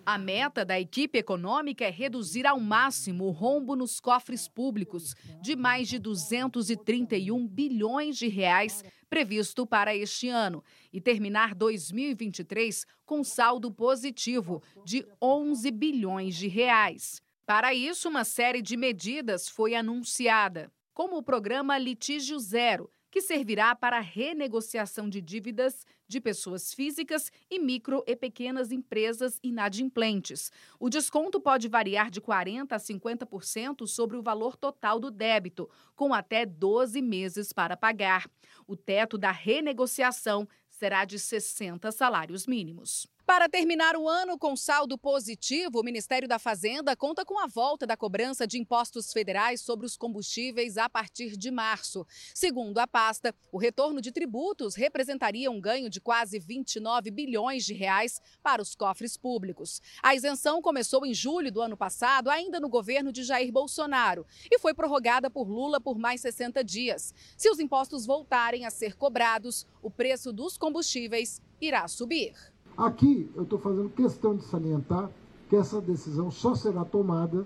A 0.05 0.17
meta 0.17 0.65
da 0.65 0.79
equipe 0.79 1.17
econômica 1.17 1.85
é 1.85 1.89
reduzir 1.89 2.45
ao 2.45 2.59
máximo 2.59 3.25
o 3.25 3.31
rombo 3.31 3.75
nos 3.75 3.99
cofres 3.99 4.47
públicos 4.47 5.15
de 5.41 5.55
mais 5.55 5.87
de 5.87 5.99
231 5.99 7.47
bilhões 7.47 8.17
de 8.17 8.27
reais 8.27 8.83
previsto 9.09 9.65
para 9.65 9.95
este 9.95 10.29
ano 10.29 10.63
e 10.93 11.01
terminar 11.01 11.55
2023 11.55 12.85
com 13.05 13.23
saldo 13.23 13.71
positivo 13.71 14.61
de 14.85 15.05
11 15.21 15.71
bilhões 15.71 16.35
de 16.35 16.47
reais. 16.47 17.21
Para 17.45 17.73
isso, 17.73 18.07
uma 18.07 18.23
série 18.23 18.61
de 18.61 18.77
medidas 18.77 19.49
foi 19.49 19.73
anunciada, 19.73 20.71
como 20.93 21.17
o 21.17 21.23
programa 21.23 21.77
Litígio 21.77 22.37
Zero, 22.39 22.89
que 23.11 23.21
servirá 23.21 23.75
para 23.75 23.97
a 23.97 24.01
renegociação 24.01 25.09
de 25.09 25.21
dívidas 25.21 25.85
de 26.07 26.19
pessoas 26.19 26.73
físicas 26.73 27.31
e 27.49 27.59
micro 27.59 28.03
e 28.07 28.15
pequenas 28.15 28.71
empresas 28.71 29.39
inadimplentes. 29.43 30.51
O 30.79 30.89
desconto 30.89 31.39
pode 31.39 31.67
variar 31.67 32.09
de 32.09 32.21
40% 32.21 32.71
a 32.71 32.77
50% 32.77 33.87
sobre 33.87 34.17
o 34.17 34.21
valor 34.21 34.55
total 34.55 34.99
do 34.99 35.11
débito, 35.11 35.69
com 35.95 36.13
até 36.13 36.45
12 36.45 37.01
meses 37.01 37.53
para 37.53 37.77
pagar. 37.77 38.29
O 38.67 38.75
teto 38.75 39.17
da 39.17 39.31
renegociação 39.31 40.47
será 40.69 41.05
de 41.05 41.19
60 41.19 41.91
salários 41.91 42.47
mínimos. 42.47 43.07
Para 43.29 43.47
terminar 43.47 43.95
o 43.95 44.09
ano 44.09 44.39
com 44.39 44.55
saldo 44.55 44.97
positivo, 44.97 45.79
o 45.79 45.83
Ministério 45.83 46.27
da 46.27 46.39
Fazenda 46.39 46.95
conta 46.95 47.23
com 47.23 47.37
a 47.37 47.45
volta 47.45 47.85
da 47.85 47.95
cobrança 47.95 48.47
de 48.47 48.57
impostos 48.57 49.13
federais 49.13 49.61
sobre 49.61 49.85
os 49.85 49.95
combustíveis 49.95 50.79
a 50.79 50.89
partir 50.89 51.37
de 51.37 51.51
março. 51.51 52.07
Segundo 52.33 52.79
a 52.79 52.87
pasta, 52.87 53.31
o 53.51 53.59
retorno 53.59 54.01
de 54.01 54.11
tributos 54.11 54.73
representaria 54.73 55.51
um 55.51 55.61
ganho 55.61 55.91
de 55.91 56.01
quase 56.01 56.39
29 56.39 57.11
bilhões 57.11 57.63
de 57.65 57.75
reais 57.75 58.19
para 58.41 58.63
os 58.63 58.73
cofres 58.73 59.15
públicos. 59.15 59.79
A 60.01 60.15
isenção 60.15 60.59
começou 60.59 61.05
em 61.05 61.13
julho 61.13 61.51
do 61.51 61.61
ano 61.61 61.77
passado, 61.77 62.31
ainda 62.31 62.59
no 62.59 62.67
governo 62.67 63.11
de 63.11 63.23
Jair 63.23 63.51
Bolsonaro, 63.51 64.25
e 64.49 64.57
foi 64.57 64.73
prorrogada 64.73 65.29
por 65.29 65.47
Lula 65.47 65.79
por 65.79 65.99
mais 65.99 66.19
60 66.21 66.63
dias. 66.63 67.13
Se 67.37 67.47
os 67.47 67.59
impostos 67.59 68.07
voltarem 68.07 68.65
a 68.65 68.71
ser 68.71 68.95
cobrados, 68.95 69.67
o 69.83 69.91
preço 69.91 70.33
dos 70.33 70.57
combustíveis 70.57 71.39
irá 71.61 71.87
subir. 71.87 72.33
Aqui 72.79 73.29
eu 73.35 73.43
estou 73.43 73.59
fazendo 73.59 73.89
questão 73.89 74.37
de 74.37 74.43
salientar 74.45 75.11
que 75.49 75.55
essa 75.57 75.81
decisão 75.81 76.31
só 76.31 76.55
será 76.55 76.85
tomada 76.85 77.45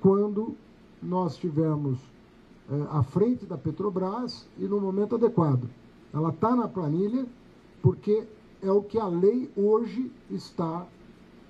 quando 0.00 0.56
nós 1.02 1.36
tivermos 1.36 1.98
é, 2.70 2.86
à 2.88 3.02
frente 3.02 3.44
da 3.44 3.58
Petrobras 3.58 4.48
e 4.56 4.64
no 4.64 4.80
momento 4.80 5.16
adequado. 5.16 5.68
Ela 6.14 6.30
está 6.30 6.56
na 6.56 6.66
planilha 6.66 7.26
porque 7.82 8.26
é 8.62 8.70
o 8.70 8.82
que 8.82 8.98
a 8.98 9.06
lei 9.06 9.50
hoje 9.54 10.10
está 10.30 10.86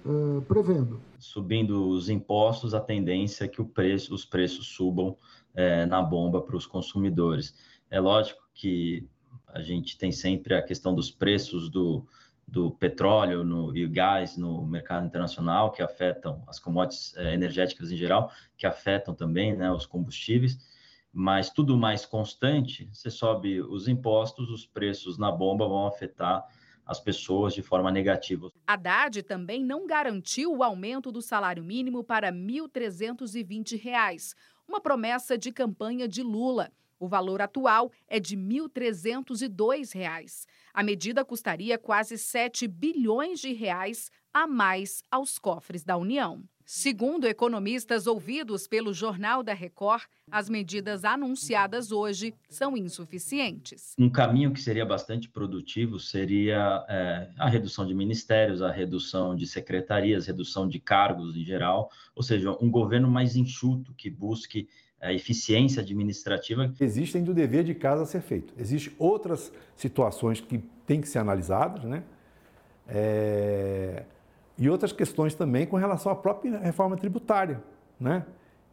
é, 0.04 0.40
prevendo. 0.48 1.00
Subindo 1.20 1.88
os 1.88 2.08
impostos, 2.08 2.74
a 2.74 2.80
tendência 2.80 3.44
é 3.44 3.48
que 3.48 3.62
preço, 3.62 4.12
os 4.12 4.24
preços 4.24 4.66
subam 4.66 5.16
é, 5.54 5.86
na 5.86 6.02
bomba 6.02 6.40
para 6.40 6.56
os 6.56 6.66
consumidores. 6.66 7.54
É 7.88 8.00
lógico 8.00 8.42
que 8.52 9.08
A 9.46 9.62
gente 9.62 9.96
tem 9.96 10.10
sempre 10.10 10.52
a 10.54 10.62
questão 10.62 10.92
dos 10.92 11.12
preços 11.12 11.70
do, 11.70 12.04
do 12.47 12.70
petróleo 12.70 13.42
no, 13.42 13.76
e 13.76 13.86
gás 13.86 14.36
no 14.36 14.66
mercado 14.66 15.07
internacional, 15.07 15.72
que 15.72 15.82
afetam 15.82 16.42
as 16.47 16.59
commodities 16.59 17.16
é, 17.16 17.34
energéticas 17.34 17.90
em 17.90 17.97
geral, 17.97 18.30
que 18.57 18.66
afetam 18.66 19.14
também 19.14 19.57
né, 19.57 19.70
os 19.70 19.86
combustíveis 19.86 20.59
mas 21.14 21.49
tudo 21.49 21.76
mais 21.76 22.05
constante, 22.05 22.88
você 22.92 23.09
sobe 23.09 23.62
os 23.62 23.86
impostos, 23.86 24.51
os 24.51 24.66
preços 24.66 25.16
na 25.16 25.30
bomba 25.30 25.64
vão 25.68 25.86
afetar 25.86 26.45
as 26.84 26.99
pessoas 26.99 27.55
de 27.55 27.62
forma 27.62 27.90
negativa. 27.90 28.51
Haddad 28.66 29.22
também 29.22 29.64
não 29.64 29.86
garantiu 29.86 30.53
o 30.57 30.62
aumento 30.64 31.12
do 31.12 31.22
salário 31.22 31.62
mínimo 31.62 32.03
para 32.03 32.30
R$ 32.30 32.36
1.320, 32.36 34.34
uma 34.68 34.80
promessa 34.80 35.38
de 35.38 35.53
campanha 35.53 36.09
de 36.09 36.22
Lula. 36.22 36.72
O 36.99 37.09
valor 37.09 37.42
atual 37.42 37.90
é 38.09 38.20
de 38.20 38.36
R$ 38.36 38.42
1.302. 38.42 40.47
A 40.72 40.82
medida 40.82 41.24
custaria 41.24 41.78
quase 41.78 42.18
7 42.18 42.66
bilhões 42.66 43.40
de 43.40 43.53
reais 43.53 44.11
a 44.32 44.47
mais 44.47 45.03
aos 45.11 45.38
cofres 45.38 45.84
da 45.84 45.97
União. 45.97 46.42
Segundo 46.66 47.26
economistas 47.26 48.07
ouvidos 48.07 48.66
pelo 48.66 48.95
Jornal 48.95 49.42
da 49.42 49.53
Record, 49.53 50.05
as 50.30 50.49
medidas 50.49 51.05
anunciadas 51.05 51.92
hoje 51.92 52.34
são 52.49 52.74
insuficientes. 52.74 53.95
Um 53.99 54.09
caminho 54.09 54.51
que 54.51 54.62
seria 54.62 54.86
bastante 54.86 55.28
produtivo 55.28 56.01
seria 56.01 56.82
é, 56.88 57.28
a 57.36 57.51
redução 57.51 57.86
de 57.86 57.92
ministérios, 57.92 58.62
a 58.62 58.70
redução 58.70 59.36
de 59.36 59.47
secretarias, 59.47 60.26
redução 60.26 60.66
de 60.66 60.80
cargos 60.80 61.36
em 61.36 61.45
geral, 61.45 61.90
ou 62.14 62.22
seja, 62.22 62.57
um 62.59 62.70
governo 62.70 63.11
mais 63.11 63.36
enxuto 63.36 63.92
que 63.92 64.09
busque 64.09 64.66
a 65.05 65.12
eficiência 65.12 65.82
administrativa. 65.82 66.72
Existem 66.80 67.22
do 67.22 67.32
dever 67.34 67.64
de 67.64 67.74
casa 67.74 68.02
a 68.02 68.07
ser 68.07 68.22
feito. 68.22 68.55
Existem 68.59 68.92
outras 68.98 69.52
situações 69.76 70.40
que 70.40 70.59
têm 70.86 71.00
que 71.00 71.09
ser 71.09 71.18
analisadas, 71.18 71.84
né? 71.84 72.02
É 72.88 74.05
e 74.59 74.70
outras 74.70 74.92
questões 74.92 75.34
também 75.34 75.66
com 75.66 75.76
relação 75.76 76.11
à 76.11 76.14
própria 76.14 76.59
reforma 76.59 76.96
tributária, 76.96 77.62
né? 77.98 78.24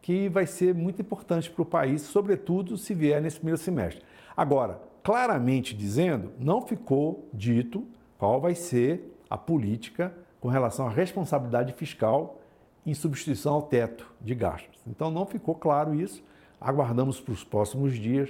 que 0.01 0.29
vai 0.29 0.47
ser 0.47 0.73
muito 0.73 1.01
importante 1.01 1.49
para 1.49 1.61
o 1.61 1.65
país, 1.65 2.01
sobretudo 2.01 2.75
se 2.75 2.93
vier 2.93 3.21
nesse 3.21 3.37
primeiro 3.37 3.59
semestre. 3.59 4.03
Agora, 4.35 4.81
claramente 5.03 5.75
dizendo, 5.75 6.31
não 6.39 6.61
ficou 6.61 7.29
dito 7.31 7.85
qual 8.17 8.41
vai 8.41 8.55
ser 8.55 9.15
a 9.29 9.37
política 9.37 10.13
com 10.39 10.47
relação 10.47 10.87
à 10.87 10.89
responsabilidade 10.89 11.73
fiscal 11.73 12.40
em 12.85 12.93
substituição 12.93 13.53
ao 13.53 13.61
teto 13.63 14.05
de 14.19 14.33
gastos. 14.33 14.79
Então, 14.87 15.11
não 15.11 15.25
ficou 15.25 15.55
claro 15.55 15.93
isso. 15.93 16.23
Aguardamos 16.59 17.19
para 17.19 17.33
os 17.33 17.43
próximos 17.43 17.93
dias, 17.93 18.29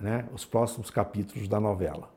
né, 0.00 0.26
os 0.32 0.44
próximos 0.44 0.90
capítulos 0.90 1.48
da 1.48 1.60
novela. 1.60 2.16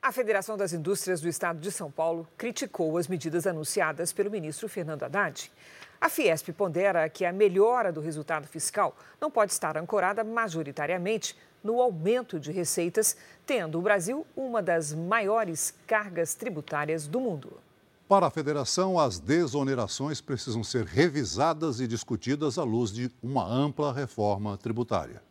A 0.00 0.10
Federação 0.10 0.56
das 0.56 0.72
Indústrias 0.72 1.20
do 1.20 1.28
Estado 1.28 1.60
de 1.60 1.70
São 1.70 1.88
Paulo 1.88 2.26
criticou 2.36 2.98
as 2.98 3.06
medidas 3.06 3.46
anunciadas 3.46 4.12
pelo 4.12 4.32
ministro 4.32 4.68
Fernando 4.68 5.04
Haddad. 5.04 5.48
A 6.00 6.08
Fiesp 6.08 6.48
pondera 6.48 7.08
que 7.08 7.24
a 7.24 7.32
melhora 7.32 7.92
do 7.92 8.00
resultado 8.00 8.48
fiscal 8.48 8.96
não 9.20 9.30
pode 9.30 9.52
estar 9.52 9.76
ancorada 9.76 10.24
majoritariamente 10.24 11.38
no 11.62 11.80
aumento 11.80 12.40
de 12.40 12.50
receitas, 12.50 13.16
tendo 13.46 13.78
o 13.78 13.82
Brasil 13.82 14.26
uma 14.36 14.60
das 14.60 14.92
maiores 14.92 15.72
cargas 15.86 16.34
tributárias 16.34 17.06
do 17.06 17.20
mundo. 17.20 17.60
Para 18.12 18.26
a 18.26 18.30
federação, 18.30 18.98
as 18.98 19.18
desonerações 19.18 20.20
precisam 20.20 20.62
ser 20.62 20.84
revisadas 20.84 21.80
e 21.80 21.86
discutidas 21.88 22.58
à 22.58 22.62
luz 22.62 22.92
de 22.92 23.10
uma 23.22 23.42
ampla 23.42 23.90
reforma 23.90 24.58
tributária. 24.58 25.22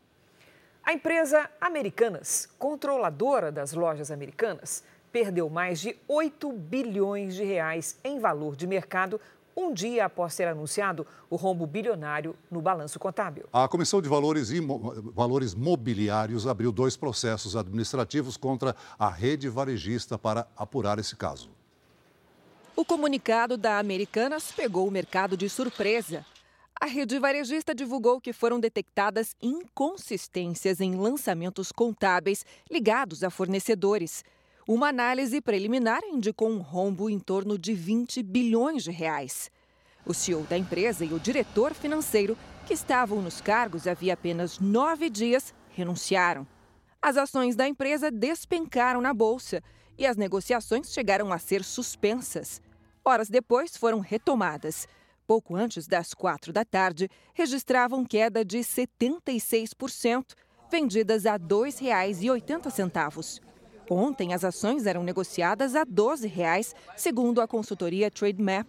A 0.83 0.91
empresa 0.91 1.47
Americanas, 1.61 2.49
controladora 2.57 3.51
das 3.51 3.73
lojas 3.73 4.09
americanas, 4.09 4.83
perdeu 5.11 5.47
mais 5.47 5.79
de 5.79 5.95
8 6.07 6.51
bilhões 6.53 7.35
de 7.35 7.43
reais 7.43 7.99
em 8.03 8.19
valor 8.19 8.55
de 8.55 8.65
mercado 8.65 9.21
um 9.55 9.71
dia 9.71 10.05
após 10.05 10.33
ser 10.33 10.47
anunciado 10.47 11.05
o 11.29 11.35
rombo 11.35 11.67
bilionário 11.67 12.35
no 12.49 12.63
balanço 12.63 12.97
contábil. 12.97 13.45
A 13.53 13.67
Comissão 13.67 14.01
de 14.01 14.09
Valores, 14.09 14.49
Valores 15.13 15.53
Mobiliários 15.53 16.47
abriu 16.47 16.71
dois 16.71 16.97
processos 16.97 17.55
administrativos 17.55 18.37
contra 18.37 18.75
a 18.97 19.07
rede 19.07 19.47
varejista 19.49 20.17
para 20.17 20.47
apurar 20.57 20.97
esse 20.97 21.15
caso. 21.15 21.60
O 22.81 22.83
comunicado 22.83 23.57
da 23.57 23.77
Americanas 23.77 24.51
pegou 24.51 24.87
o 24.87 24.91
mercado 24.91 25.37
de 25.37 25.47
surpresa 25.47 26.25
a 26.83 26.87
rede 26.87 27.19
varejista 27.19 27.75
divulgou 27.75 28.19
que 28.19 28.33
foram 28.33 28.59
detectadas 28.59 29.35
inconsistências 29.39 30.81
em 30.81 30.95
lançamentos 30.95 31.71
contábeis 31.71 32.43
ligados 32.71 33.23
a 33.23 33.29
fornecedores. 33.29 34.23
Uma 34.67 34.87
análise 34.87 35.39
preliminar 35.41 36.01
indicou 36.11 36.49
um 36.49 36.57
rombo 36.57 37.07
em 37.07 37.19
torno 37.19 37.55
de 37.55 37.75
20 37.75 38.23
bilhões 38.23 38.83
de 38.83 38.89
reais. 38.89 39.51
O 40.03 40.11
CEO 40.11 40.41
da 40.45 40.57
empresa 40.57 41.05
e 41.05 41.13
o 41.13 41.19
diretor 41.19 41.75
financeiro, 41.75 42.35
que 42.65 42.73
estavam 42.73 43.21
nos 43.21 43.41
cargos 43.41 43.85
havia 43.85 44.15
apenas 44.15 44.57
nove 44.57 45.07
dias, 45.07 45.53
renunciaram. 45.69 46.47
As 46.99 47.15
ações 47.15 47.55
da 47.55 47.67
empresa 47.67 48.09
despencaram 48.09 49.01
na 49.01 49.13
bolsa 49.13 49.61
e 49.99 50.07
as 50.07 50.17
negociações 50.17 50.91
chegaram 50.91 51.31
a 51.31 51.37
ser 51.37 51.63
suspensas. 51.63 52.59
Horas 53.03 53.29
depois, 53.29 53.75
foram 53.75 53.99
retomadas 53.99 54.87
pouco 55.31 55.55
antes 55.55 55.87
das 55.87 56.13
quatro 56.13 56.51
da 56.51 56.65
tarde, 56.65 57.09
registravam 57.33 58.03
queda 58.03 58.43
de 58.43 58.57
76%, 58.57 60.25
vendidas 60.69 61.25
a 61.25 61.35
R$ 61.35 61.39
2,80. 61.39 63.39
Ontem, 63.89 64.33
as 64.33 64.43
ações 64.43 64.85
eram 64.85 65.03
negociadas 65.03 65.73
a 65.73 65.85
12 65.85 66.27
reais, 66.27 66.75
segundo 66.97 67.39
a 67.39 67.47
consultoria 67.47 68.11
TradeMap. 68.11 68.67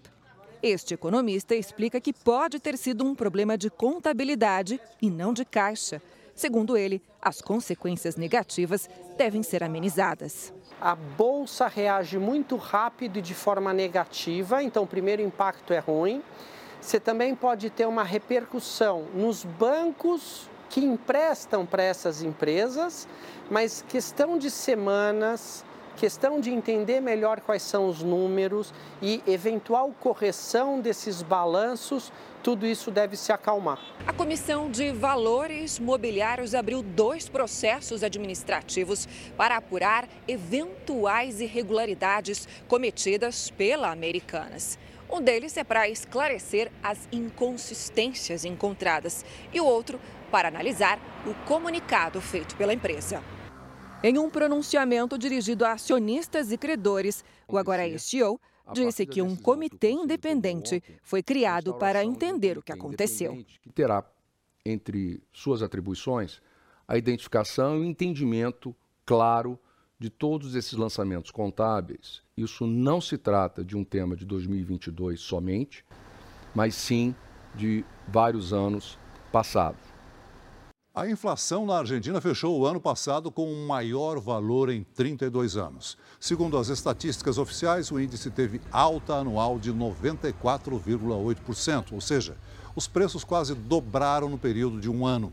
Este 0.63 0.95
economista 0.95 1.57
explica 1.57 2.01
que 2.01 2.13
pode 2.13 2.61
ter 2.61 2.79
sido 2.79 3.05
um 3.05 3.13
problema 3.13 3.59
de 3.59 3.69
contabilidade 3.69 4.81
e 5.01 5.11
não 5.11 5.33
de 5.33 5.45
caixa. 5.45 6.01
Segundo 6.33 6.77
ele, 6.77 7.03
as 7.21 7.41
consequências 7.41 8.15
negativas 8.15 8.89
devem 9.19 9.43
ser 9.43 9.65
amenizadas. 9.65 10.55
A 10.85 10.97
bolsa 10.97 11.69
reage 11.69 12.19
muito 12.19 12.57
rápido 12.57 13.21
e 13.21 13.23
de 13.23 13.35
forma 13.35 13.73
negativa, 13.73 14.65
então 14.65 14.83
o 14.83 14.87
primeiro 14.87 15.23
impacto 15.23 15.73
é 15.73 15.79
ruim. 15.79 16.21
Você 16.81 16.99
também 16.99 17.37
pode 17.37 17.71
ter 17.71 17.87
uma 17.87 18.03
repercussão 18.03 19.05
nos 19.15 19.45
bancos 19.45 20.51
que 20.69 20.85
emprestam 20.85 21.65
para 21.65 21.85
essas 21.85 22.21
empresas, 22.21 23.07
mas 23.49 23.85
questão 23.89 24.37
de 24.37 24.51
semanas, 24.51 25.65
questão 25.97 26.41
de 26.41 26.51
entender 26.51 27.01
melhor 27.01 27.41
quais 27.41 27.63
são 27.63 27.87
os 27.87 28.03
números 28.03 28.75
e 29.01 29.23
eventual 29.25 29.95
correção 30.01 30.81
desses 30.81 31.23
balanços, 31.23 32.13
tudo 32.43 32.67
isso 32.67 32.91
deve 32.91 33.17
se 33.17 33.33
acalmar. 33.33 33.79
A 34.07 34.13
Comissão 34.13 34.71
de 34.71 34.91
Valores 34.91 35.79
Mobiliários 35.79 36.55
abriu 36.55 36.83
dois 36.83 37.29
processos 37.29 38.03
administrativos 38.03 39.09
para 39.37 39.57
apurar 39.57 40.09
eventuais 40.27 41.41
irregularidades 41.41 42.49
cometidas 42.67 43.51
pela 43.51 43.91
Americanas. 43.91 44.79
Um 45.11 45.21
deles 45.21 45.57
é 45.57 45.63
para 45.63 45.89
esclarecer 45.89 46.73
as 46.83 47.07
inconsistências 47.13 48.45
encontradas 48.45 49.25
e 49.53 49.61
o 49.61 49.67
outro 49.67 50.01
para 50.31 50.49
analisar 50.49 50.99
o 51.27 51.35
comunicado 51.47 52.21
feito 52.21 52.57
pela 52.57 52.73
empresa. 52.73 53.23
Em 54.03 54.19
um 54.19 54.29
pronunciamento 54.29 55.17
dirigido 55.17 55.65
a 55.65 55.73
acionistas 55.73 56.51
e 56.51 56.59
credores, 56.59 57.23
o 57.47 57.57
agora 57.57 57.87
CEO 57.99 58.41
disse 58.73 59.07
que 59.07 59.23
um 59.23 59.35
comitê 59.35 59.91
independente 59.91 60.83
foi 61.03 61.23
criado 61.23 61.75
para 61.75 62.05
entender 62.05 62.59
o 62.59 62.63
que 62.63 62.73
aconteceu. 62.73 63.45
Terá 63.75 64.05
entre 64.65 65.23
suas 65.33 65.63
atribuições 65.63 66.41
a 66.87 66.97
identificação 66.97 67.79
e 67.79 67.81
o 67.81 67.85
entendimento 67.85 68.75
claro 69.05 69.59
de 69.99 70.11
todos 70.11 70.55
esses 70.57 70.73
lançamentos 70.73 71.31
contábeis, 71.31 72.23
isso 72.37 72.67
não 72.67 73.01
se 73.01 73.17
trata 73.17 73.65
de 73.65 73.77
um 73.77 73.85
tema 73.85 74.17
de 74.17 74.25
2022 74.25 75.21
somente, 75.21 75.85
mas 76.53 76.75
sim 76.75 77.15
de 77.55 77.85
vários 78.09 78.53
anos 78.53 78.99
passados. 79.31 79.92
A 80.95 81.09
inflação 81.09 81.65
na 81.65 81.79
Argentina 81.79 82.21
fechou 82.21 82.61
o 82.61 82.67
ano 82.67 82.79
passado 82.79 83.31
com 83.31 83.51
o 83.51 83.67
maior 83.67 84.21
valor 84.21 84.69
em 84.69 84.85
32 84.95 85.57
anos. 85.57 85.97
Segundo 86.21 86.59
as 86.59 86.69
estatísticas 86.69 87.39
oficiais, 87.39 87.91
o 87.91 87.99
índice 87.99 88.31
teve 88.31 88.61
alta 88.71 89.15
anual 89.15 89.59
de 89.59 89.73
94,8%, 89.73 91.93
ou 91.93 92.01
seja, 92.03 92.37
os 92.77 92.87
preços 92.87 93.25
quase 93.25 93.55
dobraram 93.55 94.29
no 94.29 94.37
período 94.37 94.79
de 94.79 94.91
um 94.91 95.07
ano. 95.07 95.33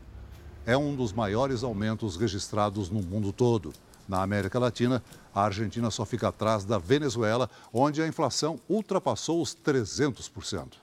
É 0.66 0.78
um 0.78 0.95
dos 0.95 1.12
maiores 1.12 1.62
aumentos 1.62 2.16
registrados 2.16 2.89
no 2.89 3.01
mundo 3.01 3.34
todo. 3.34 3.74
Na 4.07 4.24
América 4.24 4.60
Latina, 4.60 5.03
a 5.36 5.43
Argentina 5.43 5.91
só 5.91 6.05
fica 6.05 6.30
atrás 6.30 6.64
da 6.64 6.78
Venezuela, 6.78 7.49
onde 7.74 8.01
a 8.01 8.07
inflação 8.07 8.62
ultrapassou 8.70 9.41
os 9.41 9.53
300%. 9.53 10.76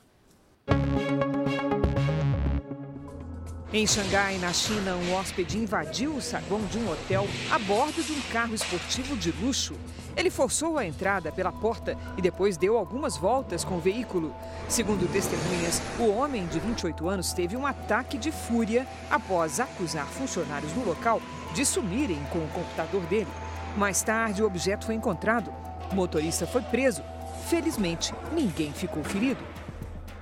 Em 3.73 3.85
Xangai, 3.85 4.39
na 4.39 4.53
China, 4.53 4.95
um 4.95 5.13
hóspede 5.15 5.59
invadiu 5.59 6.15
o 6.15 6.23
saguão 6.23 6.65
de 6.67 6.79
um 6.79 6.89
hotel 6.89 7.27
a 7.51 7.59
bordo 7.59 8.01
de 8.01 8.13
um 8.13 8.21
carro 8.33 8.55
esportivo 8.55 9.17
de 9.17 9.33
luxo. 9.33 9.75
Ele 10.17 10.31
forçou 10.31 10.79
a 10.79 10.87
entrada 10.87 11.33
pela 11.33 11.51
porta 11.51 11.99
e 12.17 12.23
depois 12.23 12.57
deu 12.57 12.79
algumas 12.79 13.17
voltas 13.17 13.65
com 13.65 13.77
o 13.77 13.81
veículo. 13.81 14.33
Segundo 14.69 15.11
testemunhas, 15.13 15.83
o 15.99 16.09
homem 16.11 16.47
de 16.47 16.61
28 16.61 17.09
anos 17.09 17.33
teve 17.33 17.57
um 17.57 17.67
ataque 17.67 18.17
de 18.17 18.31
fúria 18.31 18.87
após 19.11 19.59
acusar 19.59 20.07
funcionários 20.07 20.73
no 20.73 20.85
local 20.85 21.21
de 21.53 21.67
sumirem 21.67 22.25
com 22.33 22.39
o 22.39 22.49
computador 22.49 23.03
dele. 23.07 23.29
Mais 23.77 24.01
tarde, 24.01 24.45
o 24.45 24.47
objeto 24.47 24.87
foi 24.87 24.95
encontrado. 24.95 25.53
O 25.91 25.95
motorista 25.97 26.47
foi 26.47 26.63
preso. 26.63 27.03
Felizmente, 27.49 28.15
ninguém 28.33 28.73
ficou 28.73 29.03
ferido. 29.03 29.56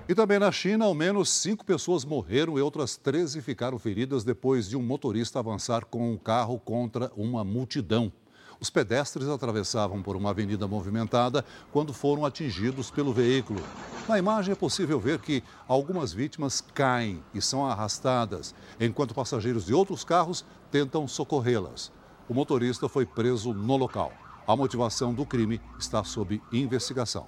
E 0.06 0.14
também 0.14 0.38
na 0.38 0.52
China, 0.52 0.84
ao 0.84 0.92
menos 0.92 1.30
cinco 1.30 1.64
pessoas 1.64 2.04
morreram 2.04 2.58
e 2.58 2.60
outras 2.60 2.94
13 2.94 3.40
ficaram 3.40 3.78
feridas 3.78 4.22
depois 4.22 4.68
de 4.68 4.76
um 4.76 4.82
motorista 4.82 5.38
avançar 5.38 5.86
com 5.86 6.12
um 6.12 6.18
carro 6.18 6.58
contra 6.58 7.10
uma 7.16 7.42
multidão. 7.42 8.12
Os 8.60 8.68
pedestres 8.68 9.26
atravessavam 9.28 10.02
por 10.02 10.14
uma 10.14 10.28
avenida 10.28 10.68
movimentada 10.68 11.42
quando 11.72 11.94
foram 11.94 12.26
atingidos 12.26 12.90
pelo 12.90 13.14
veículo. 13.14 13.62
Na 14.06 14.18
imagem 14.18 14.52
é 14.52 14.54
possível 14.54 15.00
ver 15.00 15.20
que 15.20 15.42
algumas 15.66 16.12
vítimas 16.12 16.60
caem 16.60 17.22
e 17.32 17.40
são 17.40 17.64
arrastadas, 17.64 18.54
enquanto 18.78 19.14
passageiros 19.14 19.64
de 19.64 19.72
outros 19.72 20.04
carros 20.04 20.44
tentam 20.70 21.08
socorrê-las. 21.08 21.90
O 22.28 22.34
motorista 22.34 22.90
foi 22.90 23.06
preso 23.06 23.54
no 23.54 23.76
local. 23.78 24.12
A 24.46 24.54
motivação 24.54 25.14
do 25.14 25.24
crime 25.24 25.62
está 25.78 26.04
sob 26.04 26.42
investigação. 26.52 27.26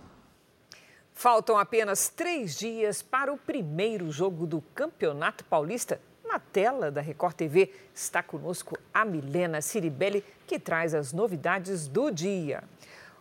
Faltam 1.19 1.57
apenas 1.57 2.11
três 2.11 2.55
dias 2.59 3.01
para 3.01 3.33
o 3.33 3.39
primeiro 3.39 4.13
jogo 4.13 4.47
do 4.47 4.61
Campeonato 4.75 5.47
Paulista. 5.47 5.99
Na 6.23 6.39
tela 6.39 6.91
da 6.91 7.01
Record 7.01 7.35
TV 7.35 7.73
está 7.95 8.23
conosco 8.23 8.79
a 8.93 9.03
Milena 9.03 9.63
Ciribelli, 9.63 10.23
que 10.47 10.59
traz 10.59 10.95
as 10.95 11.15
novidades 11.15 11.89
do 11.89 12.11
dia. 12.11 12.63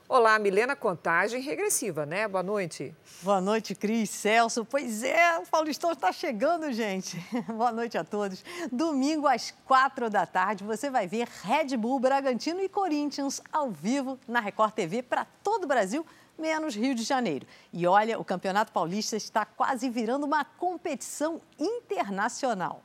Olá, 0.10 0.38
Milena, 0.38 0.76
contagem 0.76 1.42
regressiva, 1.42 2.06
né? 2.06 2.28
Boa 2.28 2.44
noite. 2.44 2.94
Boa 3.24 3.40
noite, 3.40 3.74
Cris, 3.74 4.10
Celso. 4.10 4.66
Pois 4.66 5.02
é, 5.02 5.40
o 5.40 5.46
Paulistão 5.46 5.94
está 5.94 6.12
chegando, 6.12 6.74
gente. 6.74 7.18
Boa 7.48 7.72
noite 7.72 7.98
a 7.98 8.04
todos. 8.04 8.44
Domingo 8.74 9.26
às 9.26 9.52
quatro 9.64 10.10
da 10.10 10.26
tarde, 10.26 10.66
você 10.66 10.90
vai 10.90 11.08
ver 11.08 11.30
Red 11.44 11.78
Bull, 11.78 12.02
Bragantino 12.02 12.60
e 12.60 12.68
Corinthians 12.68 13.42
ao 13.54 13.72
vivo 13.72 14.20
na 14.28 14.42
Record 14.42 14.74
TV 14.74 15.02
para 15.02 15.26
todo 15.42 15.64
o 15.64 15.68
Brasil 15.68 16.06
menos 16.38 16.76
Rio 16.76 16.96
de 16.96 17.04
Janeiro. 17.04 17.48
E 17.72 17.86
olha, 17.88 18.20
o 18.20 18.26
Campeonato 18.26 18.72
Paulista 18.72 19.16
está 19.16 19.46
quase 19.46 19.90
virando 19.90 20.26
uma 20.26 20.44
competição 20.46 21.42
internacional. 21.60 22.84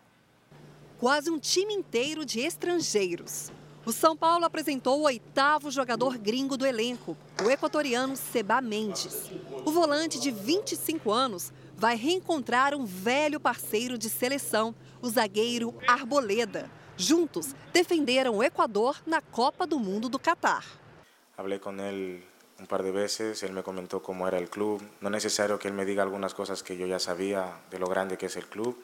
Quase 0.99 1.31
um 1.31 1.39
time 1.39 1.75
inteiro 1.75 2.25
de 2.25 2.41
estrangeiros. 2.41 3.51
O 3.85 3.93
São 3.93 4.15
Paulo 4.15 4.45
apresentou 4.45 5.01
o 5.01 5.05
oitavo 5.05 5.71
jogador 5.71 6.19
gringo 6.19 6.57
do 6.57 6.67
elenco, 6.67 7.17
o 7.43 7.51
equatoriano 7.51 8.15
Seba 8.15 8.61
Mendes. 8.61 9.31
O 9.65 9.71
volante 9.73 10.21
de 10.21 10.31
25 10.31 11.11
anos 11.11 11.51
vai 11.75 11.97
reencontrar 11.97 12.75
um 12.75 12.85
velho 12.85 13.41
parceiro 13.41 13.97
de 13.97 14.11
seleção, 14.11 14.75
o 15.01 15.09
zagueiro 15.09 15.75
Arboleda. 15.89 16.71
Juntos, 16.95 17.55
defenderam 17.73 18.37
o 18.37 18.43
Equador 18.43 19.01
na 19.07 19.23
Copa 19.23 19.67
do 19.67 19.79
Mundo 19.79 20.11
do 20.11 20.19
Catar. 20.19 20.67
Falei 21.35 21.59
com 21.59 21.73
ele 21.81 22.23
un 22.61 22.67
par 22.67 22.83
de 22.83 22.91
veces, 22.91 23.43
él 23.43 23.53
me 23.53 23.63
comentó 23.63 24.03
cómo 24.03 24.29
era 24.29 24.39
el 24.39 24.49
club. 24.49 24.83
No 25.01 25.09
es 25.09 25.13
necesario 25.13 25.59
que 25.59 25.69
él 25.69 25.75
me 25.75 25.85
diga 25.85 26.03
algunas 26.03 26.35
cosas 26.35 26.63
que 26.63 26.77
yo 26.77 26.87
ya 26.87 26.99
sabía 26.99 27.61
de 27.71 27.79
lo 27.79 27.87
grande 27.87 28.19
que 28.19 28.27
es 28.27 28.37
el 28.37 28.47
club, 28.47 28.77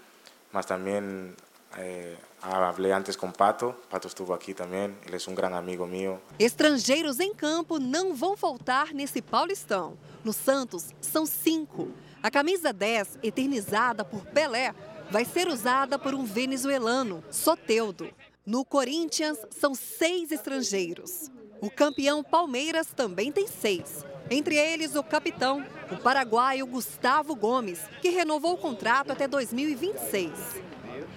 más 0.53 0.66
también 0.66 1.37
eh, 1.77 2.16
hablé 2.41 2.93
antes 2.93 3.16
com 3.16 3.33
Pato, 3.33 3.77
Pato 3.91 4.09
estuvo 4.09 4.33
aqui 4.33 4.55
também, 4.55 4.95
ele 5.07 5.16
é 5.16 5.31
um 5.31 5.35
grande 5.35 5.57
amigo 5.57 5.87
meu. 5.87 6.20
Estrangeiros 6.39 7.20
em 7.20 7.35
campo 7.35 7.79
não 7.79 8.14
vão 8.14 8.37
faltar 8.37 8.95
nesse 8.95 9.20
Paulistão. 9.20 9.99
No 10.24 10.33
Santos, 10.33 10.89
são 11.01 11.27
cinco. 11.27 11.91
A 12.22 12.31
camisa 12.31 12.72
10, 12.72 13.18
eternizada 13.22 14.05
por 14.05 14.24
Pelé, 14.27 14.74
vai 15.11 15.24
ser 15.24 15.49
usada 15.49 15.99
por 15.99 16.14
um 16.14 16.24
venezuelano, 16.24 17.22
Soteudo. 17.31 18.11
No 18.45 18.64
Corinthians, 18.64 19.39
são 19.51 19.74
seis 19.74 20.33
estrangeiros. 20.33 21.31
O 21.61 21.71
campeão 21.71 22.23
Palmeiras 22.23 22.89
também 22.95 23.33
tem 23.33 23.47
seis. 23.47 24.05
Entre 24.31 24.57
eles, 24.57 24.95
o 24.95 25.03
capitão, 25.03 25.65
o 25.91 25.97
paraguaio 25.97 26.67
Gustavo 26.67 27.35
Gomes, 27.35 27.81
que 28.03 28.11
renovou 28.11 28.55
o 28.55 28.59
contrato 28.59 29.13
até 29.13 29.27
2026. 29.27 30.33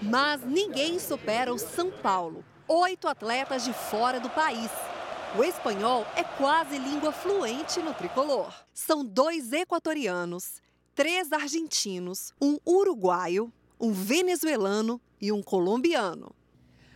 Mas 0.02 0.42
ninguém 0.46 0.98
supera 0.98 1.54
o 1.54 1.60
São 1.60 1.92
Paulo. 1.92 2.46
Oito 2.68 3.08
atletas 3.08 3.66
de 3.66 3.74
fora 3.74 4.20
do 4.20 4.30
país. 4.30 4.72
O 5.38 5.44
espanhol 5.44 6.06
é 6.16 6.24
quase 6.24 6.78
língua 6.78 7.12
fluente 7.12 7.82
no 7.82 7.94
tricolor. 7.94 8.54
São 8.74 9.04
dois 9.04 9.52
equatorianos, 9.52 10.62
três 10.96 11.34
argentinos, 11.34 12.34
um 12.42 12.58
uruguaio, 12.66 13.52
um 13.80 13.92
venezuelano 13.92 15.02
e 15.20 15.32
um 15.32 15.44
colombiano. 15.44 16.32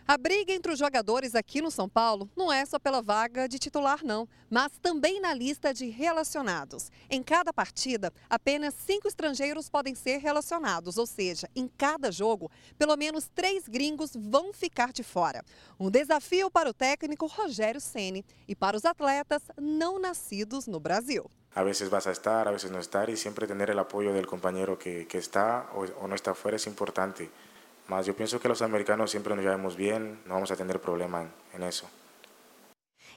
A 0.06 0.18
briga 0.18 0.52
entre 0.52 0.70
os 0.70 0.78
jogadores 0.78 1.34
aqui 1.34 1.62
no 1.62 1.70
São 1.70 1.88
Paulo 1.88 2.28
não 2.36 2.52
é 2.52 2.62
só 2.66 2.78
pela 2.78 3.00
vaga 3.00 3.48
de 3.48 3.58
titular, 3.58 4.04
não, 4.04 4.28
mas 4.50 4.72
também 4.76 5.18
na 5.18 5.32
lista 5.32 5.72
de 5.72 5.86
relacionados. 5.88 6.92
Em 7.08 7.22
cada 7.22 7.54
partida, 7.54 8.12
apenas 8.28 8.74
cinco 8.74 9.08
estrangeiros 9.08 9.70
podem 9.70 9.94
ser 9.94 10.18
relacionados, 10.18 10.98
ou 10.98 11.06
seja, 11.06 11.48
em 11.56 11.66
cada 11.66 12.12
jogo, 12.12 12.50
pelo 12.76 12.94
menos 12.98 13.30
três 13.34 13.66
gringos 13.66 14.10
vão 14.14 14.52
ficar 14.52 14.92
de 14.92 15.02
fora. 15.02 15.42
Um 15.80 15.90
desafio 15.90 16.50
para 16.50 16.68
o 16.68 16.74
técnico 16.74 17.24
Rogério 17.24 17.80
Ceni 17.80 18.26
e 18.46 18.54
para 18.54 18.76
os 18.76 18.84
atletas 18.84 19.42
não 19.58 19.98
nascidos 19.98 20.66
no 20.66 20.78
Brasil. 20.78 21.30
A 21.56 21.64
vezes 21.64 21.88
vas 21.88 22.06
a 22.06 22.12
estar, 22.12 22.46
a 22.46 22.50
vezes 22.50 22.70
no 22.70 22.78
estar 22.78 23.08
e 23.08 23.16
sempre 23.16 23.46
ter 23.46 23.70
o 23.70 23.80
apoio 23.80 24.12
do 24.20 24.28
companheiro 24.28 24.76
que, 24.76 25.06
que 25.06 25.16
está 25.16 25.70
ou, 25.72 25.88
ou 26.02 26.08
não 26.08 26.14
está 26.14 26.34
fora 26.34 26.56
é 26.56 26.68
importante. 26.68 27.30
Mas 27.86 28.08
eu 28.08 28.14
penso 28.14 28.38
que 28.38 28.48
os 28.48 28.62
americanos 28.62 29.10
sempre 29.10 29.34
nos 29.34 29.44
llevamos 29.44 29.74
bem, 29.74 30.18
não 30.24 30.36
vamos 30.36 30.50
a 30.50 30.56
ter 30.56 30.78
problema 30.78 31.30
em 31.54 31.68
isso. 31.68 31.86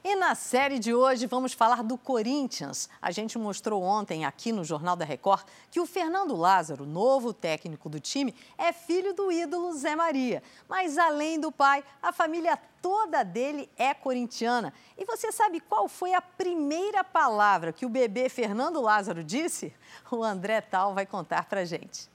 E 0.04 0.16
na 0.16 0.36
série 0.36 0.78
de 0.78 0.94
hoje 0.94 1.26
vamos 1.26 1.54
falar 1.54 1.84
do 1.84 1.98
Corinthians. 1.98 2.88
A 3.02 3.12
gente 3.12 3.38
mostrou 3.38 3.82
ontem 3.82 4.26
aqui 4.26 4.52
no 4.52 4.64
Jornal 4.64 4.96
da 4.96 5.04
Record 5.04 5.46
que 5.72 5.80
o 5.80 5.86
Fernando 5.86 6.36
Lázaro, 6.36 6.86
novo 6.86 7.34
técnico 7.34 7.90
do 7.90 8.00
time, 8.00 8.36
é 8.58 8.72
filho 8.72 9.14
do 9.14 9.32
ídolo 9.32 9.74
Zé 9.74 9.96
Maria. 9.96 10.44
Mas 10.68 10.98
além 10.98 11.40
do 11.40 11.52
pai, 11.52 11.84
a 12.02 12.14
família 12.14 12.58
toda 12.82 13.24
dele 13.24 13.70
é 13.76 13.94
corintiana. 13.94 14.72
E 14.98 15.04
você 15.04 15.32
sabe 15.32 15.60
qual 15.60 15.88
foi 15.88 16.14
a 16.14 16.22
primeira 16.22 17.04
palavra 17.04 17.74
que 17.74 17.86
o 17.86 17.90
bebê 17.90 18.30
Fernando 18.30 18.82
Lázaro 18.82 19.24
disse? 19.24 19.74
O 20.12 20.24
André 20.24 20.62
Tal 20.62 20.94
vai 20.94 21.06
contar 21.06 21.46
pra 21.46 21.66
gente. 21.66 22.08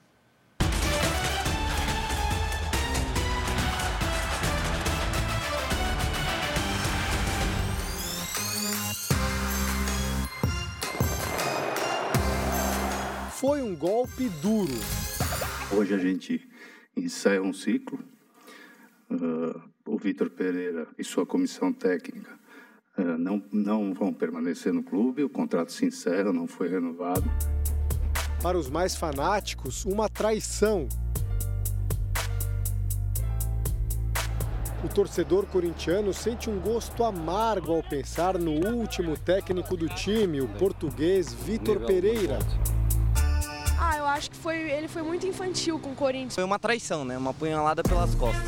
Foi 13.43 13.61
um 13.61 13.75
golpe 13.75 14.29
duro. 14.41 14.73
Hoje 15.77 15.93
a 15.93 15.99
gente 15.99 16.49
encerra 16.97 17.43
um 17.43 17.53
ciclo. 17.53 17.99
Uh, 19.11 19.61
o 19.85 19.99
Vitor 19.99 20.31
Pereira 20.31 20.87
e 20.97 21.03
sua 21.03 21.27
comissão 21.27 21.73
técnica 21.73 22.39
uh, 22.97 23.19
não, 23.19 23.43
não 23.53 23.93
vão 23.93 24.15
permanecer 24.15 24.73
no 24.73 24.85
clube, 24.85 25.25
o 25.25 25.29
contrato 25.29 25.73
se 25.73 25.85
encerra, 25.85 26.33
não 26.33 26.47
foi 26.47 26.69
renovado. 26.69 27.29
Para 28.41 28.57
os 28.57 28.71
mais 28.71 28.95
fanáticos, 28.95 29.85
uma 29.85 30.09
traição. 30.09 30.87
O 34.85 34.89
torcedor 34.89 35.47
corintiano 35.47 36.15
sente 36.15 36.49
um 36.49 36.61
gosto 36.61 37.03
amargo 37.03 37.73
ao 37.73 37.83
pensar 37.83 38.39
no 38.39 38.53
último 38.73 39.17
técnico 39.17 39.77
do 39.77 39.89
time, 39.89 40.41
o 40.41 40.47
português 40.47 41.35
Vitor 41.35 41.81
Pereira 41.81 42.39
acho 44.13 44.31
que 44.31 44.37
foi, 44.37 44.71
ele 44.71 44.89
foi 44.89 45.03
muito 45.03 45.27
infantil 45.27 45.79
com 45.79 45.93
o 45.93 45.95
Corinthians. 45.95 46.35
Foi 46.35 46.45
uma 46.45 46.59
traição, 46.59 47.05
né? 47.05 47.17
Uma 47.17 47.33
punhalada 47.33 47.83
pelas 47.83 48.15
costas. 48.15 48.43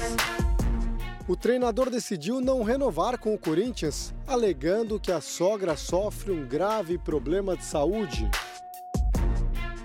O 1.26 1.34
treinador 1.34 1.88
decidiu 1.88 2.40
não 2.40 2.62
renovar 2.62 3.18
com 3.18 3.34
o 3.34 3.38
Corinthians, 3.38 4.14
alegando 4.26 5.00
que 5.00 5.10
a 5.10 5.22
sogra 5.22 5.74
sofre 5.74 6.30
um 6.30 6.46
grave 6.46 6.98
problema 6.98 7.56
de 7.56 7.64
saúde. 7.64 8.28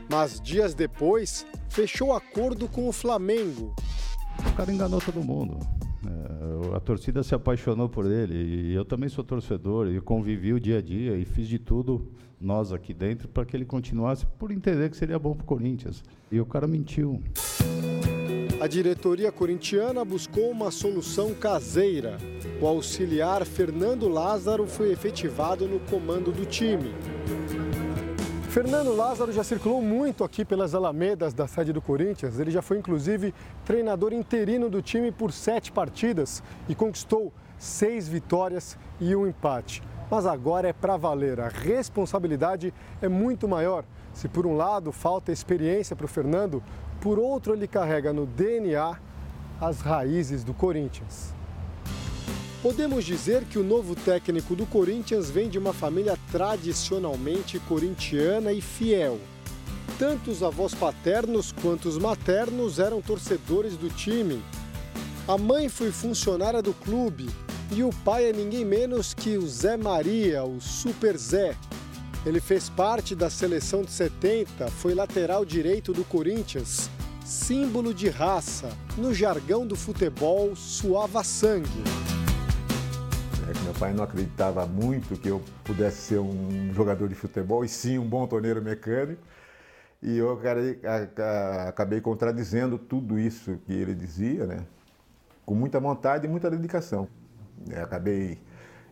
Mas 0.09 0.41
dias 0.41 0.73
depois, 0.73 1.45
fechou 1.69 2.13
acordo 2.13 2.67
com 2.67 2.89
o 2.89 2.91
Flamengo. 2.91 3.73
O 4.39 4.55
cara 4.55 4.71
enganou 4.71 4.99
todo 4.99 5.23
mundo. 5.23 5.59
A 6.75 6.79
torcida 6.79 7.23
se 7.23 7.33
apaixonou 7.33 7.87
por 7.87 8.05
ele 8.05 8.35
e 8.35 8.73
eu 8.73 8.83
também 8.83 9.09
sou 9.09 9.23
torcedor 9.23 9.87
e 9.87 9.99
convivi 10.01 10.53
o 10.53 10.59
dia 10.59 10.79
a 10.79 10.81
dia 10.81 11.15
e 11.15 11.25
fiz 11.25 11.47
de 11.47 11.59
tudo 11.59 12.11
nós 12.39 12.71
aqui 12.71 12.93
dentro 12.93 13.27
para 13.27 13.45
que 13.45 13.55
ele 13.55 13.65
continuasse 13.65 14.25
por 14.37 14.51
entender 14.51 14.89
que 14.89 14.97
seria 14.97 15.19
bom 15.19 15.33
para 15.33 15.43
o 15.43 15.47
Corinthians. 15.47 16.03
E 16.31 16.39
o 16.39 16.45
cara 16.45 16.67
mentiu. 16.67 17.21
A 18.59 18.67
diretoria 18.67 19.31
corintiana 19.31 20.03
buscou 20.03 20.51
uma 20.51 20.69
solução 20.69 21.33
caseira. 21.33 22.17
O 22.61 22.67
auxiliar 22.67 23.45
Fernando 23.45 24.09
Lázaro 24.09 24.67
foi 24.67 24.91
efetivado 24.91 25.65
no 25.65 25.79
comando 25.79 26.29
do 26.31 26.45
time. 26.45 26.93
Fernando 28.49 28.95
Lázaro 28.95 29.31
já 29.31 29.43
circulou 29.43 29.79
muito 29.79 30.23
aqui 30.23 30.43
pelas 30.43 30.73
alamedas 30.73 31.35
da 31.35 31.47
sede 31.47 31.71
do 31.71 31.79
Corinthians. 31.79 32.39
Ele 32.39 32.49
já 32.49 32.63
foi, 32.63 32.79
inclusive, 32.79 33.31
treinador 33.63 34.11
interino 34.11 34.71
do 34.71 34.81
time 34.81 35.11
por 35.11 35.31
sete 35.31 35.71
partidas 35.71 36.41
e 36.67 36.73
conquistou 36.73 37.31
seis 37.59 38.07
vitórias 38.07 38.75
e 38.99 39.15
um 39.15 39.27
empate. 39.27 39.83
Mas 40.09 40.25
agora 40.25 40.67
é 40.67 40.73
para 40.73 40.97
valer. 40.97 41.39
A 41.39 41.47
responsabilidade 41.47 42.73
é 43.03 43.07
muito 43.07 43.47
maior. 43.47 43.85
Se 44.15 44.27
por 44.27 44.47
um 44.47 44.57
lado 44.57 44.91
falta 44.91 45.31
experiência 45.31 45.95
para 45.95 46.05
o 46.05 46.09
Fernando, 46.09 46.63
por 46.99 47.19
outro, 47.19 47.53
ele 47.53 47.67
carrega 47.67 48.11
no 48.11 48.25
DNA 48.25 48.97
as 49.61 49.79
raízes 49.79 50.43
do 50.43 50.55
Corinthians. 50.55 51.38
Podemos 52.61 53.05
dizer 53.05 53.45
que 53.45 53.57
o 53.57 53.63
novo 53.63 53.95
técnico 53.95 54.53
do 54.53 54.65
Corinthians 54.65 55.29
vem 55.29 55.47
de 55.47 55.57
uma 55.57 55.71
família 55.71 56.17
tradicionalmente 56.29 57.57
corintiana 57.59 58.51
e 58.51 58.59
fiel. 58.59 59.17
Tanto 59.97 60.29
os 60.29 60.43
avós 60.43 60.73
paternos 60.73 61.53
quanto 61.53 61.87
os 61.87 61.97
maternos 61.97 62.77
eram 62.77 63.01
torcedores 63.01 63.77
do 63.77 63.89
time. 63.89 64.43
A 65.25 65.37
mãe 65.37 65.69
foi 65.69 65.89
funcionária 65.89 66.61
do 66.61 66.73
clube 66.73 67.29
e 67.71 67.81
o 67.81 67.91
pai 68.03 68.29
é 68.29 68.33
ninguém 68.33 68.65
menos 68.65 69.13
que 69.13 69.37
o 69.37 69.47
Zé 69.47 69.77
Maria, 69.77 70.43
o 70.43 70.59
Super 70.59 71.17
Zé. 71.17 71.55
Ele 72.25 72.41
fez 72.41 72.67
parte 72.67 73.15
da 73.15 73.29
seleção 73.29 73.83
de 73.83 73.91
70, 73.91 74.67
foi 74.67 74.93
lateral 74.93 75.45
direito 75.45 75.93
do 75.93 76.03
Corinthians, 76.03 76.89
símbolo 77.23 77.93
de 77.93 78.09
raça. 78.09 78.69
No 78.97 79.13
jargão 79.13 79.65
do 79.65 79.77
futebol, 79.77 80.57
suava 80.57 81.23
sangue. 81.23 81.83
É 83.79 83.81
pai 83.81 83.93
não 83.93 84.03
acreditava 84.03 84.65
muito 84.65 85.17
que 85.17 85.29
eu 85.29 85.41
pudesse 85.63 86.01
ser 86.01 86.19
um 86.19 86.73
jogador 86.73 87.07
de 87.07 87.15
futebol, 87.15 87.63
e 87.63 87.69
sim 87.69 87.97
um 87.97 88.05
bom 88.05 88.27
torneiro 88.27 88.61
mecânico. 88.61 89.21
E 90.03 90.17
eu 90.17 90.37
acabei 91.65 92.01
contradizendo 92.01 92.77
tudo 92.77 93.17
isso 93.17 93.57
que 93.65 93.71
ele 93.71 93.95
dizia, 93.95 94.45
né? 94.45 94.65
com 95.45 95.55
muita 95.55 95.79
vontade 95.79 96.25
e 96.25 96.29
muita 96.29 96.51
dedicação. 96.51 97.07
Eu 97.69 97.81
acabei, 97.81 98.37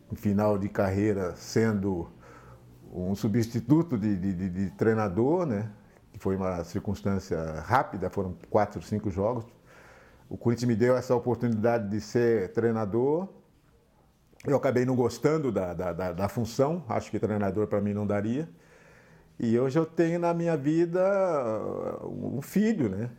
em 0.10 0.16
final 0.16 0.58
de 0.58 0.70
carreira, 0.70 1.36
sendo 1.36 2.10
um 2.90 3.14
substituto 3.14 3.98
de, 3.98 4.16
de, 4.16 4.50
de, 4.50 4.70
treinador, 4.72 5.46
né? 5.46 5.70
que 6.14 6.20
foi 6.20 6.38
uma 6.38 6.64
circunstância 6.64 7.60
rápida, 7.60 8.10
foram 8.10 8.38
quatro, 8.50 8.82
cinco 8.82 9.12
jogos. 9.12 9.44
O 10.30 10.38
Corinthians 10.38 10.70
me 10.70 10.78
deu 10.78 10.96
essa 10.96 11.14
oportunidade 11.14 11.90
de 11.90 12.00
ser 12.00 12.54
treinador. 12.54 13.28
Eu 14.48 14.56
acabei 14.56 14.86
não 14.86 14.96
gostando 14.96 15.52
da, 15.52 15.74
da, 15.74 15.92
da, 15.92 16.14
da 16.14 16.30
função, 16.30 16.82
acho 16.88 17.12
que 17.12 17.20
treinador 17.20 17.68
para 17.68 17.82
mim 17.82 17.94
não 17.94 18.08
daria. 18.08 18.50
E 19.38 19.60
hoje 19.60 19.78
eu 19.78 19.86
tenho 19.86 20.18
na 20.18 20.34
minha 20.34 20.56
vida 20.56 21.04
uh, 22.02 22.38
um 22.38 22.42
filho, 22.42 22.88
né? 22.88 23.10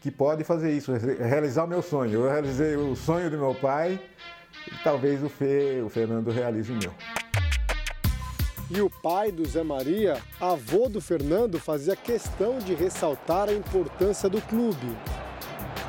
Que 0.00 0.10
pode 0.10 0.44
fazer 0.44 0.72
isso, 0.72 0.90
realizar 0.92 1.64
o 1.64 1.66
meu 1.66 1.82
sonho. 1.82 2.14
Eu 2.14 2.30
realizei 2.30 2.74
o 2.74 2.96
sonho 2.96 3.30
do 3.30 3.36
meu 3.36 3.54
pai 3.54 4.00
e 4.66 4.82
talvez 4.82 5.22
o, 5.22 5.28
Fê, 5.28 5.82
o 5.84 5.90
Fernando 5.90 6.30
realize 6.30 6.72
o 6.72 6.76
meu. 6.76 6.92
E 8.70 8.80
o 8.80 8.88
pai 8.88 9.30
do 9.30 9.46
Zé 9.46 9.62
Maria, 9.62 10.16
avô 10.40 10.88
do 10.88 11.02
Fernando, 11.02 11.58
fazia 11.58 11.96
questão 11.96 12.58
de 12.58 12.74
ressaltar 12.74 13.50
a 13.50 13.52
importância 13.52 14.28
do 14.28 14.40
clube. 14.40 14.86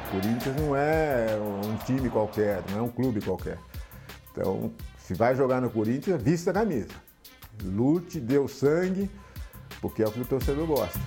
O 0.07 0.11
Corinthians 0.11 0.55
não 0.57 0.75
é 0.75 1.27
um 1.39 1.77
time 1.85 2.09
qualquer, 2.09 2.61
não 2.71 2.79
é 2.79 2.81
um 2.81 2.89
clube 2.89 3.21
qualquer. 3.21 3.57
Então, 4.31 4.71
se 5.09 5.15
vai 5.15 5.35
jogar 5.35 5.59
no 5.59 5.71
Corinthians, 5.71 6.21
vista 6.21 6.51
a 6.51 6.53
camisa. 6.53 6.89
Lute, 7.63 8.19
dê 8.19 8.37
o 8.37 8.47
sangue, 8.47 9.09
porque 9.81 10.03
é 10.03 10.07
o 10.07 10.11
que 10.11 10.21
o 10.21 10.25
torcedor 10.25 10.67
gosta. 10.67 10.99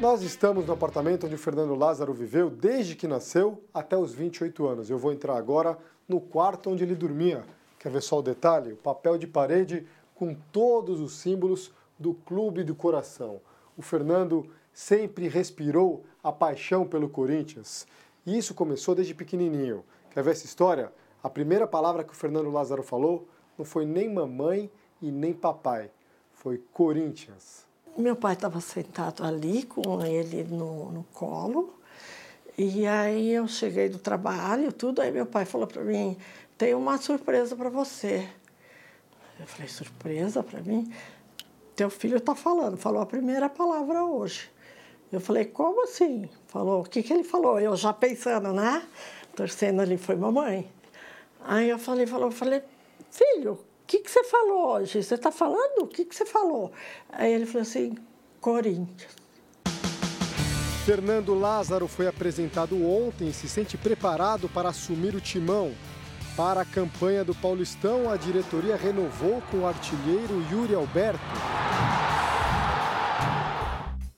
Nós 0.00 0.22
estamos 0.22 0.66
no 0.66 0.72
apartamento 0.72 1.24
onde 1.24 1.36
o 1.36 1.38
Fernando 1.38 1.76
Lázaro 1.76 2.12
viveu 2.12 2.50
desde 2.50 2.96
que 2.96 3.06
nasceu 3.06 3.62
até 3.72 3.96
os 3.96 4.12
28 4.12 4.66
anos. 4.66 4.90
Eu 4.90 4.98
vou 4.98 5.12
entrar 5.12 5.36
agora 5.36 5.78
no 6.08 6.20
quarto 6.20 6.68
onde 6.68 6.82
ele 6.82 6.96
dormia. 6.96 7.44
Quer 7.78 7.92
ver 7.92 8.02
só 8.02 8.18
o 8.18 8.22
detalhe? 8.22 8.72
O 8.72 8.76
papel 8.76 9.16
de 9.18 9.28
parede 9.28 9.86
com 10.12 10.34
todos 10.50 10.98
os 10.98 11.12
símbolos 11.12 11.70
do 11.96 12.12
Clube 12.12 12.64
do 12.64 12.74
Coração. 12.74 13.40
O 13.76 13.82
Fernando 13.82 14.50
sempre 14.72 15.28
respirou 15.28 16.04
a 16.20 16.32
paixão 16.32 16.88
pelo 16.88 17.08
Corinthians. 17.08 17.86
E 18.26 18.36
isso 18.36 18.52
começou 18.52 18.96
desde 18.96 19.14
pequenininho. 19.14 19.84
Quer 20.10 20.24
ver 20.24 20.32
essa 20.32 20.44
história? 20.44 20.92
A 21.22 21.30
primeira 21.30 21.66
palavra 21.66 22.02
que 22.02 22.12
o 22.12 22.16
Fernando 22.16 22.50
Lázaro 22.50 22.82
falou 22.82 23.28
não 23.56 23.64
foi 23.64 23.86
nem 23.86 24.12
mamãe 24.12 24.70
e 25.00 25.10
nem 25.10 25.32
papai, 25.32 25.90
foi 26.32 26.58
Corinthians. 26.72 27.64
Meu 27.96 28.16
pai 28.16 28.32
estava 28.32 28.60
sentado 28.60 29.22
ali 29.22 29.64
com 29.64 30.04
ele 30.04 30.44
no, 30.44 30.90
no 30.90 31.04
colo. 31.12 31.74
E 32.56 32.86
aí 32.86 33.32
eu 33.32 33.46
cheguei 33.46 33.88
do 33.88 33.98
trabalho, 33.98 34.72
tudo, 34.72 35.00
aí 35.00 35.10
meu 35.10 35.26
pai 35.26 35.44
falou 35.44 35.66
para 35.66 35.82
mim, 35.82 36.16
tem 36.58 36.74
uma 36.74 36.98
surpresa 36.98 37.56
para 37.56 37.70
você. 37.70 38.28
Eu 39.38 39.46
falei, 39.46 39.68
surpresa 39.68 40.42
para 40.42 40.60
mim? 40.60 40.92
Teu 41.74 41.88
filho 41.88 42.18
está 42.18 42.34
falando, 42.34 42.76
falou 42.76 43.00
a 43.00 43.06
primeira 43.06 43.48
palavra 43.48 44.04
hoje. 44.04 44.50
Eu 45.10 45.20
falei, 45.20 45.44
como 45.44 45.84
assim? 45.84 46.28
Falou, 46.46 46.80
o 46.80 46.84
que, 46.84 47.02
que 47.02 47.12
ele 47.12 47.24
falou? 47.24 47.60
Eu 47.60 47.76
já 47.76 47.92
pensando, 47.92 48.52
né? 48.52 48.86
Torcendo 49.34 49.80
ali, 49.80 49.96
foi 49.96 50.16
mamãe. 50.16 50.70
Aí 51.44 51.68
eu 51.68 51.78
falei, 51.78 52.06
falou, 52.06 52.26
eu 52.28 52.32
falei, 52.32 52.62
filho, 53.10 53.52
o 53.52 53.86
que, 53.86 53.98
que 53.98 54.10
você 54.10 54.24
falou 54.24 54.74
hoje? 54.74 55.02
Você 55.02 55.14
está 55.14 55.32
falando? 55.32 55.82
O 55.82 55.86
que, 55.86 56.04
que 56.04 56.14
você 56.14 56.24
falou? 56.24 56.72
Aí 57.10 57.32
ele 57.32 57.46
falou 57.46 57.62
assim, 57.62 57.96
Corinthians. 58.40 59.22
Fernando 60.84 61.34
Lázaro 61.34 61.86
foi 61.86 62.08
apresentado 62.08 62.74
ontem 62.84 63.28
e 63.28 63.32
se 63.32 63.48
sente 63.48 63.76
preparado 63.76 64.48
para 64.48 64.70
assumir 64.70 65.14
o 65.14 65.20
timão. 65.20 65.72
Para 66.36 66.62
a 66.62 66.64
campanha 66.64 67.22
do 67.24 67.34
Paulistão, 67.34 68.10
a 68.10 68.16
diretoria 68.16 68.74
renovou 68.74 69.42
com 69.50 69.58
o 69.58 69.66
artilheiro 69.66 70.42
Yuri 70.50 70.74
Alberto. 70.74 71.20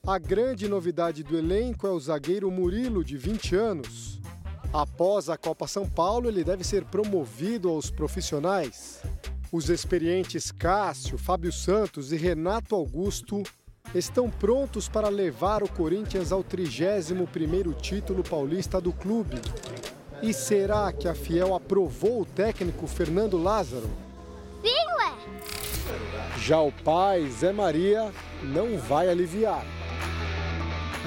A 0.07 0.17
grande 0.17 0.67
novidade 0.67 1.23
do 1.23 1.37
elenco 1.37 1.85
é 1.85 1.89
o 1.89 1.99
zagueiro 1.99 2.49
Murilo, 2.49 3.03
de 3.03 3.17
20 3.17 3.55
anos. 3.55 4.19
Após 4.75 5.29
a 5.29 5.37
Copa 5.37 5.69
São 5.69 5.89
Paulo, 5.89 6.27
ele 6.27 6.43
deve 6.43 6.61
ser 6.61 6.83
promovido 6.83 7.69
aos 7.69 7.89
profissionais. 7.89 9.01
Os 9.49 9.69
experientes 9.69 10.51
Cássio, 10.51 11.17
Fábio 11.17 11.49
Santos 11.53 12.11
e 12.11 12.17
Renato 12.17 12.75
Augusto 12.75 13.41
estão 13.93 14.29
prontos 14.29 14.89
para 14.89 15.07
levar 15.07 15.63
o 15.63 15.71
Corinthians 15.71 16.33
ao 16.33 16.43
31º 16.43 17.73
título 17.77 18.21
paulista 18.21 18.81
do 18.81 18.91
clube. 18.91 19.37
E 20.21 20.33
será 20.33 20.91
que 20.91 21.07
a 21.07 21.15
Fiel 21.15 21.55
aprovou 21.55 22.23
o 22.23 22.25
técnico 22.25 22.85
Fernando 22.85 23.41
Lázaro? 23.41 23.89
Sim, 24.61 24.75
ué! 24.97 25.13
Já 26.39 26.59
o 26.59 26.73
pai, 26.73 27.25
Zé 27.29 27.53
Maria, 27.53 28.11
não 28.43 28.77
vai 28.77 29.07
aliviar. 29.07 29.63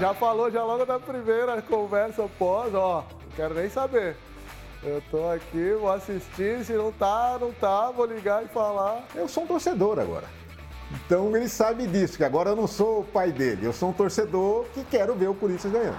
Já 0.01 0.14
falou 0.14 0.51
já 0.51 0.64
logo 0.64 0.87
da 0.87 0.99
primeira 0.99 1.61
conversa 1.61 2.27
pós, 2.39 2.73
ó, 2.73 3.05
quero 3.39 3.55
nem 3.55 3.70
saber. 3.70 4.16
Eu 4.82 5.01
tô 5.12 5.28
aqui, 5.28 5.72
vou 5.78 5.91
assistir, 5.93 6.64
se 6.64 6.72
não 6.72 6.91
tá, 6.91 7.39
não 7.41 7.53
tá, 7.53 7.91
vou 7.93 8.05
ligar 8.05 8.45
e 8.45 8.49
falar. 8.49 9.07
Eu 9.14 9.28
sou 9.28 9.45
um 9.45 9.47
torcedor 9.47 10.01
agora. 10.01 10.26
Então 10.91 11.36
ele 11.36 11.49
sabe 11.49 11.86
disso, 11.86 12.16
que 12.16 12.24
agora 12.24 12.51
eu 12.51 12.57
não 12.57 12.66
sou 12.66 13.01
o 13.01 13.05
pai 13.05 13.30
dele, 13.30 13.64
eu 13.64 13.72
sou 13.72 13.91
um 13.91 13.93
torcedor 13.93 14.64
que 14.74 14.82
quero 14.84 15.14
ver 15.14 15.28
o 15.28 15.34
Corinthians 15.34 15.72
ganhando. 15.72 15.99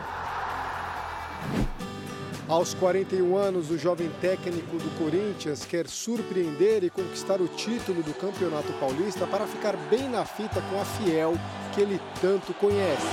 Aos 2.48 2.74
41 2.74 3.38
anos, 3.38 3.70
o 3.70 3.78
jovem 3.78 4.10
técnico 4.20 4.78
do 4.78 4.98
Corinthians 4.98 5.64
quer 5.64 5.88
surpreender 5.88 6.84
e 6.84 6.90
conquistar 6.90 7.40
o 7.40 7.48
título 7.48 8.02
do 8.02 8.14
Campeonato 8.14 8.74
Paulista 8.80 9.28
para 9.28 9.46
ficar 9.46 9.78
bem 9.90 10.10
na 10.10 10.26
fita 10.26 10.60
com 10.62 10.82
a 10.82 10.86
Fiel, 10.86 11.34
que 11.74 11.82
ele 11.82 12.02
tanto 12.20 12.54
conhece. 12.56 13.08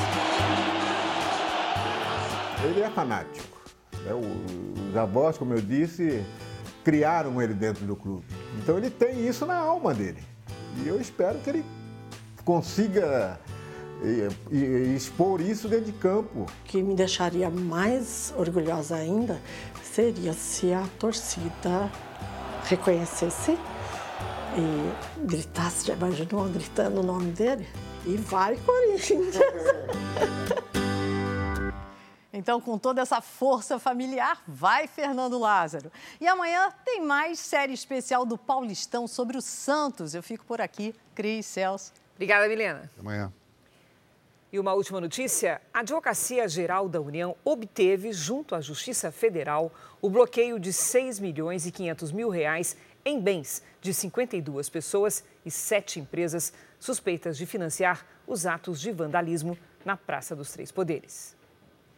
Ele 2.65 2.81
é 2.81 2.89
fanático. 2.89 3.56
Né? 4.07 4.13
Os 4.91 4.97
avós, 4.97 5.37
como 5.37 5.53
eu 5.53 5.61
disse, 5.61 6.25
criaram 6.85 7.43
ele 7.43 7.53
dentro 7.53 7.85
do 7.85 7.97
clube. 7.97 8.25
Então 8.63 8.79
ele 8.79 8.91
tem 8.91 9.27
isso 9.27 9.45
na 9.45 9.57
alma 9.57 9.93
dele. 9.93 10.23
E 10.83 10.89
eu 10.89 11.01
espero 11.01 11.39
que 11.41 11.51
ele 11.51 11.65
consiga 12.45 13.39
expor 14.95 15.41
isso 15.41 15.69
dentro 15.69 15.87
de 15.87 15.93
campo. 15.93 16.43
O 16.43 16.65
que 16.65 16.83
me 16.83 16.95
deixaria 16.95 17.51
mais 17.51 18.33
orgulhosa 18.37 18.97
ainda 18.97 19.41
seria 19.83 20.33
se 20.33 20.73
a 20.73 20.87
torcida 20.99 21.91
reconhecesse 22.65 23.53
e 24.57 25.27
gritasse, 25.27 25.87
já 25.87 25.95
imaginou 25.95 26.45
gritando 26.49 27.01
o 27.01 27.03
nome 27.03 27.33
dele? 27.33 27.67
E 28.05 28.17
vai, 28.17 28.57
Corinthians! 28.57 29.37
Então, 32.37 32.61
com 32.61 32.77
toda 32.77 33.01
essa 33.01 33.23
força 33.23 33.79
familiar, 33.79 34.43
vai 34.47 34.87
Fernando 34.87 35.39
Lázaro. 35.39 35.91
E 36.21 36.29
amanhã 36.29 36.71
tem 36.85 37.01
mais 37.01 37.39
série 37.39 37.73
especial 37.73 38.27
do 38.27 38.37
Paulistão 38.37 39.09
sobre 39.09 39.39
o 39.39 39.41
Santos. 39.41 40.15
Eu 40.15 40.23
fico 40.23 40.45
por 40.45 40.61
aqui. 40.61 40.95
Cris, 41.15 41.47
Celso. 41.47 41.95
Obrigada, 42.15 42.47
Milena. 42.47 42.91
Até 42.93 43.01
amanhã. 43.01 43.33
E 44.53 44.59
uma 44.59 44.75
última 44.75 45.01
notícia: 45.01 45.63
a 45.73 45.81
Advocacia 45.81 46.47
Geral 46.47 46.91
da 46.91 47.01
União 47.01 47.35
obteve, 47.43 48.13
junto 48.13 48.55
à 48.55 48.61
Justiça 48.61 49.11
Federal, 49.11 49.73
o 50.03 50.11
bloqueio 50.11 50.61
de 50.61 50.75
6 50.75 51.19
milhões 51.19 51.65
e 51.65 51.73
500 51.73 52.13
mil 52.13 52.29
reais 52.29 52.77
em 53.03 53.19
bens 53.19 53.63
de 53.81 53.95
52 53.95 54.69
pessoas 54.69 55.25
e 55.45 55.51
sete 55.51 56.01
empresas 56.01 56.53
suspeitas 56.79 57.39
de 57.39 57.47
financiar 57.47 58.05
os 58.27 58.45
atos 58.45 58.79
de 58.79 58.93
vandalismo 58.93 59.57
na 59.87 59.97
Praça 59.97 60.37
dos 60.37 60.51
Três 60.51 60.71
Poderes. 60.71 61.36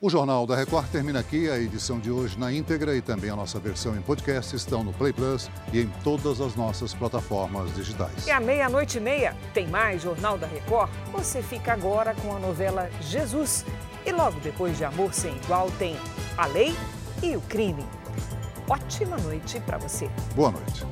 O 0.01 0.09
Jornal 0.09 0.47
da 0.47 0.55
Record 0.55 0.87
termina 0.91 1.19
aqui. 1.19 1.51
A 1.51 1.59
edição 1.59 1.99
de 1.99 2.09
hoje 2.09 2.39
na 2.39 2.53
íntegra 2.53 2.95
e 2.95 3.03
também 3.03 3.31
a 3.31 3.37
nossa 3.37 3.59
versão 3.59 3.97
em 3.97 4.01
podcast 4.01 4.55
estão 4.55 4.85
no 4.85 4.93
Play 4.93 5.13
Plus 5.13 5.51
e 5.73 5.81
em 5.81 5.89
todas 6.05 6.41
as 6.41 6.55
nossas 6.55 6.95
plataformas 6.95 7.75
digitais. 7.75 8.25
E 8.25 8.31
à 8.31 8.39
meia-noite 8.39 8.99
e 8.99 9.01
meia 9.01 9.35
tem 9.53 9.67
mais 9.67 10.03
Jornal 10.03 10.39
da 10.39 10.47
Record. 10.47 10.89
Você 11.11 11.43
fica 11.43 11.73
agora 11.73 12.15
com 12.15 12.37
a 12.37 12.39
novela 12.39 12.89
Jesus. 13.01 13.65
E 14.07 14.13
logo 14.13 14.39
depois 14.39 14.77
de 14.79 14.85
Amor 14.85 15.13
Sem 15.13 15.37
Igual 15.39 15.69
tem 15.81 15.97
A 16.37 16.47
Lei 16.47 16.77
e 17.21 17.37
o 17.37 17.41
Crime. 17.41 17.85
Ótima 18.69 19.17
noite 19.17 19.59
para 19.67 19.79
você. 19.79 20.09
Boa 20.37 20.53
noite. 20.53 20.87